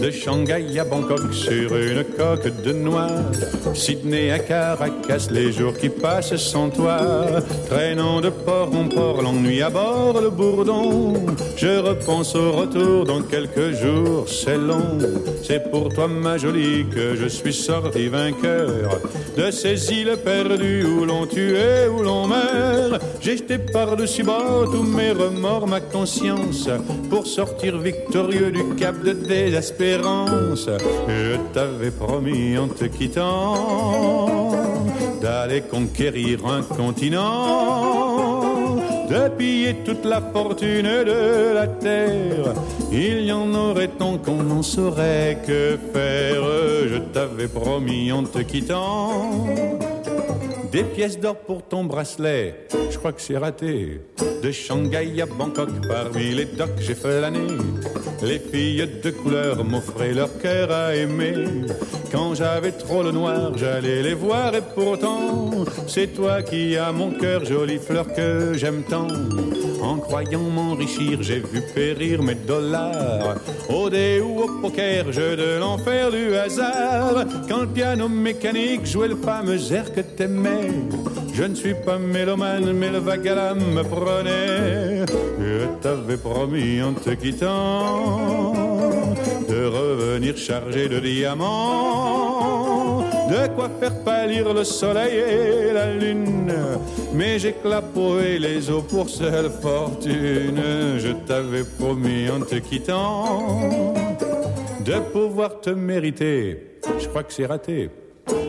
De 0.05 0.11
Shanghai 0.11 0.79
à 0.79 0.85
Bangkok 0.85 1.33
sur 1.33 1.75
une 1.75 2.05
coque 2.05 2.63
de 2.63 2.73
noix. 2.75 3.07
Sydney 3.73 4.33
à 4.33 4.39
Caracas, 4.39 5.29
les 5.31 5.51
jours 5.51 5.75
qui 5.79 5.89
passent 5.89 6.37
sans 6.37 6.69
toi. 6.69 6.99
Traînant 7.71 8.21
de 8.21 8.29
port 8.29 8.69
en 8.77 8.87
port, 8.87 9.23
l'ennui 9.23 9.63
à 9.63 9.71
bord, 9.71 10.21
le 10.21 10.29
bourdon. 10.29 11.15
Je 11.57 11.79
repense 11.79 12.35
au 12.35 12.53
retour 12.53 13.07
dans 13.07 13.23
quelques 13.23 13.71
jours, 13.81 14.29
c'est 14.29 14.59
long. 14.59 14.99
C'est 15.43 15.71
pour 15.71 15.89
toi, 15.89 16.07
ma 16.07 16.37
jolie, 16.37 16.85
que 16.95 17.17
je 17.17 17.27
suis 17.27 17.55
sorti 17.55 18.09
vainqueur 18.09 19.01
de 19.39 19.51
ces 19.51 19.91
îles 19.91 20.19
perdues 20.23 20.85
où 20.85 21.07
l'on 21.07 21.27
tue 21.27 21.57
et 21.57 21.89
où 21.89 22.03
l'on 22.03 22.27
meurt. 22.27 23.01
J'ai 23.23 23.39
jeté 23.39 23.57
par-dessus 23.57 24.23
bord 24.23 24.71
tous 24.71 24.83
mes 24.83 25.13
remords, 25.13 25.67
ma 25.67 25.81
conscience, 25.81 26.69
pour 27.09 27.27
sortir 27.27 27.79
victorieux 27.79 28.51
du 28.51 28.75
cap 28.77 29.03
de 29.03 29.13
désespérance. 29.13 29.94
Je 29.97 31.37
t'avais 31.53 31.91
promis 31.91 32.59
en 32.59 32.69
te 32.69 32.85
quittant 32.85 34.51
d'aller 35.23 35.63
conquérir 35.63 36.47
un 36.47 36.63
continent, 36.63 38.41
de 39.09 39.29
piller 39.37 39.77
toute 39.85 40.05
la 40.05 40.21
fortune 40.21 41.05
de 41.05 41.55
la 41.55 41.67
terre. 41.69 42.55
Il 42.91 43.25
y 43.25 43.33
en 43.33 43.55
aurait 43.55 43.89
tant 43.89 44.19
qu'on 44.19 44.43
n'en 44.43 44.63
saurait 44.63 45.39
que 45.47 45.79
faire. 45.93 46.45
Je 46.89 46.99
t'avais 47.13 47.49
promis 47.49 48.11
en 48.11 48.25
te 48.25 48.41
quittant 48.41 49.47
des 50.73 50.83
pièces 50.83 51.21
d'or 51.21 51.37
pour 51.37 51.63
ton 51.63 51.85
bracelet, 51.85 52.67
je 52.91 52.99
crois 52.99 53.13
que 53.13 53.21
c'est 53.23 53.39
raté. 53.39 54.01
De 54.45 54.53
Shanghai 54.53 55.23
à 55.23 55.25
Bangkok, 55.25 55.71
parmi 55.89 56.35
les 56.35 56.45
docks, 56.45 56.79
j'ai 56.79 56.95
flâné. 56.95 57.47
Les 58.23 58.39
filles 58.39 58.87
de 59.03 59.11
couleur 59.11 59.65
m'offraient 59.65 60.13
leur 60.13 60.37
cœur 60.39 60.71
à 60.71 60.95
aimer. 60.95 61.47
Quand 62.13 62.35
j'avais 62.35 62.73
trop 62.73 63.03
le 63.03 63.11
noir, 63.11 63.57
j'allais 63.57 64.03
les 64.03 64.13
voir 64.13 64.55
et 64.55 64.61
pourtant, 64.61 65.51
c'est 65.87 66.09
toi 66.09 66.43
qui 66.43 66.77
as 66.77 66.93
mon 66.93 67.13
cœur, 67.13 67.47
jolie 67.47 67.79
fleur 67.79 68.07
que 68.13 68.53
j'aime 68.53 68.83
tant. 68.83 69.09
En 69.81 69.97
croyant 69.97 70.41
m'enrichir, 70.41 71.23
j'ai 71.23 71.41
vu 71.41 71.63
périr 71.75 72.23
mes 72.23 72.35
dollars. 72.35 73.37
Au 73.71 73.89
dé 73.89 74.21
ou 74.21 74.43
au 74.43 74.61
poker, 74.61 75.11
jeu 75.11 75.37
de 75.37 75.59
l'enfer 75.59 76.11
du 76.11 76.37
hasard. 76.37 77.25
Quand 77.49 77.63
le 77.63 77.69
piano 77.69 78.11
mécanique 78.11 78.85
jouait 78.85 79.09
le 79.09 79.17
fameux 79.17 79.73
air 79.73 79.91
que 79.95 80.03
t'aimais. 80.03 80.69
Je 81.37 81.43
ne 81.43 81.55
suis 81.57 81.75
pas 81.75 81.99
mélomane, 81.99 82.73
mais 82.73 82.91
le 82.91 82.99
vague 82.99 83.29
me 83.57 83.83
prenait. 83.83 85.05
Je 85.41 85.67
t'avais 85.83 86.17
promis 86.17 86.81
en 86.81 86.93
te 86.93 87.11
quittant 87.11 88.53
de 89.49 89.67
revenir 89.67 90.37
chargé 90.37 90.89
de 90.89 91.01
diamants. 91.01 92.05
De 93.29 93.49
quoi 93.57 93.69
faire 93.81 94.05
pâlir 94.05 94.55
le 94.55 94.63
soleil 94.63 95.17
et 95.17 95.73
la 95.73 95.93
lune. 95.93 96.55
Mais 97.13 97.41
j'ai 97.41 97.55
clapoué 97.55 98.39
les 98.39 98.71
eaux 98.71 98.83
pour 98.83 99.11
seule 99.11 99.51
fortune. 99.51 100.63
Je 100.99 101.13
t'avais 101.27 101.65
promis 101.65 102.31
en 102.31 102.43
te 102.43 102.57
quittant 102.57 103.93
de 104.85 105.01
pouvoir 105.13 105.61
te 105.61 105.71
mériter. 105.71 106.79
Je 107.01 107.09
crois 107.09 107.25
que 107.25 107.33
c'est 107.33 107.47
raté. 107.47 107.91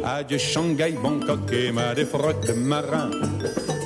Adieu 0.03 0.37
Shanghai, 0.37 0.91
Bangkok 0.91 1.51
et 1.51 1.71
ma 1.71 1.93
défroque 1.95 2.45
de 2.45 2.53
marin. 2.53 3.09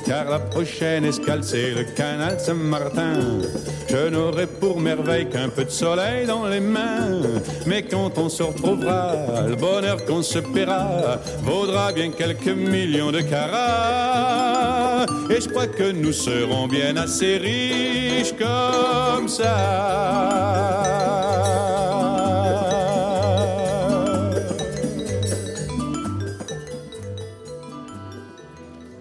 Car 0.06 0.28
la 0.28 0.38
prochaine 0.38 1.04
escale, 1.04 1.44
c'est 1.44 1.70
le 1.70 1.84
canal 1.84 2.38
Saint-Martin. 2.38 3.40
Je 3.88 4.08
n'aurai 4.08 4.46
pour 4.46 4.80
merveille 4.80 5.28
qu'un 5.28 5.48
peu 5.48 5.64
de 5.64 5.70
soleil 5.70 6.26
dans 6.26 6.46
les 6.46 6.60
mains. 6.60 7.22
Mais 7.66 7.82
quand 7.82 8.18
on 8.18 8.28
se 8.28 8.42
retrouvera, 8.42 9.14
le 9.48 9.56
bonheur 9.56 10.04
qu'on 10.04 10.22
se 10.22 10.40
paiera 10.40 11.20
vaudra 11.42 11.92
bien 11.92 12.10
quelques 12.10 12.48
millions 12.48 13.12
de 13.12 13.20
carats. 13.20 15.06
Et 15.30 15.40
je 15.40 15.48
crois 15.48 15.68
que 15.68 15.90
nous 15.92 16.12
serons 16.12 16.66
bien 16.68 16.96
assez 16.96 17.38
riches 17.38 18.34
comme 18.38 19.28
ça. 19.28 19.56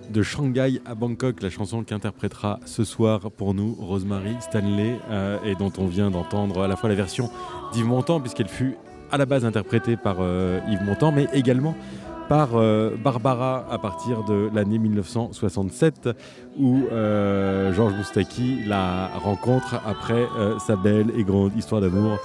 De 0.09 0.23
Shanghai 0.23 0.81
à 0.85 0.95
Bangkok, 0.95 1.41
la 1.41 1.49
chanson 1.49 1.83
qu'interprétera 1.83 2.59
ce 2.65 2.83
soir 2.83 3.31
pour 3.31 3.53
nous 3.53 3.75
Rosemary 3.79 4.35
Stanley 4.39 4.97
euh, 5.09 5.37
et 5.43 5.55
dont 5.55 5.71
on 5.77 5.85
vient 5.85 6.09
d'entendre 6.09 6.63
à 6.63 6.67
la 6.67 6.75
fois 6.75 6.89
la 6.89 6.95
version 6.95 7.29
d'Yves 7.73 7.85
Montand 7.85 8.19
puisqu'elle 8.19 8.47
fut 8.47 8.77
à 9.11 9.17
la 9.17 9.25
base 9.25 9.45
interprétée 9.45 9.97
par 9.97 10.17
euh, 10.19 10.59
Yves 10.67 10.83
Montand 10.83 11.11
mais 11.11 11.27
également 11.33 11.75
par 12.27 12.55
euh, 12.55 12.95
Barbara 12.95 13.65
à 13.69 13.77
partir 13.77 14.23
de 14.23 14.49
l'année 14.53 14.79
1967 14.79 16.09
où 16.57 16.83
Georges 16.89 17.93
Moustaki 17.93 18.63
la 18.65 19.07
rencontre 19.07 19.81
après 19.85 20.27
sa 20.65 20.75
belle 20.75 21.11
et 21.15 21.23
grande 21.23 21.55
histoire 21.55 21.81
d'amour 21.81 22.19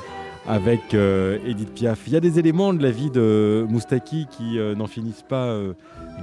avec 0.46 0.94
euh, 0.94 1.38
Edith 1.46 1.72
Piaf. 1.74 2.00
Il 2.06 2.12
y 2.12 2.16
a 2.16 2.20
des 2.20 2.38
éléments 2.38 2.74
de 2.74 2.82
la 2.82 2.90
vie 2.90 3.10
de 3.10 3.66
Moustaki 3.68 4.26
qui 4.30 4.58
euh, 4.58 4.74
n'en 4.74 4.86
finissent 4.86 5.24
pas 5.26 5.46
euh, 5.46 5.72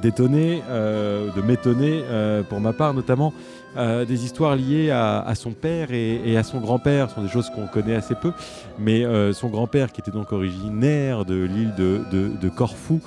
d'étonner, 0.01 0.61
de 0.69 1.41
m'étonner 1.41 2.01
pour 2.49 2.61
ma 2.61 2.71
part, 2.71 2.93
notamment 2.93 3.33
euh, 3.77 4.03
des 4.03 4.25
histoires 4.25 4.55
liées 4.55 4.91
à, 4.91 5.33
son 5.35 5.51
père 5.51 5.93
et, 5.93 6.35
à 6.35 6.43
son 6.43 6.59
grand-père. 6.59 7.09
Ce 7.09 7.15
sont 7.15 7.23
des 7.23 7.29
choses 7.29 7.49
qu'on 7.49 7.67
connaît 7.67 7.95
assez 7.95 8.15
peu, 8.15 8.33
mais 8.79 9.05
euh, 9.05 9.33
son 9.33 9.49
grand-père, 9.49 9.91
qui 9.91 10.01
était 10.01 10.11
donc 10.11 10.33
originaire 10.33 11.23
de 11.25 11.43
l'île 11.43 11.73
de, 11.75 12.49
Corfou, 12.49 12.99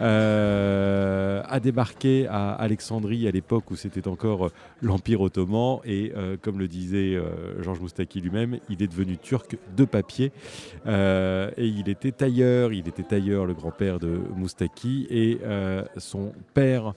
euh, 0.00 1.42
a 1.48 1.60
débarqué 1.60 2.26
à 2.28 2.52
Alexandrie 2.52 3.26
à 3.28 3.30
l'époque 3.30 3.70
où 3.70 3.76
c'était 3.76 4.08
encore 4.08 4.50
l'Empire 4.82 5.22
ottoman. 5.22 5.78
Et 5.84 6.12
comme 6.42 6.58
le 6.58 6.68
disait 6.68 7.18
Georges 7.60 7.80
Moustaki 7.80 8.20
lui-même, 8.20 8.58
il 8.68 8.82
est 8.82 8.88
devenu 8.88 9.16
turc 9.16 9.56
de 9.76 9.84
papier. 9.84 10.32
Et 10.86 11.66
il 11.66 11.88
était 11.88 12.12
tailleur, 12.12 12.72
il 12.72 12.86
était 12.88 13.02
tailleur 13.02 13.46
le 13.46 13.54
grand-père 13.54 13.98
de 13.98 14.20
Moustaki 14.36 15.06
et 15.10 15.38
son 15.96 16.32
père 16.52 16.94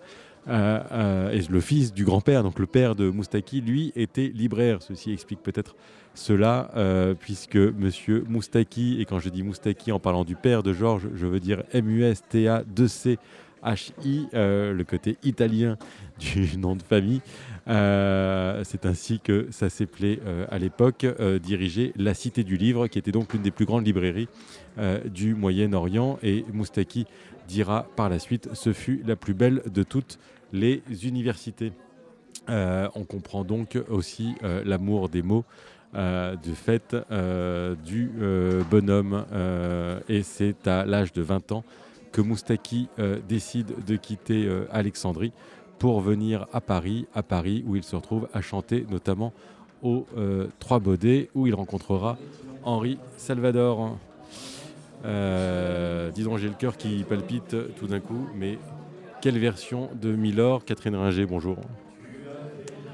euh, 0.47 0.79
euh, 0.91 1.31
et 1.31 1.41
le 1.49 1.61
fils 1.61 1.93
du 1.93 2.05
grand-père, 2.05 2.43
donc 2.43 2.59
le 2.59 2.65
père 2.65 2.95
de 2.95 3.09
Moustaki, 3.09 3.61
lui 3.61 3.93
était 3.95 4.27
libraire. 4.27 4.81
Ceci 4.81 5.11
explique 5.11 5.41
peut-être 5.41 5.75
cela, 6.13 6.69
euh, 6.75 7.15
puisque 7.17 7.55
Monsieur 7.55 8.25
Moustaki, 8.27 9.01
et 9.01 9.05
quand 9.05 9.19
je 9.19 9.29
dis 9.29 9.43
Moustaki 9.43 9.91
en 9.91 9.99
parlant 9.99 10.23
du 10.23 10.35
père 10.35 10.63
de 10.63 10.73
Georges, 10.73 11.09
je 11.13 11.27
veux 11.27 11.39
dire 11.39 11.63
M-U-S-T-A-2-C-H-I, 11.73 14.27
euh, 14.33 14.73
le 14.73 14.83
côté 14.83 15.17
italien 15.23 15.77
du 16.19 16.57
nom 16.61 16.75
de 16.75 16.83
famille. 16.83 17.21
Euh, 17.67 18.61
C'est 18.63 18.85
ainsi 18.85 19.19
que 19.19 19.47
ça 19.51 19.69
s'appelait 19.69 20.19
euh, 20.25 20.45
à 20.49 20.57
l'époque, 20.57 21.05
euh, 21.05 21.39
dirigeait 21.39 21.93
la 21.95 22.13
Cité 22.13 22.43
du 22.43 22.57
Livre, 22.57 22.87
qui 22.87 22.99
était 22.99 23.11
donc 23.11 23.33
l'une 23.33 23.41
des 23.41 23.51
plus 23.51 23.65
grandes 23.65 23.85
librairies 23.85 24.27
du 25.05 25.35
Moyen-Orient. 25.35 26.17
Et 26.23 26.45
Moustaki 26.51 27.05
dira 27.47 27.85
par 27.95 28.09
la 28.09 28.19
suite, 28.19 28.49
ce 28.53 28.73
fut 28.73 29.03
la 29.05 29.15
plus 29.15 29.33
belle 29.33 29.61
de 29.71 29.83
toutes 29.83 30.17
les 30.51 30.81
universités. 31.03 31.73
On 32.47 33.05
comprend 33.07 33.43
donc 33.43 33.77
aussi 33.87 34.33
l'amour 34.41 35.09
des 35.09 35.21
mots 35.21 35.45
du 35.93 36.55
fait 36.55 36.95
du 37.85 38.09
bonhomme. 38.71 39.25
Et 40.09 40.23
c'est 40.23 40.67
à 40.67 40.85
l'âge 40.85 41.13
de 41.13 41.21
20 41.21 41.51
ans 41.51 41.63
que 42.11 42.21
Moustaki 42.21 42.87
décide 43.29 43.85
de 43.85 43.95
quitter 43.95 44.49
Alexandrie 44.71 45.33
pour 45.83 45.99
venir 45.99 46.45
à 46.53 46.61
Paris, 46.61 47.07
à 47.13 47.23
Paris 47.23 47.61
où 47.67 47.75
il 47.75 47.83
se 47.83 47.93
retrouve 47.97 48.29
à 48.33 48.39
chanter 48.39 48.85
notamment 48.89 49.33
aux 49.81 50.05
euh, 50.17 50.47
Trois 50.59 50.79
Baudets, 50.79 51.29
où 51.35 51.45
il 51.45 51.53
rencontrera 51.53 52.17
Henri 52.63 52.97
Salvador. 53.17 53.97
Euh, 55.03 56.09
dis 56.11 56.23
donc, 56.23 56.37
j'ai 56.37 56.47
le 56.47 56.53
cœur 56.53 56.77
qui 56.77 57.03
palpite 57.03 57.57
tout 57.77 57.87
d'un 57.87 57.99
coup, 57.99 58.29
mais 58.33 58.57
quelle 59.19 59.37
version 59.37 59.89
de 60.01 60.13
Milord 60.13 60.63
Catherine 60.63 60.95
Ringer, 60.95 61.25
bonjour. 61.25 61.57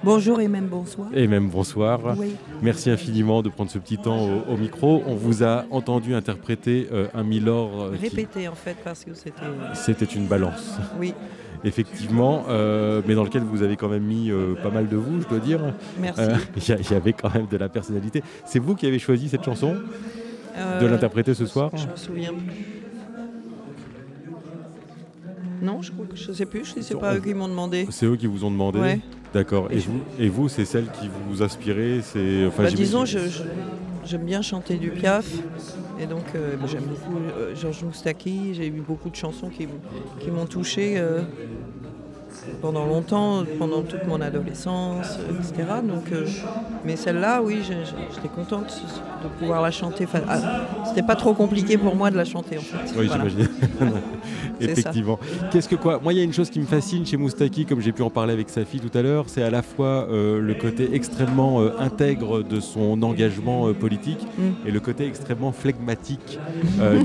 Bonjour 0.03 0.41
et 0.41 0.47
même 0.47 0.65
bonsoir. 0.65 1.09
Et 1.13 1.27
même 1.27 1.47
bonsoir. 1.47 1.99
Oui. 2.17 2.31
Merci 2.63 2.89
infiniment 2.89 3.43
de 3.43 3.49
prendre 3.49 3.69
ce 3.69 3.77
petit 3.77 3.97
temps 3.99 4.17
au, 4.25 4.53
au 4.53 4.57
micro. 4.57 5.03
On 5.05 5.13
vous 5.13 5.43
a 5.43 5.65
entendu 5.69 6.15
interpréter 6.15 6.87
euh, 6.91 7.05
un 7.13 7.23
Milord. 7.23 7.69
euh, 7.81 7.95
qui- 7.97 8.07
Répété 8.07 8.47
en 8.47 8.55
fait 8.55 8.77
parce 8.83 9.03
que 9.03 9.13
c'était. 9.13 9.43
C'était 9.75 10.05
une 10.05 10.25
balance, 10.25 10.79
Oui, 10.99 11.13
effectivement, 11.64 12.45
euh, 12.49 13.01
mais 13.07 13.16
dans 13.16 13.24
lequel 13.24 13.43
vous 13.43 13.64
avez 13.64 13.76
quand 13.76 13.89
même 13.89 14.03
mis 14.03 14.32
euh, 14.32 14.55
pas 14.62 14.70
mal 14.70 14.88
de 14.88 14.95
vous, 14.95 15.22
je 15.22 15.28
dois 15.28 15.39
dire. 15.39 15.60
merci. 15.99 16.22
Euh, 16.22 16.36
Il 16.55 16.91
y, 16.91 16.93
avait 16.93 17.14
quand 17.14 17.34
même 17.34 17.47
de 17.47 17.57
la 17.57 17.70
personnalité. 17.70 18.24
C'est 18.45 18.60
vous 18.60 18.76
qui 18.76 18.86
avez 18.88 18.99
choisi 18.99 19.30
cette 19.30 19.43
chanson 19.43 19.76
de 20.82 20.86
l'interpréter 20.86 21.34
ce 21.34 21.45
soir 21.45 21.72
Je 21.76 21.88
me 21.88 21.95
souviens 21.95 22.34
plus. 22.34 22.66
Non, 25.62 25.82
je 25.82 25.91
crois 25.91 26.05
que 26.05 26.16
je 26.16 26.32
sais 26.32 26.45
plus. 26.45 26.74
Je 26.76 26.82
sais 26.82 26.95
pas 26.95 27.16
eux 27.16 27.20
qui 27.20 27.34
m'ont 27.34 27.49
demandé. 27.49 27.86
C'est 27.89 28.05
eux 28.05 28.16
qui 28.16 28.28
vous 28.28 28.45
ont 28.45 28.51
demandé 28.51 28.80
Ouais. 28.80 28.99
D'accord. 29.34 29.68
Et 29.72 29.78
vous, 29.78 30.01
et 30.18 30.28
vous 30.28 30.49
c'est 30.49 30.66
celle 30.66 30.86
qui 30.99 31.07
vous 31.28 31.43
inspirait 31.43 31.99
c'est, 32.01 32.47
enfin, 32.47 32.64
Bah, 32.64 32.72
disons, 32.72 33.05
je, 33.05 33.20
je, 33.20 33.43
j'aime 34.10 34.26
bien 34.26 34.41
chanter 34.41 34.78
du 34.78 34.89
Piaf. 34.89 35.26
Et 35.99 36.07
donc, 36.07 36.24
euh, 36.36 36.55
j'aime 36.66 36.86
beaucoup 36.86 37.18
euh, 37.18 37.55
Georges 37.55 37.84
Moustaki. 37.84 38.53
J'ai 38.55 38.68
eu 38.68 38.82
beaucoup 38.82 39.10
de 39.10 39.16
chansons 39.16 39.49
qui 39.49 39.68
m'ont 40.32 40.45
touché 40.45 40.95
euh, 40.97 41.22
pendant 42.61 42.85
longtemps, 42.85 43.43
pendant 43.57 43.81
toute 43.81 44.05
mon 44.07 44.19
adolescence, 44.21 45.19
euh, 45.19 45.37
etc. 45.39 45.67
Donc, 45.83 46.11
euh, 46.11 46.25
mais 46.85 46.95
celle-là, 46.95 47.41
oui, 47.41 47.59
j'étais 47.63 48.27
contente 48.27 48.81
de 49.23 49.27
pouvoir 49.39 49.61
la 49.61 49.71
chanter. 49.71 50.05
Enfin, 50.05 50.21
ah, 50.27 50.39
C'était 50.87 51.03
pas 51.03 51.15
trop 51.15 51.33
compliqué 51.33 51.77
pour 51.77 51.95
moi 51.95 52.11
de 52.11 52.17
la 52.17 52.25
chanter, 52.25 52.57
en 52.57 52.61
fait. 52.61 52.77
Oui, 52.97 53.07
Voilà. 53.07 53.27
j'imagine. 53.27 53.49
Effectivement. 54.61 55.19
Qu'est-ce 55.51 55.69
que 55.69 55.75
quoi 55.75 55.99
Moi, 56.03 56.11
il 56.13 56.17
y 56.17 56.21
a 56.21 56.23
une 56.25 56.33
chose 56.33 56.49
qui 56.49 56.59
me 56.59 56.65
fascine 56.65 57.05
chez 57.05 57.15
Moustaki, 57.15 57.65
comme 57.65 57.79
j'ai 57.79 57.93
pu 57.93 58.01
en 58.01 58.09
parler 58.09 58.33
avec 58.33 58.49
sa 58.49 58.65
fille 58.65 58.81
tout 58.81 58.95
à 58.97 59.01
l'heure, 59.01 59.25
c'est 59.27 59.41
à 59.43 59.49
la 59.49 59.61
fois 59.61 60.07
euh, 60.09 60.41
le 60.41 60.53
côté 60.53 60.89
extrêmement 60.93 61.61
euh, 61.61 61.71
intègre 61.79 62.43
de 62.43 62.59
son 62.59 63.01
engagement 63.03 63.73
politique 63.73 64.19
Mm. 64.37 64.67
et 64.67 64.71
le 64.71 64.79
côté 64.79 65.05
extrêmement 65.05 65.51
flegmatique 65.51 66.39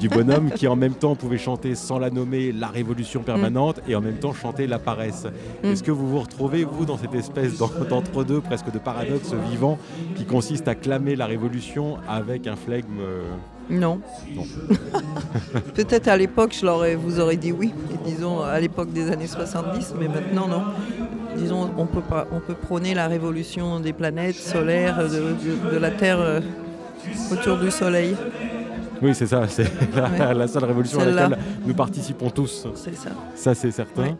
du 0.01 0.09
bonhomme 0.09 0.51
qui, 0.51 0.67
en 0.69 0.77
même 0.77 0.95
temps, 0.95 1.15
pouvait 1.15 1.39
chanter 1.39 1.75
sans 1.75 1.99
la 1.99 2.11
nommer 2.11 2.53
la 2.53 2.69
révolution 2.69 3.23
permanente 3.23 3.81
et 3.89 3.95
en 3.95 4.01
même 4.01 4.17
temps 4.17 4.33
chanter 4.33 4.67
la 4.67 4.79
paresse. 4.79 5.27
Mm. 5.63 5.67
Est-ce 5.69 5.83
que 5.83 5.91
vous 5.91 6.09
vous 6.09 6.21
retrouvez, 6.21 6.65
vous, 6.65 6.85
dans 6.85 6.99
cette 6.99 7.15
espèce 7.15 7.59
d'en- 7.59 7.71
d'entre-deux, 7.89 8.41
presque 8.41 8.71
de 8.73 8.79
paradoxe 8.79 9.33
vivant, 9.51 9.79
qui 10.17 10.25
consiste 10.25 10.69
à 10.69 10.75
clamer 10.75 11.17
la 11.17 11.27
révolution 11.27 11.97
avec 12.09 12.47
un 12.47 12.57
flegme 12.57 12.99
euh, 13.01 13.23
Non. 13.71 14.01
Non. 14.35 14.43
Peut-être 15.75 16.09
à 16.09 16.17
l'époque, 16.17 16.55
je 16.59 16.67
l'aurais, 16.67 16.95
vous 16.97 17.21
aurez 17.21 17.37
dit 17.37 17.53
oui, 17.53 17.73
disons 18.05 18.43
à 18.43 18.59
l'époque 18.61 18.93
des 18.93 19.11
années 19.11 19.27
70, 19.27 19.95
mais 19.99 20.09
maintenant 20.09 20.49
non. 20.49 20.63
Disons, 21.37 21.71
on 21.77 21.87
peut 21.87 22.01
pas, 22.01 22.27
on 22.33 22.39
peut 22.41 22.55
prôner 22.55 22.95
la 22.95 23.09
révolution 23.09 23.81
des 23.81 23.93
planètes 23.93 24.37
solaires, 24.37 24.99
de, 25.09 25.09
de- 25.69 25.73
de 25.75 25.79
la 25.79 25.91
Terre 25.91 26.21
euh, 26.21 26.41
autour 27.33 27.57
du 27.59 27.71
Soleil. 27.73 28.15
Oui, 29.03 29.15
c'est 29.15 29.27
ça, 29.27 29.47
c'est 29.49 29.65
la, 29.97 30.09
Ouais. 30.09 30.35
la 30.35 30.47
seule 30.49 30.65
révolution 30.65 31.01
à 31.01 31.05
laquelle 31.07 31.39
nous 31.67 31.75
participons 31.75 32.31
tous. 32.31 32.67
C'est 32.75 32.95
ça. 32.97 33.11
Ça, 33.35 33.55
c'est 33.55 33.71
certain. 33.71 34.03
Ouais. 34.03 34.15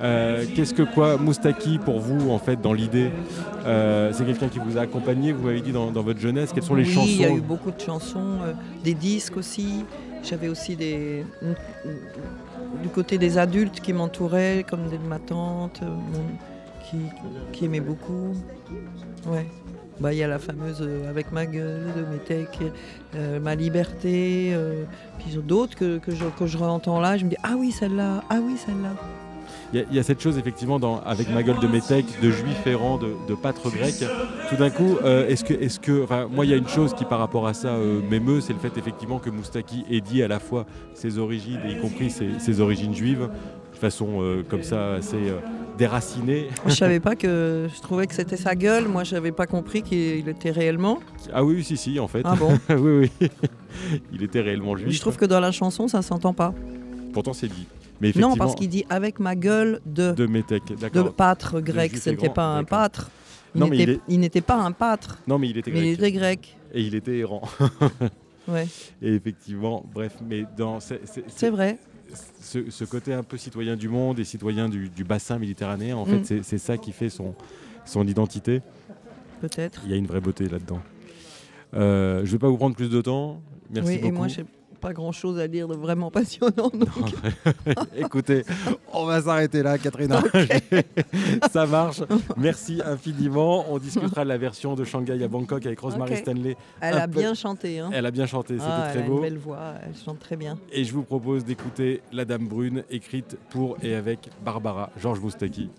Euh, 0.00 0.44
Qu'est-ce 0.54 0.74
que 0.74 0.82
quoi, 0.82 1.16
Moustaki, 1.18 1.78
pour 1.78 2.00
vous, 2.00 2.30
en 2.30 2.38
fait, 2.38 2.60
dans 2.60 2.72
l'idée 2.72 3.10
euh, 3.66 4.12
C'est 4.12 4.24
quelqu'un 4.24 4.48
qui 4.48 4.58
vous 4.58 4.78
a 4.78 4.82
accompagné, 4.82 5.32
vous 5.32 5.44
m'avez 5.46 5.60
dit, 5.60 5.72
dans, 5.72 5.90
dans 5.90 6.02
votre 6.02 6.20
jeunesse. 6.20 6.50
Quelles 6.52 6.62
sont 6.62 6.74
les 6.74 6.84
oui, 6.84 6.92
chansons 6.92 7.06
il 7.08 7.20
y 7.20 7.24
a 7.24 7.30
eu 7.30 7.40
beaucoup 7.40 7.70
de 7.70 7.80
chansons, 7.80 8.38
euh, 8.42 8.52
des 8.84 8.94
disques 8.94 9.36
aussi. 9.36 9.84
J'avais 10.22 10.48
aussi 10.48 10.76
des 10.76 11.24
du 12.82 12.88
côté 12.88 13.18
des 13.18 13.38
adultes 13.38 13.80
qui 13.80 13.92
m'entouraient, 13.92 14.64
comme 14.68 14.82
ma 15.08 15.18
tante, 15.18 15.82
mon- 15.82 16.36
qui, 16.88 16.98
qui 17.52 17.64
aimait 17.66 17.80
beaucoup. 17.80 18.34
Ouais. 19.26 19.46
Bah, 20.00 20.12
il 20.12 20.18
y 20.18 20.22
a 20.22 20.28
la 20.28 20.38
fameuse 20.38 20.78
euh, 20.80 21.08
Avec 21.08 21.32
ma 21.32 21.46
gueule 21.46 21.92
de 21.96 22.04
Métèque, 22.12 22.58
euh, 23.14 23.38
Ma 23.40 23.54
liberté, 23.54 24.50
euh, 24.52 24.84
puis 25.18 25.36
d'autres 25.42 25.76
que, 25.76 25.98
que 25.98 26.14
je, 26.14 26.24
que 26.38 26.46
je 26.46 26.58
réentends 26.58 27.00
là, 27.00 27.16
je 27.16 27.24
me 27.24 27.30
dis 27.30 27.36
Ah 27.42 27.54
oui, 27.58 27.70
celle-là, 27.72 28.22
ah 28.30 28.38
oui, 28.42 28.56
celle-là. 28.56 28.90
Il 29.74 29.86
y, 29.94 29.98
a- 29.98 30.02
cette 30.02 30.20
chose, 30.20 30.36
effectivement, 30.36 30.78
dans, 30.78 31.00
avec 31.00 31.30
ma 31.30 31.42
gueule 31.42 31.58
de 31.58 31.66
métèque, 31.66 32.04
de 32.22 32.30
juif 32.30 32.66
errant, 32.66 32.98
de, 32.98 33.14
de 33.26 33.34
pâtre 33.34 33.70
grec. 33.70 33.94
Tout 34.50 34.56
d'un 34.56 34.68
coup, 34.68 34.98
est-ce 35.02 35.44
que, 35.44 35.54
est 35.54 35.80
que, 35.80 36.06
moi, 36.28 36.44
il 36.44 36.50
y 36.50 36.54
a 36.54 36.58
une 36.58 36.68
chose 36.68 36.92
qui, 36.92 37.06
par 37.06 37.18
rapport 37.18 37.46
à 37.46 37.54
ça, 37.54 37.78
m'émeut, 38.10 38.42
c'est 38.42 38.52
le 38.52 38.58
fait, 38.58 38.76
effectivement, 38.76 39.18
que 39.18 39.30
Moustaki 39.30 39.84
dit 40.04 40.22
à 40.22 40.28
la 40.28 40.40
fois 40.40 40.66
ses 40.92 41.16
origines, 41.18 41.58
y 41.66 41.80
compris 41.80 42.10
ses, 42.10 42.38
ses 42.38 42.60
origines 42.60 42.94
juives, 42.94 43.30
de 43.72 43.78
façon 43.78 44.42
comme 44.50 44.62
ça, 44.62 44.94
assez 44.94 45.32
déracinée. 45.82 46.48
Je 46.66 46.74
savais 46.74 47.00
pas 47.00 47.16
que. 47.16 47.68
Je 47.74 47.80
trouvais 47.80 48.06
que 48.06 48.14
c'était 48.14 48.36
sa 48.36 48.54
gueule, 48.54 48.86
moi 48.86 49.02
je 49.04 49.14
n'avais 49.14 49.32
pas 49.32 49.46
compris 49.46 49.82
qu'il 49.82 50.28
était 50.28 50.50
réellement. 50.52 51.00
Ah 51.32 51.44
oui, 51.44 51.64
si, 51.64 51.76
si, 51.76 51.98
en 51.98 52.06
fait. 52.08 52.22
Ah 52.24 52.36
bon 52.36 52.56
oui, 52.70 53.10
oui. 53.20 53.28
Il 54.12 54.22
était 54.22 54.40
réellement 54.40 54.76
juif. 54.76 54.90
Je 54.90 55.00
trouve 55.00 55.16
que 55.16 55.24
dans 55.24 55.40
la 55.40 55.50
chanson, 55.50 55.88
ça 55.88 56.02
s'entend 56.02 56.34
pas. 56.34 56.54
Pourtant, 57.12 57.32
c'est 57.32 57.48
dit. 57.48 57.66
Mais 58.00 58.12
Non, 58.16 58.36
parce 58.36 58.54
qu'il 58.54 58.68
dit 58.68 58.84
avec 58.90 59.18
ma 59.20 59.34
gueule 59.34 59.80
de, 59.86 60.12
de 60.12 60.26
métèque, 60.26 60.66
de 60.68 60.74
d'accord. 60.76 61.12
pâtre 61.14 61.60
grec. 61.60 61.90
juif 61.92 62.02
Ce 62.02 62.10
n'était 62.10 62.26
grand, 62.26 62.34
pas 62.34 62.46
un 62.56 62.64
pâtre. 62.64 63.10
Il 63.54 63.60
Non, 63.60 63.66
mais 63.68 63.98
il 64.08 64.20
n'était 64.20 64.40
pas 64.40 64.56
un 64.56 64.72
pâtre, 64.72 65.18
Non, 65.26 65.38
mais 65.38 65.48
il 65.48 65.58
était 65.58 65.70
mais 65.72 65.80
grec. 65.80 65.88
il 65.88 65.92
était 65.94 66.12
grec. 66.12 66.56
Et 66.74 66.82
il 66.82 66.94
était 66.94 67.18
errant. 67.18 67.42
Ouais, 68.48 68.66
Et 69.02 69.14
effectivement, 69.14 69.84
bref, 69.92 70.16
mais 70.28 70.44
dans 70.56 70.78
c'est 70.80 71.50
vrai. 71.50 71.78
Ce, 72.40 72.70
ce 72.70 72.84
côté 72.84 73.12
un 73.12 73.22
peu 73.22 73.36
citoyen 73.36 73.76
du 73.76 73.88
monde 73.88 74.18
et 74.18 74.24
citoyen 74.24 74.68
du, 74.68 74.88
du 74.88 75.04
bassin 75.04 75.38
méditerranéen, 75.38 75.96
en 75.96 76.04
fait, 76.04 76.18
Mm. 76.36 76.42
c'est- 76.42 76.58
ça 76.58 76.76
qui 76.78 76.92
fait 76.92 77.08
son, 77.10 77.34
son 77.84 78.06
identité. 78.06 78.60
Peut-être. 79.40 79.82
Il 79.84 79.90
y 79.90 79.94
a 79.94 79.96
une 79.96 80.06
vraie 80.06 80.20
beauté 80.20 80.48
là-dedans. 80.48 80.80
Euh, 81.74 82.18
je 82.18 82.26
ne 82.26 82.32
vais 82.32 82.38
pas 82.38 82.48
vous 82.48 82.56
prendre 82.58 82.76
plus 82.76 82.90
de 82.90 83.00
temps. 83.00 83.40
Merci 83.70 83.88
oui, 83.92 83.96
beaucoup. 83.96 84.08
et 84.08 84.12
moi, 84.18 84.28
j'ai 84.28 84.44
pas 84.82 84.92
grand 84.92 85.12
chose 85.12 85.38
à 85.38 85.48
dire 85.48 85.66
de 85.68 85.74
vraiment 85.74 86.10
passionnant. 86.18 86.68
donc- 86.74 87.14
Écoutez, 87.96 88.44
on 88.92 89.06
va 89.06 89.22
s'arrêter 89.22 89.62
là, 89.62 89.78
Catherine. 89.78 90.14
Ça 91.52 91.64
marche. 91.66 92.02
Merci 92.36 92.82
infiniment. 92.84 93.64
On 93.70 93.78
discutera 93.78 94.24
de 94.24 94.28
la 94.28 94.36
version 94.38 94.74
de 94.74 94.84
Shanghai 94.84 95.22
à 95.22 95.28
Bangkok 95.28 95.64
avec 95.64 95.78
Rosemary. 95.80 96.16
Stanley. 96.16 96.56
Elle 96.80 96.98
a 96.98 97.08
peu- 97.08 97.20
bien 97.20 97.34
chanté. 97.34 97.78
Hein. 97.78 97.90
Elle 97.94 98.04
a 98.06 98.10
bien 98.10 98.26
chanté, 98.26 98.54
c'était 98.54 98.66
Ah, 98.68 98.84
elle 98.86 98.90
très 98.92 99.00
a 99.00 99.06
une 99.06 99.10
beau. 99.12 99.20
belle 99.22 99.38
voix, 99.38 99.74
elle 99.86 99.94
chante 99.96 100.18
très 100.18 100.36
bien. 100.36 100.58
Et 100.72 100.84
je 100.84 100.92
vous 100.92 101.02
propose 101.04 101.44
d'écouter 101.44 102.02
La 102.12 102.24
Dame 102.24 102.46
Brune, 102.48 102.82
écrite 102.90 103.38
pour 103.50 103.76
et 103.82 103.94
avec 103.94 104.28
Barbara 104.44 104.90
Georges 105.00 105.20
Moustaki. 105.20 105.70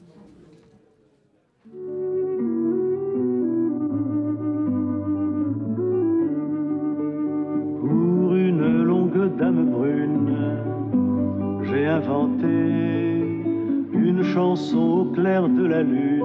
Au 14.53 15.05
clair 15.05 15.49
de 15.49 15.65
la 15.65 15.81
lune. 15.81 16.21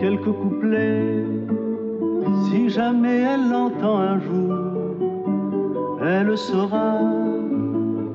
Quelques 0.00 0.32
couplets, 0.32 1.24
si 2.46 2.68
jamais 2.70 3.20
elle 3.20 3.48
l'entend 3.48 3.98
un 3.98 4.18
jour, 4.18 4.56
elle 6.04 6.36
saura 6.36 6.98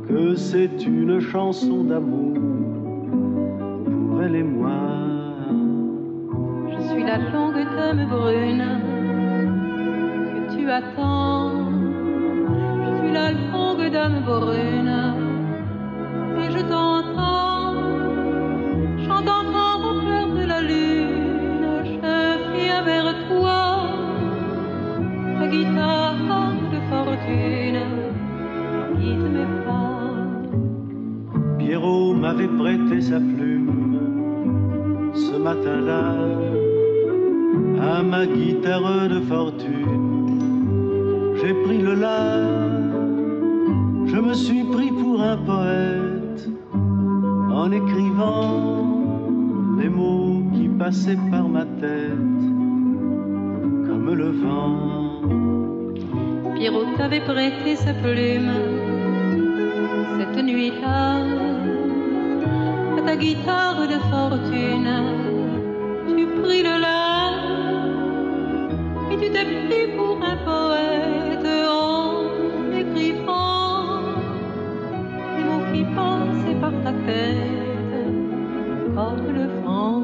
que 0.10 0.36
c'est 0.36 0.86
une 0.86 1.22
chanson 1.22 1.86
d'amour 1.86 2.34
pour 3.86 4.24
elle 4.24 4.36
et 4.36 4.44
moi. 4.44 4.82
Je 6.70 6.82
suis 6.90 7.04
la 7.04 7.20
longue 7.20 7.66
dame 7.78 8.06
brune 8.10 8.66
que 10.34 10.58
tu 10.58 10.70
attends. 10.70 11.52
Je 12.84 12.98
suis 13.00 13.14
la 13.14 13.32
longue 13.32 13.90
dame 13.94 14.24
brune 14.26 15.14
et 16.42 16.52
je 16.52 16.62
t'entends. 16.64 17.47
M'avait 32.28 32.48
prêté 32.48 33.00
sa 33.00 33.20
plume 33.20 35.12
ce 35.14 35.38
matin-là 35.38 36.14
à 37.82 38.04
ma 38.04 38.26
guitare 38.26 39.08
de 39.08 39.22
fortune. 39.22 41.38
J'ai 41.40 41.54
pris 41.64 41.78
le 41.78 41.94
la, 41.94 42.42
je 44.12 44.18
me 44.28 44.34
suis 44.34 44.64
pris 44.76 44.92
pour 44.92 45.22
un 45.22 45.38
poète 45.38 46.42
en 47.62 47.72
écrivant 47.72 48.90
les 49.80 49.88
mots 49.88 50.44
qui 50.54 50.68
passaient 50.68 51.24
par 51.32 51.48
ma 51.48 51.64
tête 51.84 52.44
comme 53.88 54.14
le 54.14 54.32
vent. 54.44 54.76
Pierrot 56.56 56.88
t'avait 56.98 57.22
prêté 57.22 57.78
sa 57.78 57.94
plume 57.94 58.52
cette 60.18 60.44
nuit-là 60.44 61.22
guitare 63.20 63.88
de 63.88 64.00
fortune. 64.12 64.90
Tu 66.08 66.26
pris 66.42 66.62
le 66.64 66.76
la 66.86 67.04
et 69.12 69.18
tu 69.22 69.28
t'es 69.36 69.48
pris 69.66 69.88
pour 69.98 70.18
un 70.32 70.38
poète 70.50 71.50
en 71.70 72.12
écrivant 72.82 74.00
les 75.36 75.44
mots 75.48 75.66
qui 75.72 75.84
passaient 75.96 76.60
par 76.62 76.76
ta 76.84 76.94
tête 77.08 77.98
comme 78.96 79.28
le 79.38 79.46
vent. 79.64 80.04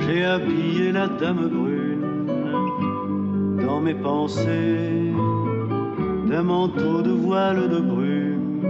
J'ai 0.00 0.24
habillé 0.24 0.92
la 0.92 1.06
dame 1.08 1.48
brune 1.48 2.26
dans 3.66 3.80
mes 3.80 3.94
pensées 3.94 5.12
d'un 6.28 6.42
manteau 6.42 7.02
de 7.02 7.10
voile 7.10 7.68
de 7.68 7.80
brume 7.80 8.62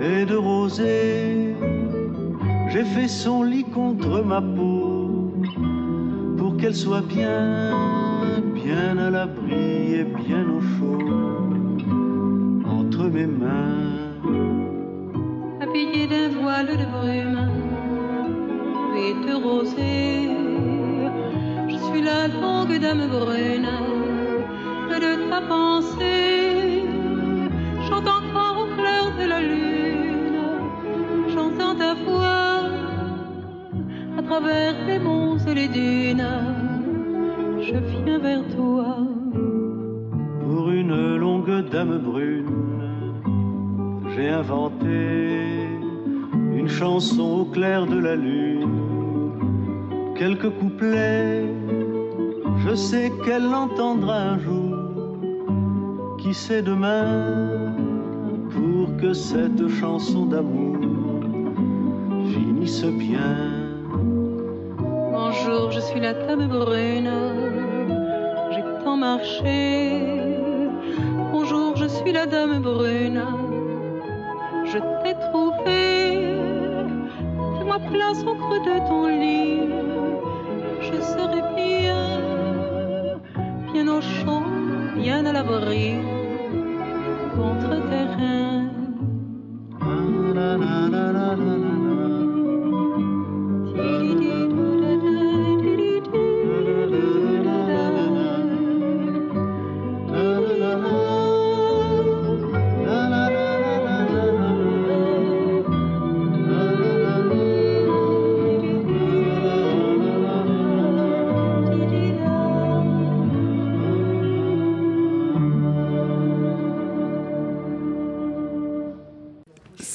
et 0.00 0.24
de 0.24 0.36
rosée. 0.36 1.39
J'ai 2.72 2.84
fait 2.84 3.08
son 3.08 3.42
lit 3.42 3.64
contre 3.64 4.22
ma 4.22 4.40
peau 4.40 5.32
pour 6.38 6.56
qu'elle 6.56 6.74
soit 6.74 7.02
bien 7.02 7.74
bien 8.54 8.98
à 8.98 9.10
l'abri 9.10 9.94
et 9.94 10.04
bien 10.04 10.44
au 10.56 10.60
chaud, 10.60 10.98
entre 12.64 13.04
mes 13.08 13.26
mains. 13.26 13.90
habillé 15.60 16.06
d'un 16.06 16.28
voile 16.40 16.76
de 16.80 16.86
brume, 16.94 17.42
vite 18.94 19.34
rosée. 19.44 20.30
Je 21.68 21.76
suis 21.86 22.02
la 22.02 22.28
longue 22.28 22.78
dame 22.78 23.06
brune, 23.08 23.68
près 24.88 25.00
de 25.00 25.28
ta 25.28 25.40
pensée. 25.42 26.29
À 34.40 34.42
travers 34.42 34.86
les 34.86 34.98
monts 34.98 35.38
et 35.38 35.54
les 35.54 35.68
dunes. 35.68 36.26
Je 37.60 37.76
viens 37.76 38.18
vers 38.18 38.46
toi. 38.56 38.96
Pour 40.40 40.70
une 40.70 41.16
longue 41.16 41.68
dame 41.70 41.98
brune, 41.98 42.46
j'ai 44.14 44.28
inventé 44.28 45.68
une 46.54 46.68
chanson 46.68 47.40
au 47.40 47.44
clair 47.44 47.86
de 47.86 47.98
la 47.98 48.16
lune. 48.16 48.68
Quelques 50.16 50.50
couplets, 50.50 51.44
je 52.64 52.74
sais 52.74 53.12
qu'elle 53.24 53.44
l'entendra 53.50 54.16
un 54.32 54.38
jour. 54.38 54.76
Qui 56.18 56.34
sait 56.34 56.62
demain 56.62 57.72
pour 58.50 58.96
que 58.96 59.12
cette 59.12 59.68
chanson 59.68 60.26
d'amour 60.26 60.76
finisse 62.32 62.84
bien? 62.84 63.59
Je 65.80 65.86
suis 65.86 66.00
la 66.00 66.12
dame 66.12 66.46
brune. 66.46 67.10
J'ai 68.50 68.62
tant 68.84 68.98
marché. 68.98 69.98
Bonjour, 71.32 71.74
je 71.74 71.86
suis 71.86 72.12
la 72.12 72.26
dame 72.26 72.60
brune. 72.60 73.24
Je 74.66 74.76
t'ai 75.02 75.14
trouvé. 75.30 76.36
Fais-moi 77.56 77.78
place 77.90 78.22
au 78.24 78.34
creux 78.34 78.60
de 78.60 78.76
ton 78.88 79.06
lit. 79.06 79.70
Je 80.82 81.00
serai 81.00 81.40
bien, 81.56 82.04
bien 83.72 83.88
au 83.88 84.02
chaud, 84.02 84.42
bien 84.96 85.24
à 85.24 85.32
l'abri 85.32 86.09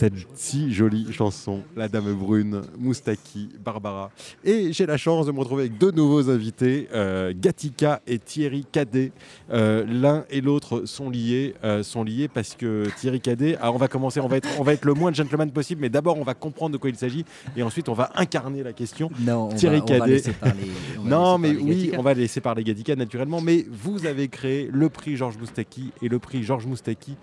Cette 0.05 0.27
si 0.35 0.71
jolie 0.71 1.11
chanson, 1.11 1.63
La 1.75 1.87
Dame 1.87 2.13
Brune, 2.13 2.61
Moustaki, 2.77 3.49
Barbara. 3.63 4.11
Et 4.43 4.71
j'ai 4.71 4.85
la 4.85 4.97
chance 4.97 5.25
de 5.25 5.31
me 5.31 5.39
retrouver 5.39 5.63
avec 5.63 5.79
deux 5.79 5.89
nouveaux 5.89 6.29
invités, 6.29 6.87
euh, 6.93 7.33
Gatika 7.35 8.03
et 8.05 8.19
Thierry 8.19 8.67
Cadet. 8.71 9.11
Euh, 9.51 9.83
L'un 9.87 10.25
et 10.29 10.41
l'autre 10.41 10.83
sont 10.85 11.09
liés, 11.09 11.55
euh, 11.63 11.81
sont 11.81 12.03
liés 12.03 12.27
parce 12.27 12.53
que 12.53 12.83
Thierry 12.99 13.19
Cadet, 13.19 13.57
ah, 13.59 13.71
on 13.71 13.77
va 13.77 13.87
commencer, 13.87 14.19
on 14.19 14.27
va, 14.27 14.37
être, 14.37 14.47
on 14.59 14.63
va 14.63 14.73
être 14.73 14.85
le 14.85 14.93
moins 14.93 15.11
gentleman 15.11 15.49
possible, 15.49 15.81
mais 15.81 15.89
d'abord 15.89 16.19
on 16.19 16.23
va 16.23 16.35
comprendre 16.35 16.73
de 16.73 16.77
quoi 16.77 16.91
il 16.91 16.95
s'agit 16.97 17.25
et 17.57 17.63
ensuite 17.63 17.89
on 17.89 17.93
va 17.93 18.11
incarner 18.13 18.61
la 18.61 18.73
question. 18.73 19.09
Non, 19.21 19.49
on 19.51 19.55
Thierry 19.55 19.79
va, 19.79 19.85
Cadet. 19.85 20.21
parler. 20.39 20.65
Non, 21.03 21.39
mais 21.39 21.49
oui, 21.49 21.75
Gatica. 21.85 21.99
on 21.99 22.03
va 22.03 22.13
laisser 22.13 22.41
parler 22.41 22.63
Gatika 22.63 22.95
naturellement. 22.95 23.41
Mais 23.41 23.65
vous 23.71 24.05
avez 24.05 24.27
créé 24.27 24.69
le 24.71 24.89
prix 24.89 25.15
Georges 25.15 25.37
Moustaki 25.39 25.91
et 26.03 26.09
le 26.09 26.19
prix 26.19 26.43
Georges 26.43 26.67
Moustaki, 26.67 27.15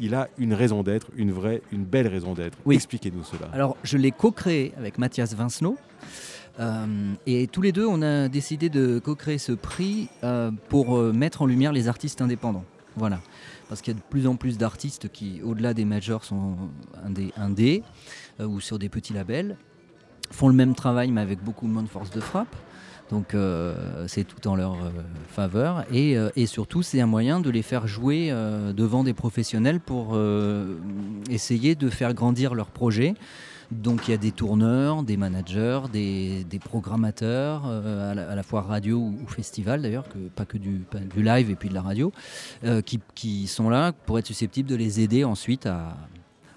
il 0.00 0.14
a 0.14 0.28
une 0.38 0.54
raison 0.54 0.82
d'être, 0.82 1.08
une 1.16 1.32
vraie, 1.32 1.62
une 1.72 1.84
belle 1.84 2.08
raison 2.08 2.34
d'être. 2.34 2.58
Oui. 2.64 2.76
Expliquez-nous 2.76 3.24
cela. 3.24 3.48
Alors, 3.52 3.76
je 3.82 3.96
l'ai 3.96 4.10
co-créé 4.10 4.72
avec 4.76 4.98
Mathias 4.98 5.34
Vincenot. 5.34 5.76
Euh, 6.60 7.14
et 7.26 7.46
tous 7.46 7.62
les 7.62 7.72
deux, 7.72 7.86
on 7.86 8.02
a 8.02 8.28
décidé 8.28 8.68
de 8.68 8.98
co-créer 8.98 9.38
ce 9.38 9.52
prix 9.52 10.08
euh, 10.24 10.50
pour 10.68 10.96
euh, 10.96 11.12
mettre 11.12 11.42
en 11.42 11.46
lumière 11.46 11.72
les 11.72 11.88
artistes 11.88 12.20
indépendants. 12.20 12.64
Voilà. 12.96 13.20
Parce 13.68 13.80
qu'il 13.80 13.94
y 13.94 13.96
a 13.96 14.00
de 14.00 14.04
plus 14.08 14.26
en 14.26 14.36
plus 14.36 14.58
d'artistes 14.58 15.08
qui, 15.08 15.40
au-delà 15.42 15.74
des 15.74 15.84
majors, 15.84 16.24
sont 16.24 16.56
indés, 17.04 17.32
indés 17.36 17.82
ou 18.40 18.60
sur 18.60 18.78
des 18.78 18.88
petits 18.88 19.12
labels, 19.12 19.56
font 20.30 20.48
le 20.48 20.54
même 20.54 20.74
travail 20.74 21.10
mais 21.10 21.20
avec 21.20 21.42
beaucoup 21.44 21.66
moins 21.66 21.82
de 21.82 21.88
force 21.88 22.10
de 22.10 22.20
frappe. 22.20 22.54
Donc 23.10 23.34
euh, 23.34 24.06
c'est 24.06 24.24
tout 24.24 24.46
en 24.48 24.54
leur 24.54 24.74
euh, 24.74 24.90
faveur. 25.28 25.84
Et, 25.92 26.16
euh, 26.16 26.28
et 26.36 26.46
surtout, 26.46 26.82
c'est 26.82 27.00
un 27.00 27.06
moyen 27.06 27.40
de 27.40 27.48
les 27.50 27.62
faire 27.62 27.86
jouer 27.86 28.30
devant 28.76 29.04
des 29.04 29.14
professionnels 29.14 29.80
pour 29.80 30.18
essayer 31.30 31.74
de 31.74 31.88
faire 31.88 32.14
grandir 32.14 32.54
leur 32.54 32.70
projet. 32.70 33.14
Donc 33.70 34.08
il 34.08 34.12
y 34.12 34.14
a 34.14 34.18
des 34.18 34.32
tourneurs, 34.32 35.02
des 35.02 35.18
managers, 35.18 35.80
des, 35.92 36.44
des 36.44 36.58
programmateurs, 36.58 37.66
à, 37.66 38.14
la, 38.14 38.30
à 38.30 38.34
la 38.34 38.42
fois 38.42 38.62
radio 38.62 38.96
ou, 38.98 39.18
ou 39.22 39.26
festival 39.28 39.82
d'ailleurs, 39.82 40.08
que, 40.08 40.18
pas 40.34 40.46
que 40.46 40.56
du, 40.56 40.84
pas 40.90 41.00
du 41.00 41.22
live 41.22 41.50
et 41.50 41.54
puis 41.54 41.68
de 41.68 41.74
la 41.74 41.82
radio, 41.82 42.10
qui, 42.86 43.00
qui 43.14 43.46
sont 43.46 43.68
là 43.68 43.92
pour 43.92 44.18
être 44.18 44.26
susceptibles 44.26 44.68
de 44.70 44.76
les 44.76 45.00
aider 45.00 45.22
ensuite 45.24 45.66
à, 45.66 45.96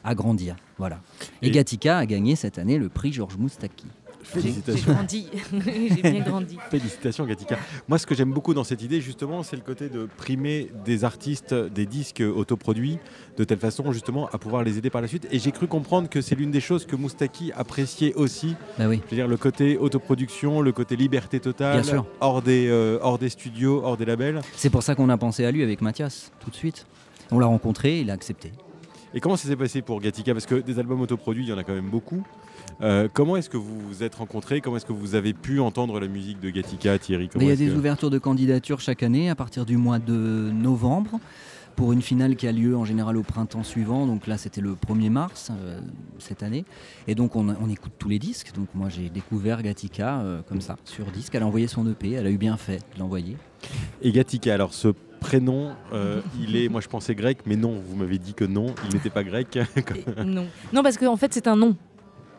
à 0.06 0.16
grandir. 0.16 0.56
Voilà. 0.78 1.02
Et, 1.42 1.48
Et- 1.48 1.52
Gatica 1.52 1.98
a 1.98 2.06
gagné 2.06 2.36
cette 2.38 2.58
année 2.58 2.78
le 2.78 2.88
prix 2.88 3.12
Georges 3.12 3.38
Moustaki. 3.38 3.88
J'ai 4.34 4.42
Félicitations. 4.42 4.94
grandi. 4.94 5.28
J'ai 5.96 6.02
bien 6.12 6.22
grandi. 6.22 6.58
Félicitations 6.70 7.26
Gatika. 7.26 7.58
Moi 7.88 7.98
ce 7.98 8.06
que 8.06 8.16
j'aime 8.16 8.32
beaucoup 8.32 8.54
dans 8.54 8.64
cette 8.64 8.82
idée 8.82 9.02
justement 9.02 9.44
c'est 9.44 9.56
le 9.56 9.62
côté 9.62 9.90
de 9.90 10.08
primer 10.18 10.70
des 10.86 11.04
artistes, 11.04 11.54
des 11.54 11.86
disques 11.86 12.22
autoproduits 12.22 13.00
de 13.38 13.44
telle 13.44 13.58
façon 13.60 13.92
justement 13.92 14.28
à 14.32 14.38
pouvoir 14.38 14.64
les 14.64 14.78
aider 14.78 14.90
par 14.90 15.02
la 15.02 15.08
suite. 15.08 15.28
Et 15.32 15.40
j'ai 15.40 15.52
cru 15.52 15.68
comprendre 15.68 16.10
que 16.10 16.22
c'est 16.22 16.36
l'une 16.36 16.52
des 16.52 16.60
choses 16.62 16.86
que 16.86 16.96
Moustaki 16.96 17.52
appréciait 17.54 18.14
aussi, 18.16 18.56
Bah 18.78 18.86
oui. 18.88 19.02
je 19.06 19.12
veux 19.12 19.18
dire 19.18 19.28
le 19.28 19.38
côté 19.38 19.78
autoproduction, 19.78 20.62
le 20.62 20.72
côté 20.72 20.96
liberté 20.96 21.40
totale, 21.40 21.82
Bien 21.82 21.84
sûr. 21.92 22.06
hors 22.20 22.42
des, 22.42 22.68
euh, 22.68 23.00
hors 23.02 23.18
des 23.18 23.30
studios, 23.30 23.82
hors 23.84 23.98
des 23.98 24.06
labels. 24.06 24.42
C'est 24.56 24.70
pour 24.70 24.84
ça 24.84 24.96
qu'on 24.96 25.10
a 25.10 25.18
pensé 25.18 25.46
à 25.46 25.52
lui 25.52 25.64
avec 25.64 25.82
Mathias, 25.82 26.32
tout 26.40 26.50
de 26.50 26.56
suite. 26.56 26.86
On 27.32 27.40
l'a 27.40 27.46
rencontré, 27.48 28.00
il 28.02 28.10
a 28.10 28.14
accepté. 28.14 28.52
Et 29.14 29.20
comment 29.20 29.36
ça 29.36 29.48
s'est 29.48 29.56
passé 29.58 29.82
pour 29.82 30.00
Gatika? 30.00 30.34
Parce 30.34 30.46
que 30.46 30.56
des 30.56 30.80
albums 30.80 31.02
autoproduits, 31.02 31.44
il 31.44 31.50
y 31.50 31.54
en 31.54 31.58
a 31.58 31.64
quand 31.64 31.74
même 31.74 31.90
beaucoup. 31.90 32.24
Euh, 32.82 33.10
comment 33.14 33.36
est-ce 33.36 33.50
que 33.50 33.58
vous 33.58 33.80
vous 33.80 34.04
êtes 34.04 34.16
rencontrés? 34.16 34.62
Comment 34.62 34.78
est-ce 34.78 34.86
que 34.86 34.94
vous 34.94 35.16
avez 35.16 35.34
pu 35.34 35.60
entendre 35.60 36.00
la 36.00 36.08
musique 36.08 36.40
de 36.40 36.50
Gatika, 36.50 36.98
Thierry? 36.98 37.30
Il 37.36 37.44
y 37.48 37.52
a 37.52 37.56
des 37.56 37.68
que- 37.68 37.74
ouvertures 37.76 38.10
de 38.10 38.18
candidature 38.20 38.80
chaque 38.80 39.04
année 39.04 39.30
à 39.30 39.36
partir 39.36 39.66
du 39.66 39.76
mois 39.78 40.00
de 40.00 40.50
novembre 40.54 41.20
pour 41.76 41.92
une 41.94 42.02
finale 42.02 42.36
qui 42.38 42.48
a 42.48 42.52
lieu 42.54 42.76
en 42.78 42.86
général 42.86 43.18
au 43.18 43.24
printemps 43.24 43.64
suivant. 43.64 44.06
Donc 44.08 44.28
là, 44.28 44.38
c'était 44.38 44.62
le 44.62 44.76
1er 44.76 45.10
mars 45.10 45.52
euh, 45.52 45.80
cette 46.20 46.42
année. 46.44 46.64
Et 47.08 47.16
donc, 47.16 47.36
on, 47.36 47.50
on 47.50 47.70
écoute 47.70 47.94
tous 48.00 48.08
les 48.10 48.20
disques. 48.20 48.54
Donc, 48.56 48.70
moi, 48.74 48.88
j'ai 48.90 49.10
découvert 49.10 49.62
Gatica 49.62 50.20
euh, 50.22 50.42
comme 50.48 50.62
ça, 50.62 50.78
sur 50.86 51.06
disque. 51.12 51.36
Elle 51.36 51.44
a 51.44 51.48
envoyé 51.48 51.68
son 51.68 51.86
EP. 51.90 52.12
Elle 52.14 52.28
a 52.28 52.32
eu 52.32 52.38
bien 52.38 52.56
fait 52.58 52.78
de 52.96 53.00
l'envoyer. 53.00 53.36
Et 54.02 54.12
Gatika, 54.12 54.54
alors 54.54 54.74
ce 54.74 54.90
prénom, 55.20 55.72
euh, 55.94 56.22
il 56.42 56.56
est, 56.56 56.68
moi 56.68 56.82
je 56.82 56.88
pensais 56.88 57.16
grec, 57.16 57.40
mais 57.46 57.56
non, 57.56 57.80
vous 57.88 57.96
m'avez 57.96 58.18
dit 58.18 58.34
que 58.34 58.44
non, 58.46 58.68
il 58.88 58.94
n'était 58.96 59.10
pas 59.12 59.24
grec. 59.24 59.56
Et 59.58 60.24
non. 60.26 60.48
non, 60.74 60.84
parce 60.84 60.98
qu'en 60.98 61.18
fait, 61.18 61.34
c'est 61.34 61.48
un 61.48 61.56
nom. 61.56 61.76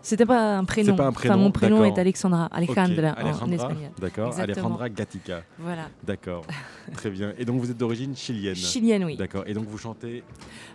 C'était 0.04 0.26
pas 0.26 0.56
un 0.56 0.64
prénom. 0.64 0.96
pas 0.96 1.06
un 1.06 1.12
prénom, 1.12 1.34
Enfin, 1.34 1.42
mon 1.44 1.50
prénom 1.52 1.84
est 1.84 1.96
Alexandra, 1.96 2.46
Alejandra 2.46 3.14
en- 3.22 3.46
en, 3.46 3.52
espagnol. 3.52 3.90
D'accord. 4.00 4.36
Alejandra 4.36 4.88
Gatica. 4.88 5.42
Voilà. 5.60 5.88
D'accord, 6.04 6.44
très 6.94 7.08
bien. 7.10 7.32
Et 7.38 7.44
donc 7.44 7.60
vous 7.60 7.70
êtes 7.70 7.78
d'origine 7.78 8.16
chilienne 8.16 8.56
Chilienne, 8.56 9.04
oui. 9.04 9.16
D'accord, 9.16 9.44
et 9.46 9.54
donc 9.54 9.66
vous 9.68 9.78
chantez 9.78 10.24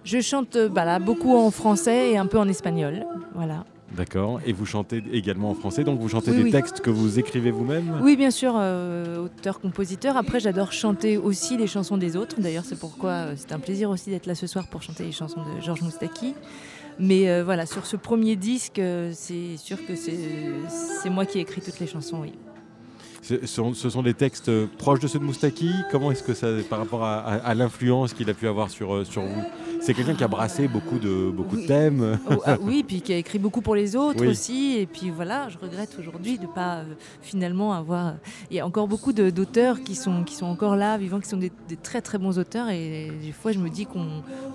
Je 0.05 0.21
chante 0.21 0.55
euh, 0.55 0.69
bah, 0.69 0.85
là, 0.85 0.99
beaucoup 0.99 1.35
en 1.35 1.51
français 1.51 2.11
et 2.11 2.17
un 2.17 2.25
peu 2.25 2.39
en 2.39 2.47
espagnol. 2.47 3.05
Voilà. 3.35 3.65
D'accord, 3.95 4.41
et 4.45 4.51
vous 4.51 4.65
chantez 4.65 5.01
également 5.13 5.49
en 5.49 5.53
français, 5.53 5.83
donc 5.85 5.99
vous 5.99 6.09
chantez 6.09 6.31
Oui, 6.31 6.37
des 6.37 6.43
oui. 6.43 6.51
textes 6.51 6.81
que 6.81 6.89
vous 6.89 7.19
écrivez 7.19 7.51
vous-même? 7.51 7.99
Oui, 8.01 8.17
bien 8.17 8.31
sûr, 8.31 8.53
euh, 8.57 9.23
auteur-compositeur. 9.25 10.17
Après, 10.17 10.39
j'adore 10.41 10.73
chanter 10.73 11.17
aussi 11.17 11.57
les 11.57 11.67
chansons 11.67 11.97
des 11.97 12.17
autres. 12.17 12.39
D'ailleurs, 12.41 12.65
c'est 12.65 12.77
pourquoi 12.77 13.11
euh, 13.11 13.33
c'est 13.37 13.53
un 13.53 13.59
plaisir 13.59 13.89
aussi 13.89 14.09
d'être 14.09 14.25
là 14.25 14.35
ce 14.35 14.45
soir 14.45 14.67
pour 14.67 14.81
chanter 14.83 15.03
les 15.05 15.13
chansons 15.13 15.39
de 15.39 15.61
Georges 15.61 15.81
Moustaki. 15.81 16.35
Mais 16.99 17.29
euh, 17.29 17.43
voilà, 17.45 17.65
sur 17.65 17.85
ce 17.85 17.95
premier 17.95 18.35
disque, 18.35 18.81
c'est 19.13 19.55
sûr 19.57 19.77
que 19.85 19.95
c'est 19.95 21.09
moi 21.09 21.25
qui 21.25 21.37
ai 21.37 21.41
écrit 21.41 21.61
toutes 21.61 21.79
les 21.79 21.87
chansons, 21.87 22.19
oui. 22.21 22.33
Ce 23.21 23.45
sont, 23.45 23.73
ce 23.73 23.89
sont 23.89 24.03
des 24.03 24.13
textes 24.13 24.49
proches 24.77 24.99
de 24.99 25.07
ceux 25.07 25.19
de 25.19 25.23
Moustaki? 25.23 25.69
Comment 25.91 26.11
est-ce 26.11 26.23
que 26.23 26.33
ça, 26.33 26.47
par 26.69 26.79
rapport 26.79 27.03
à, 27.03 27.19
à- 27.19 27.35
à 27.37 27.53
l'influence 27.55 28.13
qu'il 28.13 28.29
a 28.29 28.33
pu 28.33 28.47
avoir 28.47 28.69
sur, 28.69 29.05
sur 29.05 29.21
vous? 29.23 29.43
C'est 29.81 29.93
quelqu'un 29.93 30.15
qui 30.15 30.23
a 30.23 30.27
brassé 30.27 30.67
beaucoup 30.67 30.99
de, 30.99 31.29
beaucoup 31.31 31.55
de 31.57 31.65
thèmes. 31.65 32.19
Oh, 32.29 32.35
ah 32.45 32.57
oui, 32.61 32.83
puis 32.87 33.01
qui 33.01 33.13
a 33.13 33.17
écrit 33.17 33.39
beaucoup 33.39 33.61
pour 33.61 33.75
les 33.75 33.95
autres 33.95 34.21
Oui. 34.21 34.27
aussi. 34.27 34.77
Et 34.77 34.85
puis 34.85 35.09
voilà, 35.09 35.49
je 35.49 35.57
regrette 35.57 35.95
aujourd'hui 35.99 36.37
de 36.37 36.43
ne 36.43 36.47
pas 36.47 36.77
euh, 36.77 36.83
finalement 37.21 37.73
avoir. 37.73 38.15
Il 38.51 38.57
y 38.57 38.59
a 38.59 38.65
encore 38.65 38.87
beaucoup 38.87 39.13
d'auteurs 39.13 39.81
qui 39.81 39.95
sont, 39.95 40.23
qui 40.23 40.35
sont 40.35 40.45
encore 40.45 40.75
là, 40.75 40.97
vivants, 40.97 41.19
qui 41.19 41.29
sont 41.29 41.37
des, 41.37 41.51
des 41.69 41.75
très 41.77 42.01
très 42.01 42.17
bons 42.17 42.37
auteurs. 42.39 42.69
Et 42.69 43.11
des 43.21 43.31
fois, 43.31 43.51
je 43.51 43.59
me 43.59 43.69
dis 43.69 43.85
qu'on 43.85 44.07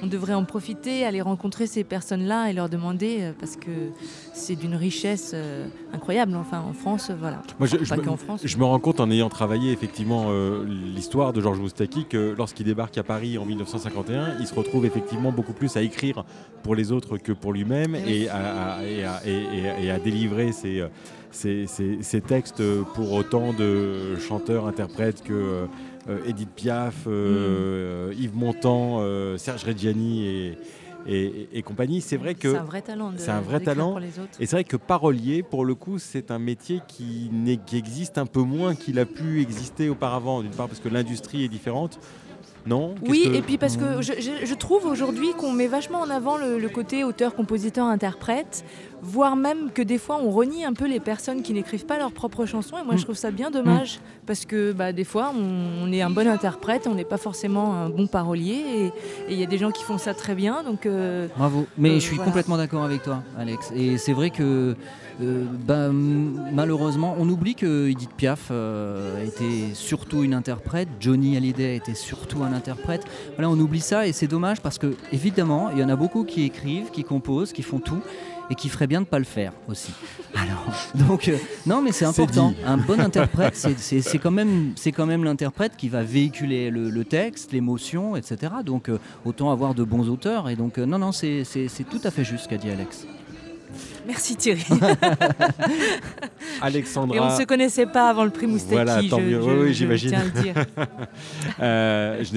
on 0.03 0.07
devrait 0.07 0.35
en 0.35 0.45
profiter, 0.45 1.05
aller 1.05 1.20
rencontrer 1.23 1.66
ces 1.66 1.85
personnes-là 1.85 2.51
et 2.51 2.53
leur 2.53 2.68
demander, 2.68 3.18
euh, 3.20 3.33
parce 3.39 3.57
que 3.57 3.70
c'est 4.35 4.57
d'une 4.57 4.75
richesse 4.75 5.33
euh, 5.35 5.66
incroyable. 5.93 6.35
Enfin, 6.37 6.61
en 6.68 6.73
France, 6.73 7.11
euh, 7.11 7.14
voilà. 7.18 7.43
Moi, 7.59 7.68
je, 7.68 7.77
Enfin, 7.77 7.85
je 7.85 7.91
pas 7.91 7.97
me, 7.97 8.03
qu'en 8.03 8.16
France. 8.16 8.41
je 8.45 8.57
me 8.59 8.64
rends 8.64 8.79
compte 8.79 9.01
en 9.01 9.11
ayant 9.11 9.29
travaillé 9.29 9.73
effectivement 9.73 10.27
euh, 10.29 10.64
l'histoire 10.66 11.33
de 11.33 11.41
Georges 11.41 11.59
Moustaki 11.61 12.05
que 12.07 12.35
lorsqu'il 12.37 12.66
débarque 12.66 12.97
à 12.99 13.03
Paris 13.03 13.39
en 13.39 13.45
1951, 13.45 14.39
il 14.41 14.47
se 14.47 14.55
retrouve 14.55 14.85
effectivement 14.87 15.22
beaucoup 15.31 15.53
plus 15.53 15.77
à 15.77 15.83
écrire 15.83 16.25
pour 16.64 16.75
les 16.75 16.91
autres 16.91 17.18
que 17.18 17.33
pour 17.33 17.53
lui-même 17.53 17.95
et, 17.95 18.29
à, 18.29 18.77
à- 18.79 18.85
et 18.85 19.05
à- 19.05 19.20
et- 19.27 19.31
et- 19.31 19.85
et 19.87 19.91
à 19.91 19.99
délivrer 19.99 20.53
ses, 20.53 20.81
euh, 20.81 20.89
ses- 21.31 21.66
ses- 21.66 22.03
ses 22.03 22.20
textes 22.20 22.62
pour 22.95 23.12
autant 23.12 23.53
de 23.53 24.16
chanteurs, 24.18 24.66
interprètes 24.66 25.23
que 25.23 25.33
euh, 25.33 25.66
euh, 26.09 26.18
Edith 26.27 26.51
Piaf, 26.55 27.05
euh, 27.07 28.12
Yves 28.18 28.35
Montand, 28.37 29.01
Serge 29.39 29.64
Reggiani 29.64 30.55
et, 31.07 31.62
compagnie. 31.62 32.01
C'est 32.01 32.16
vrai 32.16 32.35
que 32.35 32.53
C'est 32.53 32.57
un 32.59 32.62
vrai 32.64 32.81
talent. 32.83 33.12
c'est 33.16 33.31
un 33.31 33.41
vrai 33.41 33.61
talent. 33.61 33.91
pour 33.91 34.01
les 34.01 34.18
autres. 34.20 34.39
et 34.41 34.47
c'est 34.47 34.55
vrai 34.57 34.64
que 34.64 34.77
parolier, 34.77 35.43
pour 35.43 35.64
le 35.64 35.75
coup, 35.75 35.99
c'est 35.99 36.31
un 36.31 36.39
métier 36.39 36.81
qui, 36.87 37.31
qui 37.66 37.77
existe 37.77 38.18
un 38.18 38.27
peu 38.27 38.43
moins 38.43 38.75
qu'il 38.77 38.99
a 39.01 39.05
pu 39.05 39.41
exister 39.41 39.89
auparavant. 39.89 40.43
D'une 40.43 40.53
part 40.53 40.68
parce 40.68 40.81
que 40.81 40.89
l'industrie 40.89 41.45
est 41.45 41.49
différente. 41.49 41.99
Non 42.66 42.94
Oui, 43.08 43.24
que- 43.24 43.34
et 43.36 43.42
puis 43.42 43.58
parce 43.58 43.76
que 43.76 44.00
je, 44.02 44.12
je- 44.20 44.46
je 44.46 44.54
trouve 44.54 44.86
aujourd'hui 44.86 45.32
qu'on 45.36 45.52
met 45.52 45.66
vachement 45.66 46.00
en 46.00 46.10
avant 46.10 46.36
le, 46.36 46.58
le 46.58 46.68
côté 46.68 47.02
auteur, 47.02 47.34
compositeur, 47.34 47.86
interprète, 47.86 48.64
voire 49.02 49.34
même 49.34 49.70
que 49.74 49.82
des 49.82 49.98
fois 49.98 50.18
on 50.22 50.30
renie 50.30 50.64
un 50.64 50.72
peu 50.72 50.86
les 50.86 51.00
personnes 51.00 51.42
qui 51.42 51.52
n'écrivent 51.54 51.86
pas 51.86 51.98
leurs 51.98 52.12
propres 52.12 52.46
chansons. 52.46 52.76
Et 52.78 52.84
moi 52.84 52.94
je 52.96 53.02
trouve 53.02 53.16
ça 53.16 53.32
bien 53.32 53.50
dommage 53.50 53.98
parce 54.26 54.44
que 54.44 54.72
bah, 54.72 54.92
des 54.92 55.02
fois 55.04 55.32
on, 55.36 55.84
on 55.88 55.92
est 55.92 56.02
un 56.02 56.10
bon 56.10 56.28
interprète, 56.28 56.86
on 56.86 56.94
n'est 56.94 57.04
pas 57.04 57.16
forcément 57.16 57.74
un 57.74 57.88
bon 57.88 58.06
parolier 58.06 58.62
et 58.76 58.86
et 59.28 59.32
il 59.34 59.38
y 59.40 59.42
a 59.42 59.46
des 59.46 59.58
gens 59.58 59.70
qui 59.72 59.82
font 59.82 59.98
ça 59.98 60.14
très 60.14 60.34
bien. 60.36 60.62
Donc 60.62 60.86
euh, 60.86 61.26
Bravo. 61.36 61.66
Mais 61.78 61.90
Euh, 61.90 61.94
je 61.94 61.98
suis 62.00 62.14
voilà. 62.16 62.30
complètement 62.30 62.56
d'accord 62.56 62.84
avec 62.84 63.02
toi, 63.02 63.22
Alex. 63.38 63.72
Et 63.74 63.98
c'est 63.98 64.12
vrai 64.12 64.30
que 64.30 64.76
euh, 65.23 65.45
bah, 65.66 65.91
malheureusement, 66.53 67.14
on 67.18 67.29
oublie 67.29 67.55
que 67.55 67.89
Edith 67.89 68.11
Piaf 68.16 68.49
euh, 68.51 69.25
était 69.25 69.75
surtout 69.75 70.23
une 70.25 70.35
interprète, 70.35 70.89
Johnny 71.01 71.37
Hallyday 71.37 71.77
était 71.77 71.95
surtout 71.95 72.43
un 72.43 72.53
interprète. 72.53 73.05
Voilà, 73.37 73.49
on 73.51 73.59
oublie 73.59 73.81
ça 73.81 74.07
et 74.07 74.12
c'est 74.12 74.27
dommage 74.27 74.61
parce 74.61 74.79
que 74.79 74.95
évidemment, 75.12 75.70
il 75.70 75.79
y 75.79 75.85
en 75.85 75.89
a 75.89 75.97
beaucoup 75.97 76.25
qui 76.25 76.43
écrivent, 76.43 76.91
qui 76.91 77.05
composent, 77.05 77.53
qui 77.53 77.62
font 77.62 77.79
tout 77.79 78.01
et 78.51 78.55
qui 78.55 78.68
ferait 78.68 78.87
bien 78.89 79.01
de 79.01 79.07
pas 79.07 79.18
le 79.20 79.25
faire 79.25 79.53
aussi. 79.68 79.93
Alors, 80.35 80.66
donc 81.09 81.29
euh, 81.29 81.37
non, 81.66 81.81
mais 81.81 81.93
c'est 81.93 82.05
important. 82.05 82.53
Un 82.66 82.77
bon 82.77 82.99
interprète, 83.09 83.55
c'est- 83.57 84.18
quand 84.18 84.31
même, 84.31 84.73
c'est 84.77 84.93
quand 84.93 85.07
même 85.07 85.25
l'interprète 85.25 85.77
qui 85.77 85.89
va 85.89 86.03
véhiculer 86.03 86.70
le, 86.70 86.91
le 86.91 87.05
texte, 87.05 87.53
l'émotion, 87.53 88.16
etc. 88.16 88.53
Donc 88.64 88.89
euh, 88.89 88.99
autant 89.25 89.51
avoir 89.53 89.75
de 89.75 89.85
bons 89.85 90.09
auteurs. 90.09 90.49
Et 90.49 90.57
donc 90.57 90.79
euh, 90.79 90.87
non, 90.87 90.99
non, 90.99 91.12
c'est 91.12 91.45
tout 91.91 92.01
à 92.05 92.11
fait 92.11 92.25
juste 92.25 92.45
ce 92.45 92.49
qu'a 92.49 92.57
dit 92.59 92.70
Alex. 92.70 93.07
Merci 94.07 94.37
Thierry. 94.37 94.64
Alexandra. 96.61 97.16
et 97.16 97.20
on 97.20 97.31
ne 97.33 97.37
se 97.41 97.45
connaissait 97.45 97.87
pas 97.87 98.09
avant 98.11 98.25
le 98.25 98.31
prix 98.31 98.47
Moustaki. 98.47 98.73
Voilà, 98.73 99.03
tant 99.09 99.18
je, 99.18 99.23
mieux. 99.25 99.41
je- 99.43 99.51
Oui, 99.64 99.75
j'imagine. 99.75 100.11
tiens 100.11 100.20
à 100.20 100.25
le 100.25 100.31
dire. 100.43 100.55
Euh, 101.61 102.23
je 102.25 102.35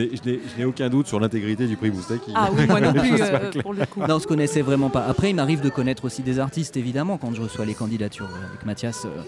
n'ai- 0.58 0.66
aucun 0.66 0.90
doute 0.90 1.08
sur 1.08 1.20
l'intégrité 1.20 1.68
du 1.68 1.78
prix 1.78 1.90
Moustaki. 1.90 2.32
Ah 2.36 2.50
oui, 2.56 2.66
moi 2.68 2.80
non 2.82 2.94
plus 3.00 3.22
euh, 3.22 3.52
pour 3.62 3.74
le 3.74 3.86
coup. 3.86 4.02
Non, 4.02 4.16
on 4.16 4.20
se 4.20 4.28
connaissait 4.28 4.62
vraiment 4.62 4.90
pas. 4.90 5.06
Après, 5.06 5.30
il 5.30 5.36
m'arrive 5.36 5.62
de 5.62 5.70
connaître 5.70 6.06
aussi 6.06 6.22
des 6.22 6.40
artistes, 6.40 6.78
évidemment, 6.78 7.18
quand 7.18 7.34
je 7.34 7.42
reçois 7.42 7.66
les 7.66 7.74
candidatures 7.74 8.30
euh, 8.32 8.48
avec 8.50 8.66
Mathias. 8.66 9.06
euh, 9.06 9.22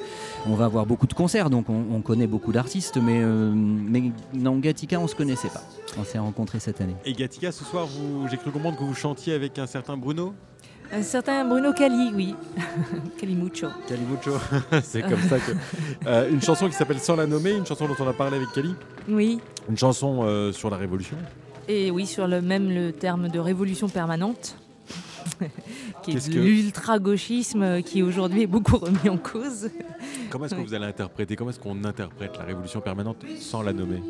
on 0.46 0.56
va 0.56 0.66
avoir 0.66 0.86
beaucoup 0.86 1.08
de 1.08 1.14
concerts, 1.14 1.50
donc 1.50 1.70
on, 1.70 1.86
on 1.92 2.02
connaît 2.02 2.28
beaucoup 2.28 2.52
d'artistes, 2.52 2.98
mais, 2.98 3.22
euh, 3.22 3.52
mais 3.56 4.04
non, 4.34 4.58
Gatika, 4.58 5.00
on 5.00 5.08
se 5.08 5.16
connaissait 5.16 5.50
pas. 5.50 5.64
On 6.00 6.04
s'est 6.04 6.20
rencontrés 6.20 6.60
cette 6.60 6.82
année. 6.82 6.96
Et 7.06 7.14
Gatika, 7.14 7.52
ce 7.52 7.64
soir, 7.64 7.88
vous- 7.88 8.28
j'ai 8.30 8.38
cru 8.38 8.52
comprendre 8.52 8.78
que 8.78 8.84
vous 8.84 8.94
chantiez 8.96 9.34
avec 9.34 9.58
un 9.60 9.68
certain 9.68 9.98
Bruno? 9.98 10.34
Un 10.92 11.02
certain 11.04 11.44
Bruno 11.46 11.74
Cali, 11.74 12.12
oui. 12.16 12.36
Calimucho. 13.20 13.68
Calimucho. 13.88 14.32
C'est 14.84 15.02
comme 15.02 15.22
ça 15.22 15.38
que. 15.40 15.52
Euh, 16.06 16.30
une 16.32 16.42
chanson 16.42 16.68
qui 16.68 16.74
s'appelle 16.76 17.00
Sans 17.00 17.16
la 17.16 17.28
nommer, 17.28 17.52
une 17.52 17.66
chanson 17.66 17.88
dont 17.88 17.96
on 18.00 18.08
a 18.08 18.14
parlé 18.14 18.38
avec 18.38 18.52
Cali. 18.54 18.74
Oui. 19.10 19.40
Une 19.70 19.78
chanson 19.78 20.20
euh, 20.24 20.52
sur 20.54 20.70
la 20.70 20.78
Révolution. 20.78 21.18
Et 21.68 21.92
oui, 21.92 22.06
sur 22.06 22.28
le 22.28 22.42
même 22.42 22.70
le 22.70 22.94
terme 22.94 23.28
de 23.28 23.40
révolution 23.40 23.90
permanente, 23.90 24.56
qui 26.04 26.12
est 26.12 26.30
que- 26.30 26.40
l'ultra-gauchisme 26.40 27.82
qui 27.84 28.02
aujourd'hui 28.02 28.44
est 28.44 28.48
beaucoup 28.48 28.78
remis 28.78 29.10
en 29.10 29.18
cause. 29.18 29.70
Comment 30.30 30.46
est-ce 30.46 30.56
que 30.56 30.60
Oui. 30.62 30.66
vous 30.68 30.74
allez 30.74 30.86
interpréter 30.86 31.36
Comment 31.36 31.50
est-ce 31.50 31.60
qu'on 31.60 31.84
interprète 31.84 32.38
la 32.38 32.46
Révolution 32.46 32.80
permanente 32.80 33.18
sans 33.42 33.62
la 33.62 33.74
nommer? 33.74 34.02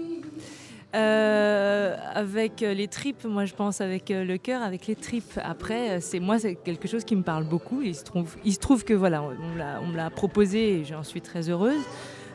Euh, 0.98 1.95
avec 2.16 2.64
euh, 2.64 2.74
les 2.74 2.88
tripes, 2.88 3.26
moi 3.26 3.45
je 3.45 3.54
pense 3.54 3.82
avec 3.82 4.10
euh, 4.10 4.24
le 4.24 4.39
cœur, 4.39 4.64
avec 4.64 4.88
les 4.88 4.95
tripes. 4.95 5.39
Après, 5.43 6.02
c'est 6.02 6.20
moi 6.20 6.39
c'est 6.39 6.56
quelque 6.56 6.88
chose 6.88 7.04
qui 7.04 7.16
me 7.16 7.22
parle 7.22 7.43
beaucoup. 7.43 7.84
Il 7.84 7.93
se 7.93 8.04
trouve, 8.04 8.36
il 8.43 8.58
que 8.58 8.93
voilà, 8.93 9.22
on 9.24 9.88
me 9.88 9.98
l'a 9.98 10.10
proposé 10.10 10.80
et 10.80 10.86
j'en 10.86 11.04
suis 11.04 11.22
très 11.22 11.50
heureuse. 11.50 11.82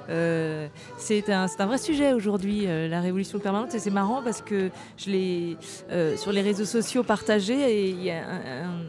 Euh, 0.09 0.69
c'est 0.99 1.31
un, 1.31 1.47
vrai 1.47 1.79
sujet 1.79 2.13
aujourd'hui, 2.13 2.67
euh, 2.67 2.89
la 2.89 3.01
révolution 3.01 3.39
permanente, 3.39 3.75
et 3.75 3.79
c'est 3.79 3.91
marrant 3.91 4.23
parce 4.23 4.43
que 4.43 4.71
je 4.97 5.11
l'ai 5.11 5.57
euh, 5.91 6.17
sur 6.17 6.33
les 6.33 6.43
réseaux 6.43 6.65
sociaux 6.65 7.03
partagé 7.03 7.55
et 7.55 7.91
il 7.91 8.03
y 8.03 8.11
a 8.11 8.23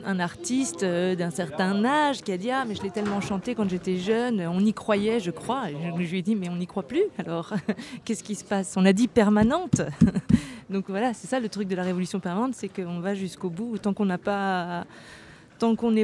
un, 0.06 0.20
artiste 0.20 0.86
d'un 0.86 1.32
certain 1.32 1.84
âge 1.86 2.22
qui 2.22 2.32
a 2.32 2.38
dit 2.38 2.52
Ah, 2.52 2.66
mais 2.68 2.76
je 2.76 2.84
l'ai 2.84 2.92
tellement 2.92 3.22
chanté 3.22 3.56
quand 3.56 3.70
j'étais 3.70 3.98
jeune, 3.98 4.46
on 4.48 4.60
y 4.60 4.74
croyait, 4.74 5.20
je 5.20 5.32
crois. 5.32 5.64
Je, 5.70 5.98
lui 5.98 6.20
ai 6.20 6.22
dit 6.22 6.36
Mais 6.36 6.50
on 6.50 6.56
n'y 6.56 6.68
croit 6.68 6.84
plus 6.84 7.04
alors 7.18 7.54
Qu'est-ce 8.06 8.24
qui 8.24 8.36
se 8.36 8.44
passe? 8.44 8.76
On 8.78 8.86
a 8.86 8.94
dit 8.94 9.08
permanente 9.08 9.82
Donc 10.70 10.86
voilà, 10.88 11.14
c'est 11.14 11.28
ça 11.28 11.40
le 11.40 11.50
truc 11.50 11.68
de 11.68 11.76
la 11.76 11.84
révolution 11.84 12.20
permanente 12.20 12.54
c'est 12.56 12.70
qu'on 12.70 13.00
va 13.00 13.16
jusqu'au 13.16 13.50
bout. 13.50 13.78
Tant 13.78 13.94
qu'on 13.94 14.06
n'est 14.06 14.18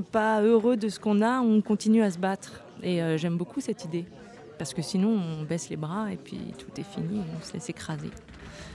pas 0.01 0.41
heureux 0.41 0.75
de 0.75 0.89
ce 0.89 0.99
qu'on 0.99 1.21
a, 1.21 1.39
on 1.39 1.61
continue 1.61 2.03
à 2.03 2.11
se 2.11 2.17
battre. 2.17 2.61
Et 2.83 2.99
j'aime 3.17 3.37
beaucoup 3.37 3.61
cette 3.61 3.85
idée. 3.85 4.05
Parce 4.59 4.73
que 4.75 4.81
sinon, 4.83 5.17
on 5.39 5.43
baisse 5.45 5.69
les 5.69 5.77
bras 5.77 6.11
et 6.11 6.17
puis 6.17 6.37
tout 6.59 6.79
est 6.79 6.83
fini, 6.83 7.21
on 7.35 7.43
se 7.43 7.53
laisse 7.53 7.69
écraser. 7.69 8.09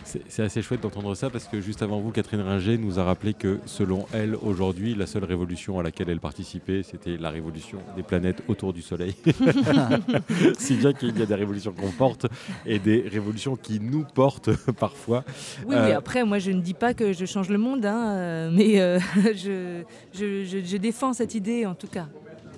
C'est 0.07 0.43
assez 0.43 0.61
chouette 0.63 0.81
d'entendre 0.83 1.15
ça 1.15 1.29
parce 1.31 1.45
que 1.47 1.61
juste 1.61 1.83
avant 1.83 1.99
vous, 2.01 2.11
Catherine 2.11 2.41
Ringer 2.41 2.77
nous 2.79 2.99
a 2.99 3.05
rappelé 3.05 3.33
que 3.35 3.59
selon 3.67 4.07
elle, 4.13 4.35
aujourd'hui, 4.37 4.95
la 4.95 5.07
seule 5.07 5.25
révolution 5.25 5.79
à 5.79 5.83
laquelle 5.83 6.09
elle 6.11 6.21
participait, 6.21 6.83
c'était 6.83 7.17
la 7.17 7.31
révolution 7.31 7.79
des 7.97 8.03
planètes 8.03 8.43
autour 8.49 8.73
du 8.73 8.81
Soleil. 8.83 9.15
si 10.59 10.77
bien 10.77 10.93
qu'il 10.93 11.19
y 11.19 11.23
a 11.23 11.27
des 11.27 11.35
révolutions 11.35 11.73
qu'on 11.73 11.91
porte 11.91 12.27
et 12.67 12.79
des 12.79 13.01
révolutions 13.09 13.57
qui 13.57 13.81
nous 13.81 14.05
portent 14.05 14.51
parfois. 14.79 15.25
Oui, 15.67 15.75
Euh, 15.75 15.87
oui, 15.87 15.93
après, 15.93 16.25
moi, 16.25 16.39
je 16.39 16.51
ne 16.51 16.61
dis 16.61 16.75
pas 16.75 16.95
que 16.95 17.13
je 17.13 17.25
change 17.27 17.49
le 17.49 17.59
monde, 17.59 17.85
hein, 17.85 18.15
euh, 18.15 18.51
mais 18.53 18.81
euh, 18.81 18.99
je, 19.35 19.83
je, 20.15 20.45
je- 20.45 20.65
je 20.65 20.77
défends 20.77 21.13
cette 21.13 21.35
idée, 21.35 21.67
en 21.67 21.75
tout 21.75 21.89
cas. 21.89 22.07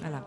Voilà. 0.00 0.26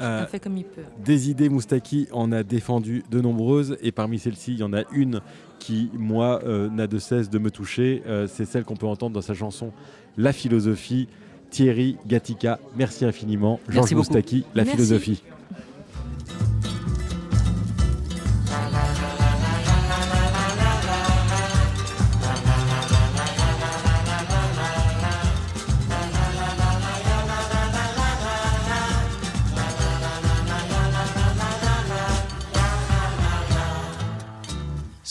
Euh, 0.00 0.26
fait 0.26 0.40
comme 0.40 0.56
il 0.56 0.64
peut. 0.64 0.82
Des 1.04 1.30
idées, 1.30 1.48
Moustaki 1.48 2.08
en 2.12 2.32
a 2.32 2.42
défendu 2.42 3.02
de 3.10 3.20
nombreuses 3.20 3.76
et 3.82 3.92
parmi 3.92 4.18
celles-ci, 4.18 4.52
il 4.52 4.58
y 4.58 4.62
en 4.62 4.72
a 4.72 4.82
une 4.92 5.20
qui, 5.58 5.90
moi, 5.94 6.40
euh, 6.44 6.68
n'a 6.68 6.86
de 6.86 6.98
cesse 6.98 7.30
de 7.30 7.38
me 7.38 7.50
toucher. 7.50 8.02
Euh, 8.06 8.26
C'est 8.26 8.44
celle 8.44 8.64
qu'on 8.64 8.76
peut 8.76 8.86
entendre 8.86 9.14
dans 9.14 9.22
sa 9.22 9.34
chanson 9.34 9.72
La 10.16 10.32
philosophie. 10.32 11.08
Thierry 11.50 11.98
Gatica, 12.06 12.58
merci 12.76 13.04
infiniment. 13.04 13.60
Georges. 13.68 13.92
Moustaki, 13.92 14.44
La 14.54 14.64
Merci. 14.64 14.76
philosophie. 14.76 15.22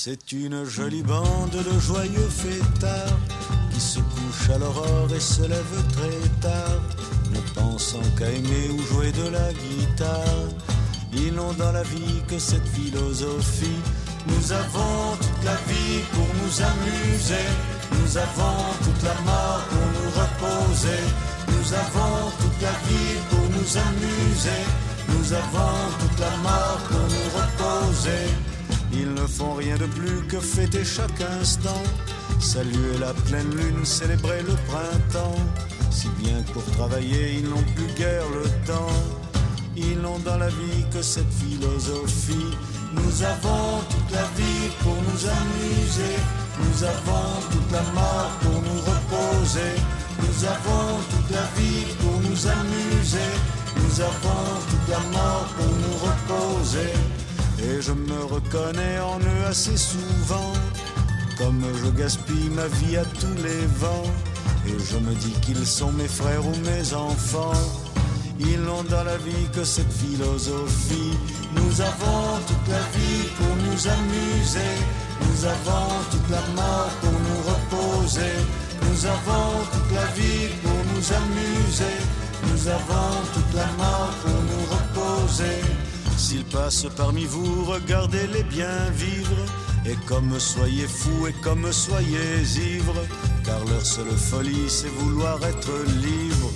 C'est 0.03 0.31
une 0.31 0.65
jolie 0.65 1.03
bande 1.03 1.51
de 1.51 1.79
joyeux 1.79 2.27
fêtards 2.27 3.19
qui 3.71 3.79
se 3.79 3.99
couchent 3.99 4.49
à 4.49 4.57
l'aurore 4.57 5.07
et 5.15 5.19
se 5.19 5.43
lèvent 5.43 5.85
très 5.91 6.27
tard, 6.41 6.81
ne 7.31 7.39
pensant 7.53 8.01
qu'à 8.17 8.27
aimer 8.27 8.69
ou 8.71 8.81
jouer 8.81 9.11
de 9.11 9.27
la 9.29 9.53
guitare. 9.53 10.49
Ils 11.13 11.31
n'ont 11.31 11.53
dans 11.53 11.71
la 11.71 11.83
vie 11.83 12.23
que 12.27 12.39
cette 12.39 12.67
philosophie. 12.69 13.79
Nous 14.25 14.51
avons 14.51 15.17
toute 15.21 15.45
la 15.45 15.57
vie 15.69 16.01
pour 16.13 16.29
nous 16.41 16.55
amuser. 16.71 17.47
Nous 17.91 18.17
avons 18.17 18.73
toute 18.83 19.03
la 19.03 19.13
mort 19.21 19.61
pour 19.69 19.87
nous 19.97 20.09
reposer. 20.19 21.03
Nous 21.47 21.73
avons 21.75 22.31
toute 22.39 22.59
la 22.59 22.75
vie 22.89 23.19
pour 23.29 23.45
nous 23.55 23.77
amuser. 23.77 24.63
Nous 25.09 25.31
avons 25.31 25.77
toute 25.99 26.19
la 26.19 26.37
mort 26.37 26.79
pour 26.89 27.01
nous 27.01 27.29
reposer. 27.37 28.50
Ils 28.93 29.13
ne 29.13 29.25
font 29.25 29.53
rien 29.53 29.77
de 29.77 29.85
plus 29.85 30.21
que 30.27 30.39
fêter 30.39 30.83
chaque 30.83 31.21
instant. 31.39 31.83
saluer 32.39 32.97
la 32.99 33.13
pleine 33.13 33.49
lune, 33.55 33.85
célébrer 33.85 34.41
le 34.41 34.55
printemps. 34.69 35.39
Si 35.91 36.07
bien 36.19 36.41
que 36.43 36.51
pour 36.53 36.65
travailler, 36.77 37.35
ils 37.39 37.49
n'ont 37.49 37.65
plus 37.75 37.93
guère 37.95 38.27
le 38.33 38.47
temps. 38.65 38.97
Ils 39.77 39.99
n'ont 39.99 40.19
dans 40.19 40.37
la 40.37 40.49
vie 40.49 40.85
que 40.93 41.01
cette 41.01 41.31
philosophie. 41.31 42.51
Nous 42.93 43.23
avons 43.23 43.79
toute 43.89 44.11
la 44.11 44.23
vie 44.35 44.69
pour 44.83 44.95
nous 44.95 45.21
amuser. 45.39 46.15
Nous 46.59 46.83
avons 46.83 47.29
toute 47.51 47.71
la 47.71 47.83
mort 47.93 48.31
pour 48.41 48.61
nous 48.61 48.81
reposer. 48.91 49.73
Nous 50.19 50.45
avons 50.45 50.99
toute 51.09 51.31
la 51.31 51.47
vie 51.57 51.85
pour 52.01 52.19
nous 52.19 52.47
amuser. 52.47 53.31
Nous 53.77 54.01
avons 54.01 54.45
toute 54.69 54.89
la 54.89 54.99
mort 55.17 55.45
pour 55.55 55.67
nous 55.67 55.97
reposer. 56.05 56.93
Et 57.63 57.81
je 57.81 57.91
me 57.91 58.25
reconnais 58.25 58.99
en 58.99 59.19
eux 59.19 59.45
assez 59.47 59.77
souvent. 59.77 60.53
Comme 61.37 61.63
je 61.83 61.89
gaspille 61.91 62.49
ma 62.49 62.67
vie 62.67 62.97
à 62.97 63.05
tous 63.05 63.35
les 63.43 63.65
vents. 63.77 64.09
Et 64.67 64.77
je 64.79 64.97
me 64.97 65.13
dis 65.15 65.33
qu'ils 65.41 65.65
sont 65.65 65.91
mes 65.91 66.07
frères 66.07 66.45
ou 66.45 66.55
mes 66.65 66.93
enfants. 66.93 67.61
Ils 68.39 68.61
n'ont 68.61 68.83
dans 68.83 69.03
la 69.03 69.17
vie 69.17 69.47
que 69.53 69.63
cette 69.63 69.91
philosophie. 69.91 71.17
Nous 71.55 71.81
avons 71.81 72.39
toute 72.47 72.67
la 72.67 72.83
vie 72.97 73.23
pour 73.37 73.55
nous 73.65 73.87
amuser. 73.87 74.73
Nous 75.21 75.45
avons 75.45 75.89
toute 76.09 76.29
la 76.29 76.41
mort 76.55 76.91
pour 77.01 77.11
nous 77.11 77.41
reposer. 77.51 78.35
Nous 78.83 79.05
avons 79.05 79.65
toute 79.71 79.91
la 79.93 80.05
vie 80.17 80.49
pour 80.63 80.79
nous 80.93 81.05
amuser. 81.21 81.97
Nous 82.49 82.67
avons 82.67 83.11
toute 83.33 83.53
la 83.55 83.67
mort 83.77 84.13
pour 84.23 84.39
nous 84.49 84.65
reposer. 84.75 85.61
S'ils 86.21 86.45
passent 86.45 86.85
parmi 86.95 87.25
vous, 87.25 87.65
regardez-les 87.65 88.43
bien 88.43 88.77
vivre. 88.93 89.41
Et 89.87 89.97
comme 90.07 90.39
soyez 90.39 90.87
fous 90.87 91.25
et 91.27 91.33
comme 91.41 91.71
soyez 91.71 92.43
ivres, 92.75 93.03
car 93.43 93.59
leur 93.65 93.83
seule 93.83 94.15
folie 94.29 94.69
c'est 94.69 94.93
vouloir 94.99 95.43
être 95.43 95.73
libre. 96.07 96.51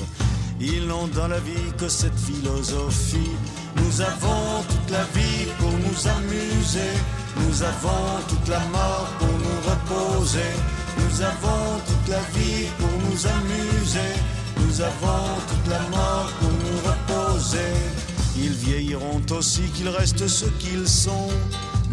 Ils 0.61 0.85
n'ont 0.85 1.07
dans 1.07 1.27
la 1.27 1.39
vie 1.39 1.71
que 1.79 1.89
cette 1.89 2.17
philosophie. 2.17 3.35
Nous 3.77 4.01
avons 4.01 4.63
toute 4.69 4.91
la 4.91 5.03
vie 5.15 5.47
pour 5.57 5.71
nous 5.71 5.99
amuser. 6.17 6.93
Nous 7.41 7.63
avons 7.63 8.05
toute 8.29 8.47
la 8.47 8.63
mort 8.67 9.09
pour 9.17 9.35
nous 9.45 9.61
reposer. 9.71 10.53
Nous 10.99 11.21
avons 11.23 11.65
toute 11.87 12.07
la 12.07 12.23
vie 12.37 12.67
pour 12.77 12.95
nous 13.05 13.19
amuser. 13.37 14.13
Nous 14.59 14.79
avons 14.79 15.25
toute 15.49 15.67
la 15.67 15.81
mort 15.89 16.31
pour 16.39 16.51
nous 16.51 16.79
reposer. 16.87 18.14
Ils 18.37 18.51
vieilliront 18.51 19.21
aussi 19.31 19.63
qu'ils 19.73 19.89
restent 19.89 20.27
ce 20.27 20.45
qu'ils 20.59 20.87
sont. 20.87 21.29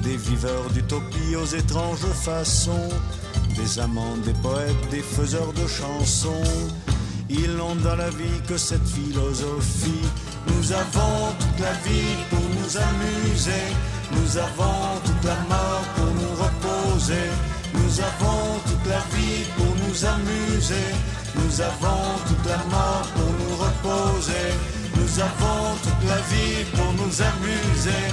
Des 0.02 0.16
viveurs 0.16 0.68
d'utopie 0.70 1.36
aux 1.36 1.46
étranges 1.46 2.06
façons. 2.24 2.88
Des 3.56 3.78
amants, 3.78 4.16
des 4.24 4.32
poètes, 4.34 4.90
des 4.90 5.02
faiseurs 5.02 5.52
de 5.52 5.66
chansons. 5.66 6.42
Ils 7.28 7.54
n'ont 7.56 7.76
dans 7.76 7.96
la 7.96 8.10
vie 8.10 8.40
que 8.48 8.56
cette 8.56 8.86
philosophie. 8.86 10.06
Nous 10.48 10.72
avons 10.72 11.32
toute 11.38 11.60
la 11.60 11.72
vie 11.88 12.16
pour 12.28 12.40
nous 12.40 12.76
amuser. 12.76 13.66
Nous 14.10 14.36
avons 14.36 15.00
toute 15.04 15.24
la 15.24 15.38
mort 15.48 15.84
pour 15.94 16.06
nous 16.06 16.34
reposer. 16.44 17.30
Nous 17.74 18.00
avons 18.00 18.58
toute 18.66 18.86
la 18.88 19.00
vie 19.16 19.44
pour 19.56 19.74
nous 19.86 20.04
amuser. 20.04 20.88
Nous 21.36 21.60
avons 21.60 22.18
toute 22.26 22.46
la 22.46 22.58
mort 22.70 23.06
pour 23.14 23.30
nous 23.40 23.56
reposer. 23.56 24.81
Nous 25.02 25.18
avons 25.18 25.74
toute 25.82 26.08
la 26.08 26.16
vie 26.30 26.64
pour 26.76 26.92
nous 26.92 27.22
amuser. 27.22 28.04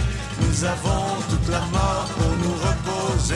Nous 0.41 0.65
avons 0.65 1.21
toute 1.29 1.47
la 1.49 1.59
mort 1.59 2.07
pour 2.17 2.35
nous 2.37 2.55
reposer. 2.55 3.35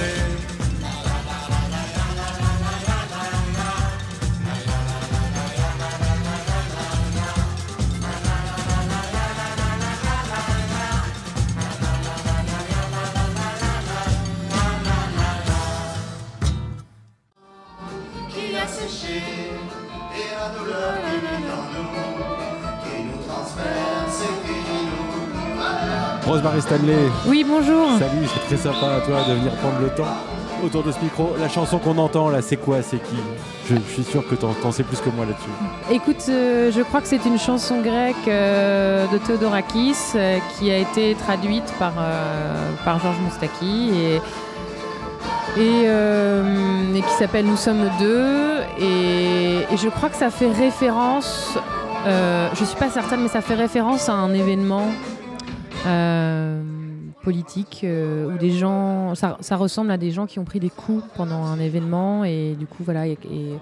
qui 18.29 18.55
a 18.55 18.67
séché 18.67 19.21
et 20.15 20.35
la 20.35 20.49
douleur 20.57 21.32
Rosemary 26.25 26.61
Stanley. 26.61 27.09
Oui, 27.27 27.45
bonjour. 27.47 27.89
Salut, 27.99 28.25
c'est 28.33 28.47
très 28.47 28.57
sympa 28.57 28.95
à 28.95 29.01
toi 29.01 29.17
de 29.27 29.33
venir 29.33 29.51
prendre 29.55 29.79
le 29.81 29.89
temps 29.89 30.07
autour 30.63 30.81
de 30.83 30.91
ce 30.91 30.99
micro. 31.01 31.35
La 31.39 31.49
chanson 31.49 31.77
qu'on 31.79 31.97
entend 31.97 32.29
là, 32.29 32.41
c'est 32.41 32.55
quoi 32.55 32.81
C'est 32.81 32.97
qui? 32.97 33.15
Je, 33.69 33.75
je 33.75 33.93
suis 33.93 34.03
sûr 34.03 34.25
que 34.27 34.35
t'en 34.35 34.53
t'en 34.53 34.71
sais 34.71 34.83
plus 34.83 34.99
que 35.01 35.09
moi 35.09 35.25
là-dessus. 35.25 35.49
Écoute, 35.91 36.23
euh, 36.29 36.71
je 36.71 36.81
crois 36.81 37.01
que 37.01 37.07
c'est 37.07 37.25
une 37.25 37.37
chanson 37.37 37.81
grecque 37.81 38.15
euh, 38.29 39.05
de 39.07 39.17
Theodorakis 39.17 39.95
euh, 40.15 40.37
qui 40.57 40.71
a 40.71 40.77
été 40.77 41.15
traduite 41.15 41.71
par, 41.77 41.93
par 42.85 42.99
Georges 43.01 43.19
Moustaki 43.19 43.91
et, 45.57 45.61
et, 45.61 45.85
et 46.95 47.01
qui 47.01 47.13
s'appelle 47.19 47.45
Nous 47.45 47.57
sommes 47.57 47.89
deux. 47.99 48.61
Et, 48.79 49.57
et 49.73 49.77
je 49.77 49.89
crois 49.89 50.07
que 50.07 50.17
ça 50.17 50.29
fait 50.29 50.51
référence, 50.51 51.57
je 52.05 52.63
suis 52.63 52.77
pas 52.77 52.89
certaine, 52.89 53.21
mais 53.23 53.27
ça 53.29 53.41
fait 53.41 53.55
référence 53.55 54.07
à 54.07 54.13
un 54.13 54.33
événement. 54.33 54.87
Euh, 55.85 56.61
politique 57.23 57.81
euh, 57.83 58.33
où 58.33 58.37
des 58.37 58.51
gens 58.51 59.15
ça, 59.15 59.37
ça 59.41 59.55
ressemble 59.55 59.91
à 59.91 59.97
des 59.97 60.11
gens 60.11 60.25
qui 60.25 60.39
ont 60.39 60.45
pris 60.45 60.59
des 60.59 60.69
coups 60.69 61.03
pendant 61.15 61.43
un 61.45 61.59
événement 61.59 62.23
et 62.25 62.55
du 62.57 62.65
coup 62.65 62.83
voilà 62.83 63.07
et, 63.07 63.17
et, 63.31 63.53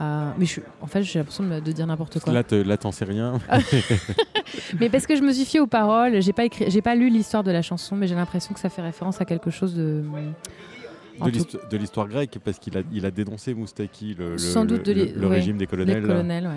euh, 0.00 0.30
mais 0.38 0.46
je, 0.46 0.60
en 0.80 0.86
fait 0.86 1.02
j'ai 1.02 1.18
l'impression 1.18 1.44
de, 1.44 1.60
de 1.60 1.72
dire 1.72 1.86
n'importe 1.86 2.18
quoi 2.20 2.32
Là, 2.32 2.42
là, 2.50 2.76
t'en 2.76 2.92
sais 2.92 3.04
rien. 3.04 3.38
mais 4.80 4.88
parce 4.88 5.06
que 5.06 5.16
je 5.16 5.22
me 5.22 5.32
suis 5.32 5.44
fiée 5.44 5.60
aux 5.60 5.66
paroles 5.66 6.20
j'ai 6.20 6.32
pas 6.32 6.44
écrit 6.44 6.66
j'ai 6.70 6.82
pas 6.82 6.94
lu 6.94 7.08
l'histoire 7.10 7.44
de 7.44 7.50
la 7.50 7.62
chanson 7.62 7.96
mais 7.96 8.06
j'ai 8.06 8.14
l'impression 8.14 8.54
que 8.54 8.60
ça 8.60 8.68
fait 8.68 8.82
référence 8.82 9.20
à 9.20 9.24
quelque 9.24 9.50
chose 9.50 9.74
de 9.74 10.02
de 11.20 11.76
l'histoire 11.76 12.08
grecque, 12.08 12.38
parce 12.42 12.58
qu'il 12.58 12.78
a, 12.78 12.80
il 12.92 13.04
a 13.04 13.10
dénoncé 13.10 13.52
Moustaki, 13.52 14.14
le, 14.18 14.30
le- 14.32 14.38
Sans 14.38 14.64
doute 14.64 14.86
de 14.86 14.92
le- 14.94 15.04
l'hi- 15.04 15.12
le 15.12 15.26
ouais, 15.28 15.36
régime 15.36 15.58
des 15.58 15.66
colonels. 15.66 16.02
ouais. 16.06 16.50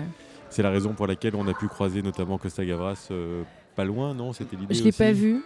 C'est 0.48 0.62
la 0.62 0.70
raison 0.70 0.94
pour 0.94 1.06
laquelle 1.06 1.34
on 1.36 1.46
a 1.48 1.52
pu 1.52 1.68
croiser 1.68 2.00
notamment 2.00 2.38
Costa 2.38 2.64
Gavras 2.64 3.08
euh, 3.10 3.42
pas 3.74 3.84
loin, 3.84 4.14
non 4.14 4.32
C'était 4.32 4.56
l'idée 4.56 4.74
je 4.74 4.82
l'ai 4.84 4.92
pas 4.92 5.12
vu 5.12 5.42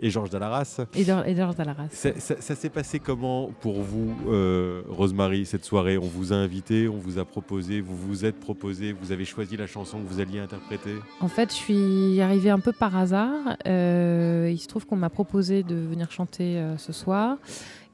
Et 0.00 0.10
Georges 0.10 0.30
Dalaras. 0.30 0.80
et 0.96 1.04
Georges 1.04 1.24
et 1.28 1.36
Georges 1.36 1.54
Dalaras 1.54 1.86
Ça, 1.90 2.18
ça- 2.18 2.40
ça 2.40 2.54
s'est 2.56 2.68
passé 2.68 2.98
comment 2.98 3.50
pour 3.60 3.80
vous, 3.80 4.12
euh, 4.28 4.82
Rosemary, 4.88 5.46
cette 5.46 5.64
soirée? 5.64 5.96
On 5.98 6.06
vous 6.08 6.32
a 6.32 6.36
invité, 6.36 6.88
on 6.88 6.96
vous 6.98 7.18
a 7.18 7.24
proposé, 7.24 7.80
vous 7.80 7.96
vous 7.96 8.24
êtes 8.24 8.40
proposé, 8.40 8.92
vous 8.92 9.12
avez 9.12 9.24
choisi 9.24 9.56
la 9.56 9.68
chanson 9.68 10.00
que 10.00 10.08
vous 10.08 10.18
alliez 10.20 10.40
interpréter? 10.40 10.96
En 11.20 11.28
fait, 11.28 11.50
je 11.50 11.56
suis 11.56 12.20
arrivée 12.20 12.50
un 12.50 12.58
peu 12.60 12.72
par 12.72 12.96
hasard. 12.96 13.56
Euh, 13.68 14.50
il 14.52 14.58
se 14.58 14.66
trouve 14.66 14.84
qu'on 14.84 14.96
m'a 14.96 15.10
proposé 15.10 15.62
de 15.62 15.76
venir 15.76 16.10
chanter 16.10 16.56
euh, 16.58 16.76
ce 16.76 16.92
soir. 16.92 17.36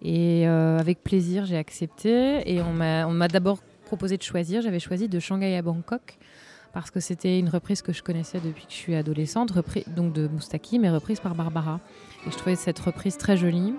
Et 0.03 0.49
euh, 0.49 0.79
avec 0.79 1.03
plaisir, 1.03 1.45
j'ai 1.45 1.59
accepté. 1.59 2.51
Et 2.51 2.63
on 2.63 2.73
m'a 2.73 3.29
d'abord 3.29 3.59
proposé 3.85 4.17
de 4.17 4.23
choisir. 4.23 4.63
J'avais 4.63 4.79
choisi 4.81 5.07
de 5.09 5.19
Shanghai 5.21 5.55
à 5.57 5.61
Bangkok. 5.63 6.17
Parce 6.73 6.91
que 6.91 7.01
c'était 7.01 7.39
une 7.39 7.49
reprise 7.49 7.83
que 7.83 7.93
je 7.93 8.03
connaissais 8.03 8.39
depuis 8.39 8.65
que 8.65 8.71
je 8.73 8.77
suis 8.77 8.95
adolescente, 8.95 9.53
donc 9.97 10.13
de 10.13 10.29
Moustaki, 10.29 10.79
mais 10.79 10.91
reprise 10.91 11.21
par 11.21 11.35
Barbara. 11.35 11.81
Et 12.27 12.31
je 12.31 12.37
trouvais 12.37 12.57
cette 12.57 12.79
reprise 12.79 13.17
très 13.17 13.37
jolie 13.37 13.75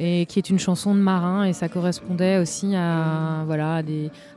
et 0.00 0.26
qui 0.26 0.38
est 0.38 0.50
une 0.50 0.58
chanson 0.58 0.94
de 0.94 1.00
marin 1.00 1.44
et 1.44 1.52
ça 1.52 1.68
correspondait 1.68 2.38
aussi 2.38 2.74
à 2.74 3.42
voilà 3.46 3.82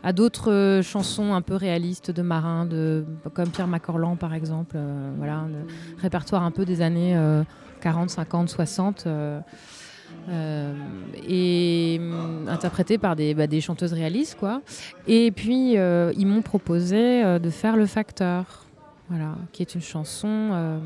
à 0.03 0.13
d'autres 0.13 0.51
euh, 0.51 0.81
chansons 0.81 1.33
un 1.33 1.41
peu 1.41 1.55
réalistes 1.55 2.11
de 2.11 2.21
marins 2.21 2.65
de 2.65 3.05
comme 3.33 3.49
Pierre 3.49 3.67
Macorlan 3.67 4.15
par 4.15 4.33
exemple 4.33 4.75
euh, 4.75 5.11
voilà 5.17 5.45
le 5.47 5.67
répertoire 6.01 6.43
un 6.43 6.51
peu 6.51 6.65
des 6.65 6.81
années 6.81 7.15
euh, 7.15 7.43
40 7.81 8.09
50 8.09 8.49
60 8.49 9.07
euh, 10.27 10.73
euh, 10.73 10.73
et 11.27 11.97
hum, 11.99 12.47
interprété 12.47 12.97
par 12.97 13.15
des, 13.15 13.33
bah, 13.33 13.47
des 13.47 13.61
chanteuses 13.61 13.93
réalistes 13.93 14.35
quoi 14.39 14.61
et 15.07 15.31
puis 15.31 15.77
euh, 15.77 16.11
ils 16.17 16.27
m'ont 16.27 16.41
proposé 16.41 17.23
euh, 17.23 17.39
de 17.39 17.49
faire 17.49 17.77
le 17.77 17.85
facteur 17.85 18.65
voilà 19.09 19.35
qui 19.53 19.61
est 19.61 19.73
une 19.75 19.81
chanson 19.81 20.27
euh, 20.27 20.79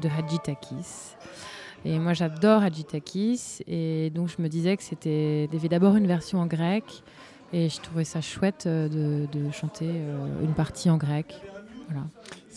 de 0.00 0.08
Hadji 0.08 0.38
Takis 0.42 1.16
et 1.84 1.98
moi, 1.98 2.12
j'adore 2.12 2.62
Hadjitakis. 2.62 3.62
Et 3.66 4.10
donc, 4.10 4.28
je 4.28 4.42
me 4.42 4.48
disais 4.48 4.76
que 4.76 4.82
c'était. 4.82 5.48
D'abord 5.70 5.96
une 5.96 6.06
version 6.06 6.38
en 6.40 6.46
grec. 6.46 6.84
Et 7.52 7.68
je 7.68 7.80
trouvais 7.80 8.04
ça 8.04 8.20
chouette 8.20 8.64
euh, 8.66 8.88
de, 8.88 9.26
de 9.38 9.50
chanter 9.50 9.88
euh, 9.88 10.44
une 10.44 10.52
partie 10.52 10.88
en 10.88 10.96
grec. 10.96 11.34
Voilà. 11.88 12.06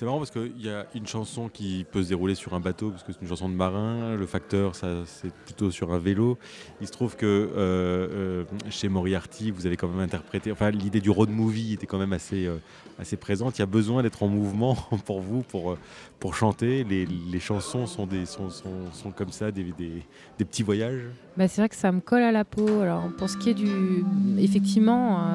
C'est 0.04 0.08
marrant 0.08 0.18
parce 0.18 0.32
qu'il 0.32 0.62
y 0.62 0.68
a 0.68 0.86
une 0.96 1.08
chanson 1.08 1.48
qui 1.48 1.86
peut 1.90 2.04
se 2.04 2.10
dérouler 2.10 2.36
sur 2.36 2.54
un 2.54 2.60
bateau, 2.60 2.90
parce 2.90 3.04
que 3.04 3.14
c'est 3.14 3.22
une 3.22 3.30
chanson 3.30 3.48
de 3.48 3.54
marin. 3.54 4.18
Le 4.18 4.26
facteur, 4.26 4.76
ça, 4.76 5.06
c'est 5.06 5.34
plutôt 5.34 5.72
sur 5.72 5.94
un 5.94 5.98
vélo. 5.98 6.38
Il 6.82 6.88
se 6.88 6.92
trouve 6.92 7.16
que 7.16 7.26
euh, 7.26 7.54
euh, 7.56 8.44
chez 8.70 8.90
Moriarty, 8.90 9.52
vous 9.52 9.66
avez 9.66 9.78
quand 9.78 9.88
même 9.88 10.02
interprété. 10.02 10.52
Enfin, 10.52 10.72
l'idée 10.72 11.00
du 11.00 11.10
road 11.10 11.30
movie 11.30 11.72
était 11.72 11.86
quand 11.86 12.00
même 12.00 12.12
assez, 12.12 12.46
euh, 12.46 12.58
assez 13.00 13.16
présente. 13.16 13.58
Il 13.58 13.62
y 13.62 13.64
a 13.64 13.66
besoin 13.66 14.04
d'être 14.04 14.24
en 14.24 14.28
mouvement 14.28 14.76
pour 15.06 15.22
vous, 15.22 15.42
pour, 15.42 15.78
pour 16.20 16.36
chanter. 16.36 16.84
Les, 16.84 17.06
les 17.06 17.40
chansons 17.40 17.88
sont, 17.88 18.06
des, 18.06 18.26
sont, 18.26 18.50
sont, 18.50 18.92
sont 18.92 19.12
comme 19.12 19.32
ça, 19.32 19.52
des, 19.52 19.72
des, 19.72 20.04
petits 20.38 20.64
voyages. 20.64 21.04
Bah, 21.38 21.48
c'est 21.48 21.62
vrai 21.62 21.70
que 21.70 21.78
ça 21.78 21.94
me 21.94 22.02
colle 22.02 22.24
à 22.24 22.34
la 22.34 22.44
peau. 22.44 22.82
Alors, 22.82 23.08
pour 23.18 23.30
ce 23.30 23.38
qui 23.38 23.52
est 23.52 23.54
du. 23.54 24.04
Effectivement, 24.38 25.32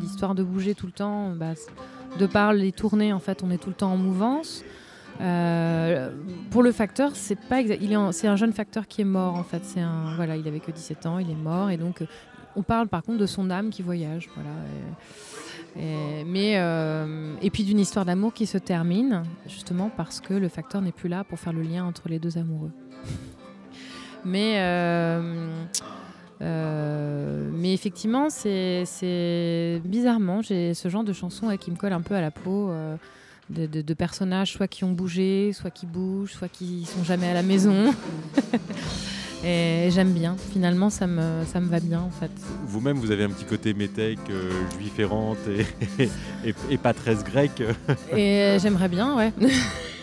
l'histoire 0.00 0.34
de 0.34 0.42
bouger 0.42 0.74
tout 0.74 0.86
le 0.86 0.92
temps, 0.92 1.34
bah, 1.34 1.52
de 2.18 2.26
par 2.26 2.52
les 2.52 2.72
tournées, 2.72 3.12
en 3.12 3.18
fait, 3.20 3.42
on 3.42 3.50
est 3.50 3.58
tout 3.58 3.68
le 3.70 3.74
temps 3.74 3.92
en 3.92 3.96
mouvance. 3.96 4.64
Euh, 5.20 6.10
pour 6.50 6.62
le 6.62 6.72
facteur, 6.72 7.10
c'est 7.14 7.38
pas 7.38 7.60
il 7.60 7.98
c'est 8.12 8.26
un 8.26 8.36
jeune 8.36 8.52
facteur 8.54 8.88
qui 8.88 9.02
est 9.02 9.04
mort 9.04 9.34
en 9.34 9.42
fait. 9.44 9.62
C'est 9.64 9.80
un 9.80 10.14
voilà, 10.16 10.36
il 10.36 10.48
avait 10.48 10.60
que 10.60 10.70
17 10.70 11.04
ans, 11.06 11.18
il 11.18 11.30
est 11.30 11.34
mort 11.34 11.68
et 11.68 11.76
donc 11.76 12.00
euh, 12.00 12.06
on 12.56 12.62
parle 12.62 12.88
par 12.88 13.02
contre 13.02 13.18
de 13.18 13.26
son 13.26 13.50
âme 13.50 13.68
qui 13.68 13.82
voyage. 13.82 14.30
Voilà. 14.34 14.50
Et- 15.78 16.24
mais 16.24 16.54
euh, 16.56 17.34
et 17.42 17.50
puis 17.50 17.64
d'une 17.64 17.78
histoire 17.78 18.06
d'amour 18.06 18.32
qui 18.32 18.46
se 18.46 18.56
termine 18.56 19.22
justement 19.46 19.90
parce 19.94 20.20
que 20.20 20.32
le 20.32 20.48
facteur 20.48 20.80
n'est 20.80 20.90
plus 20.90 21.10
là 21.10 21.22
pour 21.22 21.38
faire 21.38 21.52
le 21.52 21.62
lien 21.62 21.84
entre 21.84 22.08
les 22.08 22.18
deux 22.18 22.38
amoureux. 22.38 22.72
Mais, 24.24 24.56
euh, 26.42 27.48
mais 27.52 27.72
effectivement, 27.74 28.28
c'est 28.30 28.84
bizarrement, 29.84 30.42
j'ai 30.42 30.74
ce 30.74 30.88
genre 30.88 31.04
de 31.04 31.12
chanson 31.12 31.48
ouais, 31.48 31.58
qui 31.58 31.70
me 31.70 31.76
colle 31.76 31.92
un 31.92 32.00
peu 32.02 32.14
à 32.14 32.20
la 32.20 32.30
peau. 32.30 32.70
euh, 32.70 32.96
de, 33.50 33.66
de- 33.66 33.82
de 33.82 33.94
personnages, 33.94 34.52
soit 34.52 34.68
qui 34.68 34.84
ont 34.84 34.92
bougé, 34.92 35.52
soit 35.52 35.72
qui 35.72 35.84
bougent, 35.84 36.34
soit 36.34 36.46
qui 36.48 36.84
sont 36.84 37.02
jamais 37.02 37.26
à 37.28 37.34
la 37.34 37.42
maison. 37.42 37.92
Et 39.44 39.88
j'aime 39.90 40.12
bien. 40.12 40.36
Finalement, 40.52 40.88
ça 40.88 41.08
me, 41.08 41.44
ça 41.46 41.58
me 41.60 41.66
va 41.68 41.80
bien 41.80 41.98
en 42.00 42.10
fait. 42.10 42.30
Vous-même, 42.66 42.98
vous 42.98 43.10
avez 43.10 43.24
un 43.24 43.30
petit 43.30 43.46
côté 43.46 43.74
métèque, 43.74 44.18
euh, 44.30 44.50
juif 44.78 44.96
errante 45.00 45.38
et, 45.98 46.08
et, 46.48 46.54
et 46.70 46.78
pas 46.78 46.92
très 46.94 47.16
grec. 47.16 47.50
Et 48.16 48.56
j'aimerais 48.60 48.88
bien, 48.88 49.16
ouais. 49.16 49.32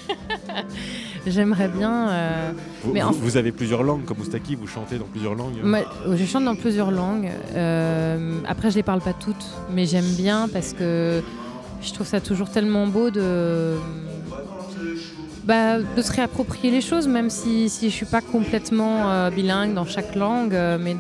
j'aimerais 1.27 1.67
bien. 1.67 2.09
euh, 2.09 2.51
Vous, 2.83 2.93
mais 2.93 3.01
en 3.03 3.11
vous- 3.11 3.19
vous 3.19 3.37
avez 3.37 3.51
plusieurs 3.51 3.83
langues, 3.83 4.05
comme 4.05 4.17
Moustaki, 4.17 4.55
vous 4.55 4.67
chantez 4.67 4.97
dans 4.97 5.05
plusieurs 5.05 5.35
langues. 5.35 5.55
Moi, 5.63 5.79
je 6.13 6.25
chante 6.25 6.45
dans 6.45 6.55
plusieurs 6.55 6.91
langues. 6.91 7.29
Euh, 7.55 8.39
après, 8.47 8.71
je 8.71 8.75
les 8.75 8.83
parle 8.83 9.01
pas 9.01 9.13
toutes, 9.13 9.45
mais 9.73 9.85
j'aime 9.85 10.09
bien 10.17 10.47
parce 10.51 10.73
que 10.73 11.21
je 11.81 11.93
trouve 11.93 12.07
ça 12.07 12.21
toujours 12.21 12.49
tellement 12.49 12.87
beau 12.87 13.09
de, 13.11 13.75
bah, 15.43 15.79
de 15.79 16.01
se 16.01 16.11
réapproprier 16.11 16.71
les 16.71 16.81
choses, 16.81 17.07
même 17.07 17.29
si, 17.29 17.69
si 17.69 17.89
je 17.89 17.93
suis 17.95 18.05
pas 18.05 18.21
complètement 18.21 19.09
euh, 19.11 19.29
bilingue 19.29 19.73
dans 19.73 19.85
chaque 19.85 20.15
langue, 20.15 20.57
mais 20.79 20.95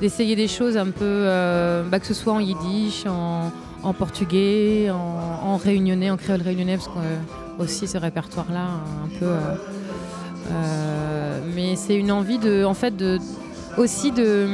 d'essayer 0.00 0.36
des 0.36 0.48
choses 0.48 0.76
un 0.76 0.90
peu, 0.90 1.26
bah, 1.90 1.98
que 2.00 2.06
ce 2.06 2.14
soit 2.14 2.32
en 2.32 2.40
yiddish, 2.40 3.06
en, 3.06 3.52
en 3.82 3.92
portugais, 3.92 4.90
en, 4.90 5.48
en 5.48 5.56
réunionnais, 5.56 6.10
en 6.10 6.16
créole 6.16 6.42
réunionnais, 6.42 6.76
parce 6.76 6.88
que 6.88 6.92
aussi 7.58 7.86
ce 7.88 7.98
répertoire-là, 7.98 8.66
un 9.04 9.08
peu. 9.18 9.26
euh, 9.26 9.38
euh, 10.50 11.40
mais 11.54 11.76
c'est 11.76 11.94
une 11.94 12.10
envie 12.12 12.38
de, 12.38 12.64
en 12.64 12.74
fait, 12.74 12.96
de 12.96 13.18
aussi 13.78 14.10
de, 14.12 14.48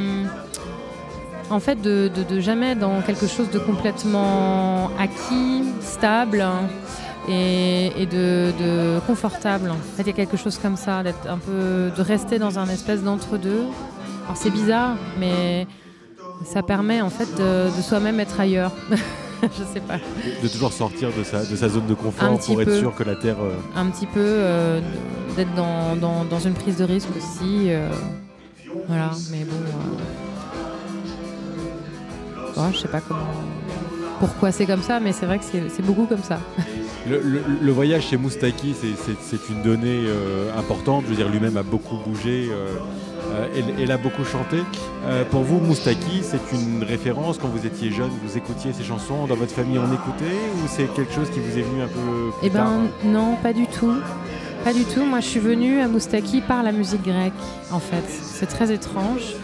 en 1.49 1.59
fait, 1.59 1.81
de, 1.81 2.09
de- 2.15 2.23
de 2.23 2.39
jamais 2.39 2.75
dans 2.75 3.01
quelque 3.01 3.27
chose 3.27 3.49
de 3.49 3.59
complètement 3.59 4.91
acquis, 4.99 5.63
stable 5.81 6.41
hein, 6.41 6.67
et, 7.27 8.05
de, 8.05 8.99
confortable. 9.07 9.69
En 9.71 9.75
fait, 9.95 10.03
il 10.03 10.07
y 10.07 10.11
a 10.11 10.13
quelque 10.13 10.37
chose 10.37 10.57
comme 10.57 10.77
ça, 10.77 11.03
d'être 11.03 11.27
un 11.27 11.37
peu, 11.37 11.91
de 11.95 12.01
rester 12.01 12.39
dans 12.39 12.59
un 12.59 12.67
espèce 12.69 13.03
d'entre-deux. 13.03 13.63
Alors 14.25 14.37
c'est 14.37 14.51
bizarre, 14.51 14.95
mais 15.19 15.65
ça 16.45 16.61
permet 16.61 17.01
en 17.01 17.09
fait 17.09 17.29
de 17.37 17.81
soi-même 17.81 18.19
être 18.19 18.39
ailleurs. 18.39 18.71
Je 19.43 19.63
sais 19.73 19.79
pas. 19.79 19.95
De, 19.97 20.43
de 20.43 20.47
toujours 20.51 20.73
sortir 20.73 21.09
de 21.17 21.23
sa, 21.23 21.45
de 21.45 21.55
sa 21.55 21.69
zone 21.69 21.87
de 21.87 21.93
confort 21.93 22.37
pour 22.39 22.61
être 22.61 22.75
sûr 22.77 22.93
que 22.95 23.03
la 23.03 23.15
Terre. 23.15 23.37
euh, 23.41 23.51
un 23.75 23.85
petit 23.89 24.05
peu 24.07 24.19
euh, 24.19 24.81
d'être 25.35 25.53
dans, 25.55 25.95
dans- 25.95 26.25
dans 26.25 26.39
une 26.39 26.53
prise 26.53 26.77
de 26.77 26.83
risque 26.83 27.09
aussi. 27.17 27.71
euh, 27.71 27.89
voilà, 28.87 29.11
mais 29.31 29.45
bon. 29.45 29.55
ouais, 32.61 32.69
je 32.73 32.77
sais 32.79 32.87
pas 32.87 33.01
comment. 33.01 33.19
Pourquoi 34.19 34.51
c'est 34.51 34.65
comme 34.65 34.81
ça, 34.83 34.99
mais 34.99 35.13
c'est 35.13 35.25
vrai 35.25 35.39
que 35.39 35.45
c'est 35.45 35.81
beaucoup 35.85 36.05
comme 36.05 36.23
ça. 36.23 36.39
Le, 37.09 37.19
le- 37.21 37.41
le 37.61 37.71
voyage 37.71 38.07
chez 38.07 38.17
Moustaki, 38.17 38.75
c'est- 38.79 39.39
une 39.49 39.63
donnée 39.63 40.03
importante. 40.57 41.03
Je 41.05 41.11
veux 41.11 41.15
dire, 41.15 41.29
lui-même 41.29 41.55
a 41.57 41.63
beaucoup 41.63 41.97
bougé 42.05 42.49
euh, 43.31 43.47
et 43.77 43.85
l'a 43.85 43.97
beaucoup 43.97 44.23
chanté. 44.23 44.57
Euh, 45.05 45.23
pour 45.25 45.41
vous, 45.41 45.59
Moustaki, 45.59 46.21
c'est 46.21 46.41
une 46.53 46.83
référence 46.83 47.37
quand 47.37 47.47
vous 47.47 47.65
étiez 47.65 47.91
jeune, 47.91 48.09
vous 48.23 48.37
écoutiez 48.37 48.73
ces 48.73 48.83
chansons, 48.83 49.27
dans 49.27 49.35
votre 49.35 49.53
famille 49.53 49.79
on 49.79 49.93
écoutait 49.93 50.39
ou 50.55 50.67
c'est 50.67 50.91
quelque 50.93 51.13
chose 51.13 51.29
qui 51.29 51.39
vous 51.39 51.57
est 51.57 51.61
venu 51.61 51.81
un 51.81 51.87
peu 51.87 52.31
plus 52.39 52.47
Eh 52.47 52.49
tard 52.49 52.69
ben 53.03 53.11
non, 53.11 53.35
pas 53.41 53.53
du 53.53 53.67
tout. 53.67 53.95
Pas 54.63 54.73
du 54.73 54.83
tout. 54.83 55.05
Moi, 55.05 55.21
je 55.21 55.27
suis 55.27 55.39
venue 55.39 55.79
à 55.79 55.87
Moustaki 55.87 56.41
par 56.41 56.63
la 56.63 56.73
musique 56.73 57.03
grecque, 57.03 57.31
en 57.71 57.79
fait. 57.79 58.03
C'est 58.07 58.45
très 58.45 58.73
étrange. 58.73 59.35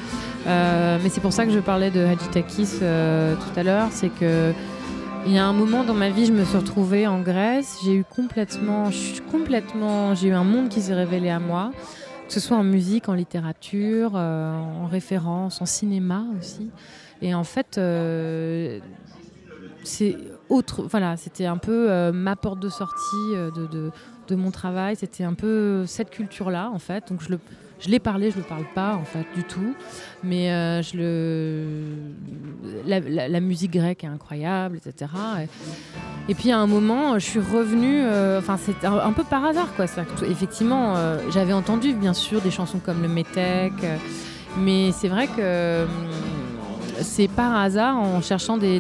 Euh, 0.45 0.99
mais 1.01 1.09
c'est 1.09 1.21
pour 1.21 1.33
ça 1.33 1.45
que 1.45 1.51
je 1.51 1.59
parlais 1.59 1.89
de 1.89 2.05
Hadjitakis 2.05 2.79
euh, 2.81 3.35
tout 3.35 3.59
à 3.59 3.63
l'heure. 3.63 3.87
C'est 3.91 4.09
que 4.09 4.51
il 5.25 5.33
y 5.33 5.39
a 5.39 5.45
un 5.45 5.53
moment 5.53 5.83
dans 5.83 5.95
ma 5.95 6.09
vie, 6.09 6.27
je 6.27 6.31
me 6.31 6.43
suis 6.43 6.57
retrouvée 6.57 7.07
en 7.07 7.19
Grèce. 7.19 7.79
J'ai 7.83 7.95
eu 7.95 8.03
complètement, 8.03 8.91
je 8.91 8.97
suis 8.97 9.21
complètement, 9.21 10.13
j'ai 10.13 10.27
eu 10.27 10.33
un 10.33 10.43
monde 10.43 10.69
qui 10.69 10.81
s'est 10.81 10.93
révélé 10.93 11.31
à 11.31 11.39
moi, 11.39 11.71
que 12.27 12.33
ce 12.33 12.39
soit 12.39 12.57
en 12.57 12.63
musique, 12.63 13.09
en 13.09 13.13
littérature, 13.13 14.13
euh, 14.15 14.53
en 14.57 14.87
référence, 14.87 15.61
en 15.61 15.65
cinéma 15.65 16.25
aussi. 16.39 16.69
Et 17.21 17.33
en 17.33 17.43
fait, 17.43 17.77
euh, 17.77 18.79
c'est 19.83 20.17
autre. 20.49 20.83
Voilà, 20.83 21.17
c'était 21.17 21.45
un 21.45 21.57
peu 21.57 21.89
euh, 21.89 22.11
ma 22.11 22.35
porte 22.35 22.59
de 22.59 22.69
sortie 22.69 23.33
de, 23.55 24.35
mon 24.35 24.51
travail. 24.51 24.95
C'était 24.95 25.23
un 25.23 25.33
peu 25.33 25.85
cette 25.85 26.09
culture-là, 26.09 26.71
en 26.73 26.79
fait. 26.79 27.11
Je 27.79 27.89
l'ai 27.89 27.99
parlé, 27.99 28.31
je 28.31 28.37
ne 28.37 28.41
le 28.41 28.47
parle 28.47 28.65
pas 28.73 28.95
en 28.95 29.03
fait 29.03 29.25
du 29.35 29.43
tout, 29.43 29.75
mais 30.23 30.51
euh, 30.51 30.81
je 30.81 30.97
le... 30.97 31.73
la, 32.85 33.39
musique 33.41 33.71
grecque 33.71 34.03
est 34.03 34.07
incroyable, 34.07 34.77
etc. 34.77 35.11
Et, 36.29 36.35
puis 36.35 36.51
à 36.51 36.59
un 36.59 36.67
moment, 36.67 37.19
je 37.19 37.25
suis 37.25 37.39
revenue, 37.39 38.01
euh, 38.01 38.39
enfin 38.39 38.57
c'est 38.57 38.85
un, 38.85 39.11
peu 39.11 39.23
par 39.23 39.43
hasard 39.43 39.75
quoi. 39.75 39.85
Effectivement, 40.27 40.95
euh, 40.95 41.19
j'avais 41.31 41.53
entendu 41.53 41.93
bien 41.93 42.13
sûr 42.13 42.41
des 42.41 42.51
chansons 42.51 42.79
comme 42.79 43.01
le 43.01 43.09
Métèque, 43.09 43.85
mais 44.57 44.91
c'est 44.93 45.09
vrai 45.09 45.27
que 45.27 45.85
c'est 47.01 47.27
par 47.27 47.57
hasard 47.57 47.97
en 47.97 48.21
cherchant 48.21 48.57
des, 48.57 48.79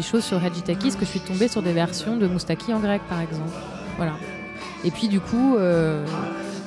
choses 0.00 0.22
sur 0.22 0.42
Hadjitakis 0.42 0.92
que 0.92 1.04
je 1.04 1.10
suis 1.10 1.20
tombée 1.20 1.48
sur 1.48 1.62
des 1.62 1.72
versions 1.72 2.16
de 2.16 2.28
Moustaki 2.28 2.72
en 2.72 2.78
grec 2.78 3.02
par 3.08 3.20
exemple. 3.20 3.50
Voilà. 3.96 4.12
Et 4.84 4.92
puis 4.92 5.08
du 5.08 5.18
coup, 5.18 5.56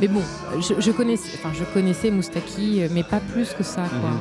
mais 0.02 0.08
bon, 0.08 0.22
je, 0.60 0.74
je 0.80 0.92
connaissais, 0.92 1.30
enfin 1.38 1.54
je 1.54 1.64
connaissais 1.64 2.12
Moustaki, 2.12 2.82
euh, 2.84 2.88
mais 2.92 3.04
pas 3.04 3.20
plus 3.20 3.54
que 3.54 3.64
ça 3.64 3.84
quoi. 3.84 4.10
Mhm. 4.10 4.18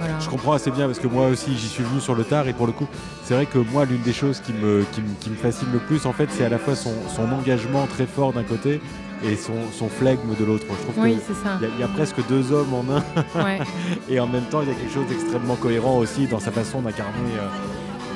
Voilà. 0.00 0.18
Je 0.20 0.28
comprends 0.28 0.52
assez 0.52 0.70
bien 0.70 0.86
parce 0.86 1.00
que 1.00 1.08
moi 1.08 1.26
aussi 1.26 1.56
j'y 1.56 1.66
suis 1.66 1.82
venu 1.82 2.00
sur 2.00 2.14
le 2.14 2.22
tard 2.22 2.46
et 2.46 2.52
pour 2.52 2.66
le 2.68 2.72
coup 2.72 2.86
c'est 3.24 3.34
vrai 3.34 3.46
que 3.46 3.58
moi 3.58 3.84
l'une 3.84 4.00
des 4.02 4.12
choses 4.12 4.38
qui 4.40 4.52
me, 4.52 4.84
qui 4.92 5.00
me, 5.00 5.08
qui 5.18 5.28
me 5.30 5.34
fascine 5.34 5.66
le 5.72 5.80
plus 5.80 6.06
en 6.06 6.12
fait 6.12 6.28
c'est 6.30 6.44
à 6.44 6.48
la 6.48 6.58
fois 6.58 6.76
son, 6.76 6.92
son 7.16 7.24
engagement 7.32 7.84
très 7.88 8.06
fort 8.06 8.32
d'un 8.32 8.44
côté 8.44 8.80
et 9.24 9.34
son, 9.34 9.54
son 9.76 9.88
flegme 9.88 10.36
de 10.38 10.44
l'autre. 10.44 10.66
Je 10.70 10.82
trouve 10.92 11.02
Oui, 11.04 11.16
que 11.16 11.22
c'est 11.26 11.42
ça. 11.44 11.58
il 11.60 11.66
y 11.66 11.66
a- 11.68 11.74
il 11.76 11.80
y, 11.80 11.82
a 11.82 11.88
presque 11.88 12.24
deux 12.28 12.52
hommes 12.52 12.72
en 12.72 12.84
un 12.94 13.44
Ouais. 13.44 13.58
et 14.08 14.20
en 14.20 14.28
même 14.28 14.44
temps 14.44 14.60
il 14.62 14.68
y 14.68 14.70
a 14.70 14.74
quelque 14.74 14.94
chose 14.94 15.08
d'extrêmement 15.08 15.56
cohérent 15.56 15.96
aussi 15.98 16.28
dans 16.28 16.38
sa 16.38 16.52
façon 16.52 16.80
d'incarner 16.80 17.32
euh, 17.40 17.48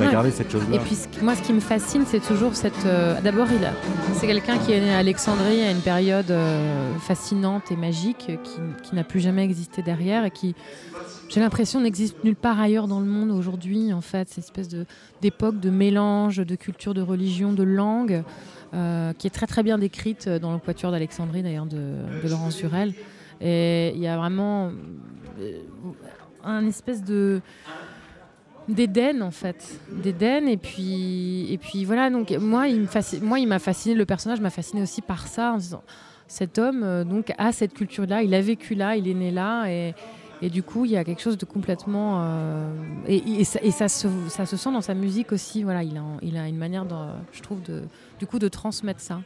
Ouais. 0.00 0.30
cette 0.30 0.50
chose-là. 0.50 0.76
Et 0.76 0.78
puis 0.78 0.96
moi, 1.22 1.34
ce 1.34 1.42
qui 1.42 1.52
me 1.52 1.60
fascine, 1.60 2.04
c'est 2.06 2.20
toujours 2.20 2.54
cette. 2.54 2.86
euh, 2.86 3.20
D'abord, 3.20 3.46
il 3.50 3.64
a- 3.64 3.72
c'est 4.14 4.26
quelqu'un 4.26 4.58
qui 4.58 4.72
est 4.72 4.80
né 4.80 4.94
à 4.94 4.98
Alexandrie 4.98 5.60
à 5.62 5.70
une 5.70 5.80
période 5.80 6.30
euh, 6.30 6.94
fascinante 6.98 7.70
et 7.70 7.76
magique, 7.76 8.18
qui, 8.42 8.60
qui 8.82 8.94
n'a 8.94 9.04
plus 9.04 9.20
jamais 9.20 9.44
existé 9.44 9.82
derrière 9.82 10.24
et 10.24 10.30
qui, 10.30 10.54
j'ai 11.28 11.40
l'impression, 11.40 11.80
n'existe 11.80 12.22
nulle 12.24 12.36
part 12.36 12.60
ailleurs 12.60 12.88
dans 12.88 13.00
le 13.00 13.06
monde 13.06 13.30
aujourd'hui. 13.30 13.92
En 13.92 14.00
fait, 14.00 14.28
c'est 14.28 14.38
une 14.38 14.44
espèce 14.44 14.68
de 14.68 14.86
d'époque 15.20 15.60
de 15.60 15.70
mélange 15.70 16.38
de 16.38 16.54
culture, 16.56 16.94
de 16.94 17.02
religion, 17.02 17.52
de 17.52 17.62
langue, 17.62 18.22
euh, 18.74 19.12
qui 19.12 19.26
est 19.26 19.30
très 19.30 19.46
très 19.46 19.62
bien 19.62 19.78
décrite 19.78 20.28
dans 20.28 20.52
le 20.52 20.58
Quatuor 20.58 20.90
d'Alexandrie, 20.92 21.42
d'ailleurs, 21.42 21.66
de, 21.66 21.76
de 22.22 22.28
Laurence 22.28 22.58
Jurel. 22.58 22.94
Et 23.40 23.92
il 23.94 24.00
y 24.00 24.06
a 24.08 24.16
vraiment 24.16 24.70
un 26.44 26.66
espèce 26.66 27.02
de 27.04 27.40
d'Éden 28.68 29.22
en 29.22 29.30
fait 29.30 29.80
d'Éden 29.90 30.46
et 30.46 30.56
puis 30.56 31.52
et 31.52 31.58
puis 31.58 31.84
voilà 31.84 32.10
donc 32.10 32.30
moi 32.40 32.68
il 32.68 32.80
me 32.82 32.86
fascine- 32.86 33.22
moi 33.22 33.38
il 33.40 33.48
m'a 33.48 33.58
fasciné 33.58 33.94
le 33.94 34.06
personnage 34.06 34.40
m'a 34.40 34.50
fasciné 34.50 34.82
aussi 34.82 35.02
par 35.02 35.26
ça 35.26 35.52
en 35.52 35.58
disant 35.58 35.82
cet 36.28 36.58
homme 36.58 36.82
euh, 36.84 37.02
donc 37.04 37.32
a 37.38 37.50
cette 37.52 37.74
culture 37.74 38.06
là 38.06 38.22
il 38.22 38.32
a 38.34 38.40
vécu 38.40 38.74
là 38.74 38.96
il 38.96 39.08
est 39.08 39.14
né 39.14 39.30
là 39.30 39.66
et 40.44 40.50
du 40.50 40.64
coup, 40.64 40.84
il 40.84 40.90
y 40.90 40.96
a 40.96 41.04
quelque 41.04 41.22
chose 41.22 41.38
de 41.38 41.44
complètement. 41.44 42.20
euh, 42.24 42.74
et 43.06 43.44
ça, 43.44 43.88
se, 43.88 44.08
ça 44.28 44.44
se 44.44 44.56
sent 44.56 44.72
dans 44.72 44.80
sa 44.80 44.92
musique 44.92 45.30
aussi. 45.30 45.62
Voilà, 45.62 45.84
il 45.84 45.96
a, 45.96 46.02
il 46.20 46.36
a 46.36 46.48
une 46.48 46.56
manière, 46.56 46.84
je 47.30 47.40
trouve, 47.42 47.62
de, 47.62 47.84
du 48.18 48.26
coup, 48.26 48.40
de 48.40 48.48
transmettre 48.48 48.98
ça. 48.98 49.20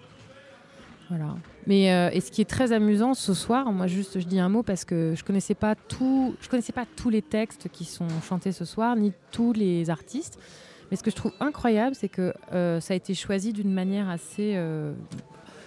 Voilà. 1.08 1.34
Mais 1.66 1.92
euh, 1.92 2.10
et 2.12 2.20
ce 2.20 2.30
qui 2.30 2.40
est 2.40 2.48
très 2.48 2.70
amusant 2.72 3.14
ce 3.14 3.34
soir, 3.34 3.72
moi 3.72 3.86
juste 3.88 4.20
je 4.20 4.26
dis 4.26 4.38
un 4.38 4.48
mot 4.48 4.62
parce 4.62 4.84
que 4.84 5.14
je 5.16 5.24
connaissais 5.24 5.54
pas 5.54 5.74
tout, 5.74 6.36
je 6.40 6.48
connaissais 6.48 6.72
pas 6.72 6.86
tous 6.96 7.10
les 7.10 7.22
textes 7.22 7.68
qui 7.72 7.84
sont 7.84 8.06
chantés 8.28 8.52
ce 8.52 8.64
soir, 8.64 8.94
ni 8.96 9.12
tous 9.32 9.52
les 9.52 9.90
artistes. 9.90 10.38
Mais 10.90 10.96
ce 10.96 11.02
que 11.02 11.10
je 11.10 11.16
trouve 11.16 11.32
incroyable, 11.40 11.96
c'est 11.96 12.08
que 12.08 12.32
euh, 12.52 12.78
ça 12.80 12.94
a 12.94 12.96
été 12.96 13.14
choisi 13.14 13.52
d'une 13.52 13.72
manière 13.72 14.08
assez. 14.08 14.52
euh, 14.54 14.92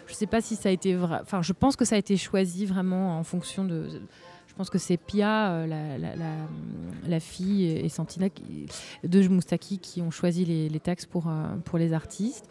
je 0.08 0.14
sais 0.14 0.28
pas 0.28 0.40
si 0.42 0.56
ça 0.56 0.70
a 0.70 0.72
été 0.72 0.96
vrai. 0.96 1.20
Enfin, 1.22 1.42
je 1.42 1.52
pense 1.52 1.76
que 1.76 1.84
ça 1.84 1.96
a 1.96 1.98
été 1.98 2.16
choisi 2.16 2.66
vraiment 2.66 3.20
en 3.20 3.24
fonction 3.24 3.66
de. 3.66 3.90
Je 4.48 4.54
pense 4.56 4.70
que 4.70 4.78
c'est 4.78 4.98
Pia, 4.98 5.52
euh, 5.52 5.68
la, 5.68 5.98
la- 7.08 7.20
fille, 7.20 7.66
et 7.66 7.88
Santina 7.90 8.30
qui- 8.30 8.68
de 9.04 9.28
Moustaki 9.28 9.78
qui 9.80 10.02
ont 10.02 10.12
choisi 10.12 10.46
les, 10.46 10.70
les 10.70 10.80
textes 10.80 11.08
pour, 11.08 11.30
pour 11.66 11.78
les 11.78 11.92
artistes. 11.94 12.46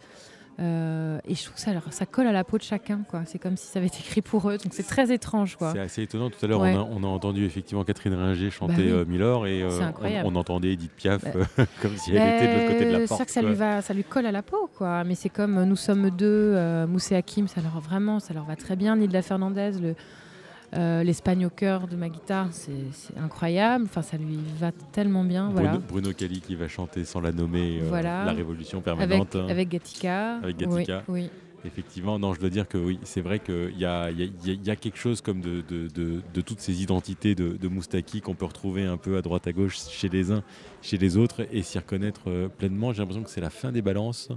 Euh, 0.59 1.19
et 1.25 1.35
je 1.35 1.43
trouve 1.43 1.55
que 1.55 1.61
ça, 1.61 1.71
leur- 1.71 1.91
ça 1.93 2.05
colle 2.05 2.27
à 2.27 2.31
la 2.33 2.43
peau 2.43 2.57
de 2.57 2.63
chacun. 2.63 2.99
quoi. 3.09 3.21
C'est 3.25 3.39
comme 3.39 3.55
si 3.55 3.65
ça 3.67 3.79
avait 3.79 3.87
été 3.87 3.99
écrit 3.99 4.21
pour 4.21 4.49
eux. 4.49 4.57
Donc 4.57 4.73
c'est 4.73 4.83
très 4.87 5.11
étrange. 5.13 5.55
Quoi. 5.55 5.71
C'est 5.71 5.79
assez 5.79 6.01
étonnant. 6.03 6.29
Tout 6.29 6.43
à 6.43 6.47
l'heure, 6.47 6.59
Ouais. 6.59 6.75
on, 6.75 6.81
a, 6.81 6.87
on 6.91 7.03
a 7.03 7.07
entendu 7.07 7.45
effectivement 7.45 7.83
Catherine 7.85 8.13
Ringer 8.13 8.49
chanter 8.49 8.73
Bah 8.73 8.79
oui. 8.81 8.89
euh, 8.91 9.05
Milord 9.05 9.47
et 9.47 9.61
euh, 9.63 9.69
on, 10.25 10.33
on 10.33 10.35
entendait 10.35 10.73
Edith 10.73 10.91
Piaf 10.91 11.23
Bah, 11.23 11.29
euh, 11.59 11.65
comme 11.81 11.95
si 11.95 12.13
elle 12.13 12.35
était 12.35 12.47
de 12.47 12.59
l'autre 12.59 12.73
côté 12.73 12.85
de 12.85 12.91
la 12.91 12.97
porte. 12.99 13.07
C'est 13.09 13.15
vrai 13.15 13.25
que 13.25 13.31
ça 13.31 13.41
lui, 13.41 13.53
va, 13.53 13.81
ça 13.81 13.93
lui 13.93 14.03
colle 14.03 14.25
à 14.25 14.31
la 14.33 14.41
peau, 14.41 14.69
quoi. 14.77 15.03
Mais 15.05 15.15
c'est 15.15 15.29
comme 15.29 15.63
Nous 15.63 15.75
sommes 15.77 16.09
deux, 16.09 16.55
et 17.11 17.15
Hakim, 17.15 17.47
ça 17.47 17.61
leur 17.61 17.79
vraiment, 17.79 18.19
ça 18.19 18.33
leur 18.33 18.43
va 18.43 18.55
très 18.57 18.75
bien. 18.75 18.97
Nilda 18.97 19.21
Fernandez, 19.21 19.71
le, 19.81 19.95
euh, 20.75 21.03
l'Espagne 21.03 21.45
au 21.45 21.49
cœur 21.49 21.87
de 21.87 21.95
ma 21.95 22.09
guitare, 22.09 22.47
c'est, 22.51 22.71
incroyable. 23.17 23.85
Enfin, 23.85 24.01
ça 24.01 24.17
lui 24.17 24.37
va 24.59 24.71
tellement 24.91 25.23
bien, 25.23 25.49
Bruno, 25.49 25.61
voilà. 25.61 25.77
Bruno 25.87 26.13
Cali 26.13 26.41
qui 26.41 26.55
va 26.55 26.67
chanter 26.67 27.05
sans 27.05 27.21
la 27.21 27.31
nommer 27.31 27.79
euh, 27.81 27.85
Voilà. 27.87 28.25
la 28.25 28.33
révolution 28.33 28.81
permanente. 28.81 29.35
hein. 29.35 29.47
avec 29.49 29.69
Gatika. 29.69 30.35
Avec 30.37 30.57
Gatica. 30.57 31.03
Oui. 31.07 31.29
Effectivement, 31.65 32.17
non, 32.19 32.33
je 32.33 32.39
dois 32.39 32.49
dire 32.49 32.67
que 32.69 32.77
oui, 32.77 32.99
c'est 33.03 33.19
vrai 33.19 33.39
qu'il 33.39 33.77
y 33.77 33.83
a, 33.83 34.09
il 34.11 34.17
y, 34.19 34.23
a, 34.23 34.25
il 34.25 34.47
y 34.47 34.51
a- 34.51 34.53
il 34.53 34.65
y 34.65 34.69
a 34.71 34.77
quelque 34.77 34.97
chose 34.97 35.19
comme 35.19 35.41
de, 35.41 35.61
de, 35.67 35.89
de- 35.89 36.21
de 36.33 36.41
toutes 36.41 36.61
ces 36.61 36.81
identités 36.81 37.35
de, 37.35 37.57
de 37.57 37.67
Moustaki 37.67 38.21
qu'on 38.21 38.33
peut 38.33 38.45
retrouver 38.45 38.85
un 38.85 38.95
peu 38.95 39.17
à 39.17 39.21
droite 39.21 39.45
à 39.45 39.51
gauche 39.51 39.77
chez 39.89 40.07
les 40.07 40.31
uns, 40.31 40.41
chez 40.81 40.97
les 40.97 41.17
autres 41.17 41.45
et 41.51 41.61
s'y 41.61 41.77
reconnaître 41.77 42.21
euh, 42.29 42.47
pleinement. 42.47 42.93
J'ai 42.93 42.99
l'impression 42.99 43.23
que 43.23 43.29
c'est 43.29 43.41
la 43.41 43.49
fin 43.49 43.73
des 43.73 43.81
balances. 43.81 44.29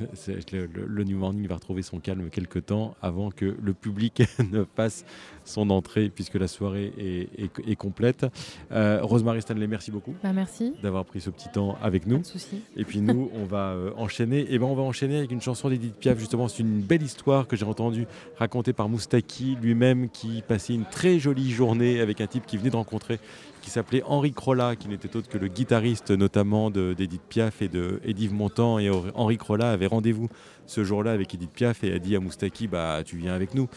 Le, 0.52 1.04
New 1.04 1.18
Morning 1.18 1.46
va 1.46 1.56
retrouver 1.56 1.82
son 1.82 2.00
calme 2.00 2.30
quelque 2.30 2.58
temps 2.58 2.94
avant 3.02 3.30
que 3.30 3.56
le 3.60 3.74
public 3.74 4.22
ne 4.50 4.64
fasse 4.64 5.04
son 5.44 5.70
entrée 5.70 6.08
puisque 6.10 6.34
la 6.34 6.48
soirée 6.48 6.92
est, 6.98 7.28
est- 7.42 7.68
est 7.70 7.76
complète. 7.76 8.26
Euh, 8.72 9.00
Rosemary 9.02 9.42
Stanley, 9.42 9.66
merci 9.66 9.90
beaucoup 9.90 10.14
Bah, 10.22 10.32
merci. 10.32 10.72
d'avoir 10.82 11.04
pris 11.04 11.20
ce 11.20 11.30
petit 11.30 11.48
temps 11.48 11.76
avec 11.82 12.06
nous. 12.06 12.18
de 12.18 12.24
souci. 12.26 12.60
Et 12.76 12.84
puis 12.84 13.00
nous, 13.00 13.30
on 13.34 13.44
va 13.44 13.70
euh, 13.70 13.90
enchaîner. 13.96 14.46
Et 14.52 14.58
ben, 14.58 14.66
on 14.66 14.74
va 14.74 14.82
enchaîner 14.82 15.18
avec 15.18 15.30
une 15.30 15.40
chanson 15.40 15.68
d'Edith 15.68 15.96
Piaf. 15.96 16.18
Justement, 16.18 16.48
c'est 16.48 16.62
une 16.62 16.80
belle 16.80 17.02
histoire 17.02 17.46
que 17.46 17.56
j'ai 17.56 17.64
entendue 17.64 18.06
racontée 18.38 18.72
par 18.72 18.88
Moustaki 18.88 19.56
lui-même, 19.60 20.08
qui 20.10 20.42
passait 20.46 20.74
une 20.74 20.84
très 20.84 21.18
jolie 21.18 21.50
journée 21.50 22.00
avec 22.00 22.20
un 22.20 22.26
type 22.26 22.46
qui 22.46 22.56
venait 22.56 22.70
de 22.70 22.76
rencontrer, 22.76 23.18
qui 23.62 23.70
s'appelait 23.70 24.02
Henri 24.06 24.32
Crolla, 24.32 24.76
qui 24.76 24.88
n'était 24.88 25.14
autre 25.16 25.28
que 25.28 25.36
le 25.38 25.48
guitariste 25.48 26.10
notamment 26.10 26.70
de- 26.70 26.94
d'Edith 26.96 27.22
Piaf 27.28 27.60
et 27.62 27.68
de 27.68 28.00
d'Yves 28.06 28.32
Montand. 28.34 28.78
Et 28.78 28.90
Henri 29.14 29.36
Crolla 29.36 29.70
avait 29.72 29.86
rendez-vous 29.86 30.28
ce 30.70 30.84
jour-là 30.84 31.10
avec 31.10 31.34
Edith 31.34 31.50
Piaf 31.50 31.82
et 31.82 31.92
a 31.92 31.98
dit 31.98 32.14
à 32.14 32.20
Moustaki, 32.20 32.68
bah 32.68 33.02
tu 33.04 33.16
viens 33.16 33.34
avec 33.34 33.54
nous. 33.54 33.68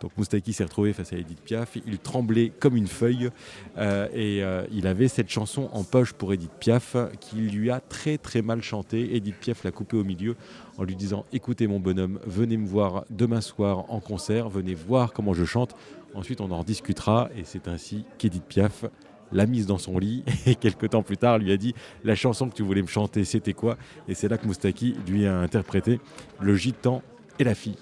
Donc 0.00 0.10
Moustaki 0.16 0.52
s'est 0.52 0.64
retrouvé 0.64 0.92
face 0.92 1.12
à 1.12 1.16
Edith 1.16 1.40
Piaf. 1.40 1.76
Il 1.86 1.98
tremblait 1.98 2.50
comme 2.58 2.76
une 2.76 2.88
feuille 2.88 3.30
euh, 3.78 4.08
et 4.12 4.42
euh, 4.42 4.64
il 4.72 4.88
avait 4.88 5.06
cette 5.06 5.30
chanson 5.30 5.70
en 5.72 5.84
poche 5.84 6.12
pour 6.12 6.32
Edith 6.32 6.50
Piaf 6.58 6.96
qu'il 7.20 7.50
lui 7.50 7.70
a 7.70 7.78
très 7.78 8.18
très 8.18 8.42
mal 8.42 8.62
chanté. 8.62 9.14
Edith 9.14 9.36
Piaf 9.36 9.62
l'a 9.62 9.70
coupé 9.70 9.96
au 9.96 10.02
milieu 10.02 10.34
en 10.76 10.82
lui 10.82 10.96
disant 10.96 11.24
Écoutez 11.32 11.68
mon 11.68 11.78
bonhomme, 11.78 12.18
venez 12.26 12.56
me 12.56 12.66
voir 12.66 13.04
demain 13.10 13.40
soir 13.40 13.84
en 13.88 14.00
concert, 14.00 14.48
venez 14.48 14.74
voir 14.74 15.12
comment 15.12 15.34
je 15.34 15.44
chante. 15.44 15.76
Ensuite 16.14 16.40
on 16.40 16.50
en 16.50 16.64
discutera 16.64 17.30
et 17.36 17.44
c'est 17.44 17.68
ainsi 17.68 18.04
qu'Edith 18.18 18.44
Piaf 18.44 18.84
l'a 19.32 19.46
mise 19.46 19.66
dans 19.66 19.78
son 19.78 19.98
lit 19.98 20.24
et 20.46 20.54
quelques 20.54 20.90
temps 20.90 21.02
plus 21.02 21.16
tard 21.16 21.38
lui 21.38 21.52
a 21.52 21.56
dit 21.56 21.74
la 22.04 22.14
chanson 22.14 22.48
que 22.48 22.54
tu 22.54 22.62
voulais 22.62 22.82
me 22.82 22.86
chanter 22.86 23.24
c'était 23.24 23.52
quoi? 23.52 23.76
Et 24.08 24.14
c'est 24.14 24.28
là 24.28 24.38
que 24.38 24.46
Moustaki 24.46 24.96
lui 25.06 25.26
a 25.26 25.36
interprété 25.38 26.00
le 26.40 26.54
gitan 26.54 27.02
et 27.38 27.44
la 27.44 27.54
fille. 27.54 27.76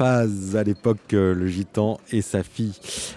À 0.00 0.62
l'époque, 0.64 1.12
euh, 1.12 1.34
le 1.34 1.48
gitan 1.48 1.98
et 2.12 2.22
sa 2.22 2.44
fille. 2.44 2.74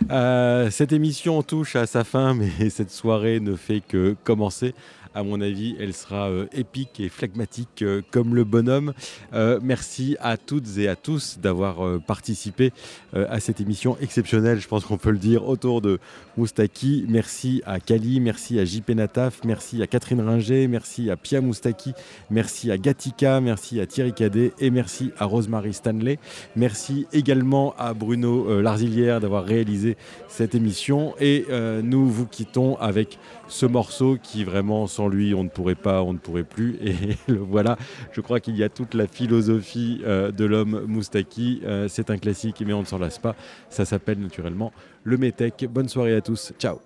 Euh, 0.09 0.71
cette 0.71 0.91
émission 0.91 1.43
touche 1.43 1.75
à 1.75 1.85
sa 1.85 2.03
fin, 2.03 2.33
mais 2.33 2.49
cette 2.69 2.89
soirée 2.89 3.39
ne 3.39 3.55
fait 3.55 3.81
que 3.87 4.15
commencer. 4.23 4.73
À 5.13 5.23
mon 5.23 5.41
avis, 5.41 5.75
elle 5.77 5.93
sera 5.93 6.29
euh, 6.29 6.45
épique 6.53 7.01
et 7.01 7.09
phlegmatique 7.09 7.81
euh, 7.81 8.01
comme 8.11 8.33
le 8.33 8.45
bonhomme. 8.45 8.93
Euh, 9.33 9.59
merci 9.61 10.15
à 10.21 10.37
toutes 10.37 10.77
et 10.77 10.87
à 10.87 10.95
tous 10.95 11.37
d'avoir 11.37 11.99
participé 12.01 12.71
à 13.13 13.39
cette 13.39 13.59
émission 13.59 13.97
exceptionnelle, 13.99 14.59
je 14.59 14.67
pense 14.67 14.85
qu'on 14.85 14.97
peut 14.97 15.11
le 15.11 15.17
dire, 15.17 15.47
autour 15.47 15.81
de 15.81 15.99
Moustaki. 16.37 17.05
Merci 17.09 17.61
à 17.65 17.79
Kali, 17.79 18.19
merci 18.19 18.59
à 18.59 18.65
JP 18.65 18.91
Nataf, 18.91 19.41
merci 19.43 19.81
à 19.81 19.87
Catherine 19.87 20.21
Ringer, 20.21 20.67
merci 20.67 21.09
à 21.09 21.17
Pia 21.17 21.41
Moustaki, 21.41 21.93
merci 22.29 22.71
à 22.71 22.77
Gatika, 22.77 23.41
merci 23.41 23.81
à 23.81 23.85
Thierry 23.85 24.13
Cadet 24.13 24.53
et 24.59 24.69
merci 24.69 25.11
à 25.17 25.25
Rosemary 25.25 25.73
Stanley. 25.73 26.19
Merci 26.55 27.05
également 27.11 27.73
à 27.77 27.93
Bruno 27.93 28.61
Larzilière 28.61 29.19
d'avoir 29.19 29.43
réalisé 29.43 29.97
cette 30.27 30.55
émission 30.55 31.13
et 31.19 31.45
nous 31.83 32.07
vous 32.07 32.25
quittons 32.25 32.77
avec 32.77 33.19
ce 33.47 33.65
morceau 33.65 34.17
qui 34.21 34.43
vraiment 34.45 34.87
sans 35.01 35.07
lui 35.07 35.33
on 35.33 35.43
ne 35.43 35.49
pourrait 35.49 35.73
pas, 35.73 36.03
on 36.03 36.13
ne 36.13 36.19
pourrait 36.19 36.43
plus 36.43 36.77
et 36.83 36.95
le 37.27 37.39
voilà. 37.39 37.77
Je 38.11 38.21
crois 38.21 38.39
qu'il 38.39 38.55
y 38.55 38.63
a 38.63 38.69
toute 38.69 38.93
la 38.93 39.07
philosophie 39.07 40.01
euh, 40.05 40.31
de 40.31 40.45
l'homme 40.45 40.83
Moustaki. 40.87 41.61
Euh, 41.65 41.87
C'est 41.89 42.11
un 42.11 42.17
classique 42.17 42.61
mais 42.65 42.73
on 42.73 42.81
ne 42.81 42.85
s'en 42.85 42.99
lasse 42.99 43.17
pas. 43.17 43.35
Ça 43.69 43.83
s'appelle 43.85 44.19
naturellement 44.19 44.71
le 45.03 45.17
Metec. 45.17 45.65
Bonne 45.71 45.89
soirée 45.89 46.15
à 46.15 46.21
tous. 46.21 46.53
Ciao. 46.59 46.77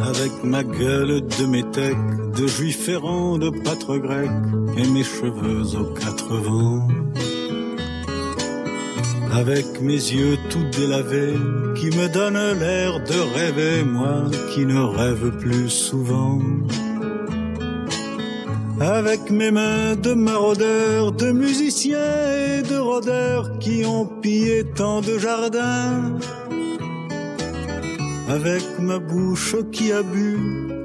Avec 0.00 0.44
ma 0.44 0.62
gueule 0.62 1.22
de 1.22 1.46
métèque, 1.46 1.96
de 2.38 2.46
juif 2.46 2.88
errant, 2.88 3.38
de 3.38 3.50
pâtre 3.50 3.96
grec, 3.96 4.30
et 4.76 4.88
mes 4.90 5.02
cheveux 5.02 5.76
aux 5.76 5.94
quatre 5.94 6.36
vents. 6.36 6.86
Avec 9.32 9.80
mes 9.80 9.92
yeux 9.92 10.36
tout 10.48 10.64
délavés, 10.76 11.38
qui 11.76 11.86
me 11.96 12.08
donnent 12.08 12.58
l'air 12.58 13.00
de 13.00 13.18
rêver, 13.36 13.84
moi 13.84 14.24
qui 14.52 14.66
ne 14.66 14.80
rêve 14.80 15.30
plus 15.38 15.70
souvent. 15.70 16.40
Avec 18.80 19.30
mes 19.30 19.50
mains 19.50 19.94
de 19.96 20.14
maraudeurs, 20.14 21.12
de 21.12 21.32
musiciens 21.32 21.98
et 22.48 22.62
de 22.62 22.78
rôdeurs 22.78 23.58
qui 23.58 23.84
ont 23.84 24.06
pillé 24.06 24.64
tant 24.64 25.00
de 25.00 25.18
jardins 25.18 26.18
avec 28.30 28.62
ma 28.78 29.00
bouche 29.00 29.56
qui 29.72 29.90
a 29.92 30.02
bu, 30.02 30.38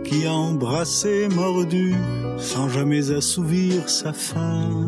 qui 0.03 0.25
a 0.25 0.33
embrassé, 0.33 1.27
mordu, 1.29 1.93
sans 2.37 2.69
jamais 2.69 3.11
assouvir 3.11 3.87
sa 3.87 4.13
faim. 4.13 4.87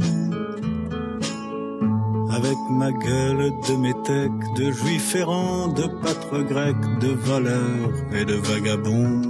Avec 2.37 2.57
ma 2.69 2.91
gueule 2.91 3.51
de 3.67 3.75
métèque, 3.75 4.53
de 4.55 4.71
juif 4.71 5.15
errant, 5.15 5.69
de 5.69 5.87
pâtre 5.87 6.43
grec, 6.43 6.75
de 7.01 7.07
voleur 7.07 7.89
et 8.13 8.25
de 8.25 8.35
vagabond. 8.35 9.21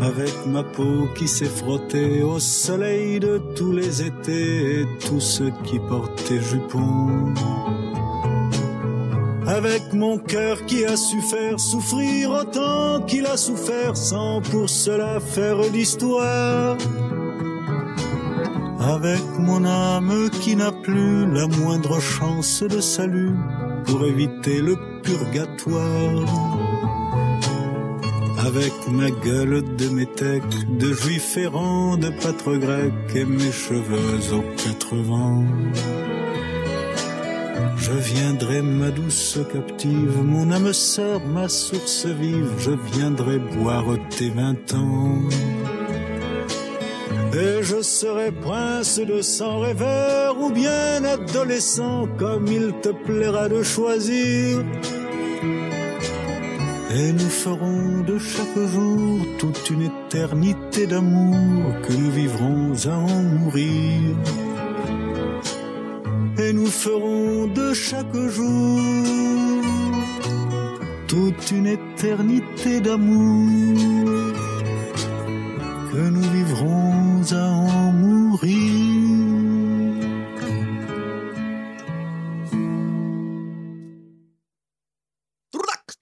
Avec 0.00 0.34
ma 0.46 0.62
peau 0.62 1.06
qui 1.16 1.28
s'est 1.28 1.44
frottée 1.60 2.22
au 2.22 2.38
soleil 2.38 3.20
de 3.20 3.42
tous 3.54 3.72
les 3.72 4.02
étés 4.02 4.80
et 4.80 4.86
tous 5.06 5.20
ceux 5.20 5.52
qui 5.64 5.78
portaient 5.78 6.40
jupons 6.40 7.34
avec 9.46 9.92
mon 9.92 10.18
cœur 10.18 10.64
qui 10.66 10.84
a 10.84 10.96
su 10.96 11.20
faire 11.20 11.60
souffrir 11.60 12.30
autant 12.30 13.02
qu'il 13.02 13.26
a 13.26 13.36
souffert 13.36 13.96
sans 13.96 14.40
pour 14.40 14.68
cela 14.68 15.20
faire 15.20 15.58
d'histoire. 15.70 16.76
Avec 18.86 19.22
mon 19.38 19.64
âme 19.64 20.28
qui 20.42 20.56
n'a 20.56 20.70
plus 20.70 21.24
la 21.32 21.46
moindre 21.46 22.00
chance 22.00 22.62
de 22.62 22.80
salut 22.82 23.32
pour 23.86 24.04
éviter 24.04 24.60
le 24.60 24.76
purgatoire. 25.02 26.28
Avec 28.46 28.74
ma 28.90 29.10
gueule 29.10 29.64
de 29.76 29.88
métèque, 29.88 30.76
de 30.78 30.92
juif 30.92 31.34
errant, 31.38 31.96
de 31.96 32.10
pâtre 32.10 32.58
grec 32.58 32.92
et 33.14 33.24
mes 33.24 33.52
cheveux 33.52 34.34
aux 34.36 34.44
quatre 34.62 34.96
vents. 34.96 35.46
Je 37.78 37.92
viendrai, 37.92 38.60
ma 38.60 38.90
douce 38.90 39.38
captive, 39.50 40.22
mon 40.22 40.50
âme 40.50 40.74
sœur, 40.74 41.20
ma 41.26 41.48
source 41.48 42.04
vive, 42.04 42.52
je 42.58 42.72
viendrai 42.92 43.38
boire 43.38 43.96
tes 44.10 44.28
vingt 44.28 44.74
ans. 44.74 45.22
Et 47.36 47.62
je 47.62 47.82
serai 47.82 48.30
prince 48.30 49.00
de 49.00 49.20
sang 49.20 49.60
rêveur 49.60 50.40
ou 50.40 50.50
bien 50.50 51.04
adolescent, 51.04 52.06
comme 52.16 52.46
il 52.46 52.72
te 52.80 52.90
plaira 52.90 53.48
de 53.48 53.62
choisir. 53.62 54.62
Et 56.96 57.12
nous 57.12 57.32
ferons 57.44 58.02
de 58.06 58.18
chaque 58.18 58.58
jour 58.72 59.18
toute 59.38 59.70
une 59.70 59.82
éternité 59.82 60.86
d'amour 60.86 61.72
que 61.82 61.92
nous 61.92 62.10
vivrons 62.12 62.72
à 62.86 62.96
en 62.96 63.22
mourir 63.22 64.16
et 66.38 66.52
nous 66.52 66.66
ferons 66.66 67.46
de 67.46 67.72
chaque 67.72 68.16
jour 68.16 68.80
toute 71.06 71.50
une 71.50 71.66
éternité 71.66 72.80
d'amour 72.80 74.34
que 75.94 76.08
nous 76.10 76.28
vivrons 76.32 77.22
à 77.30 77.44
en 77.44 77.92
mourir. 77.92 78.50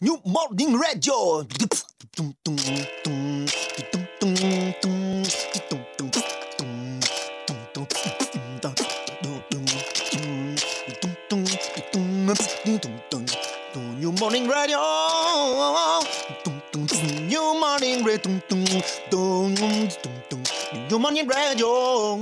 New 0.01 0.19
Morning 0.25 0.77
Radio. 0.77 1.45
New 14.01 14.13
Morning 14.13 14.49
Radio. 14.49 14.81
Morning 17.83 18.05
Radio. 18.05 18.39
New 20.89 20.99
Morning 21.01 21.27
Radio. 21.27 22.21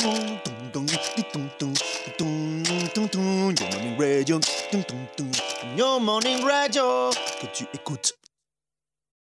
New 5.76 6.00
Morning 6.00 6.42
Radio. 6.46 7.10
Que 7.10 7.46
tu 7.52 7.66
écoutes 7.74 8.19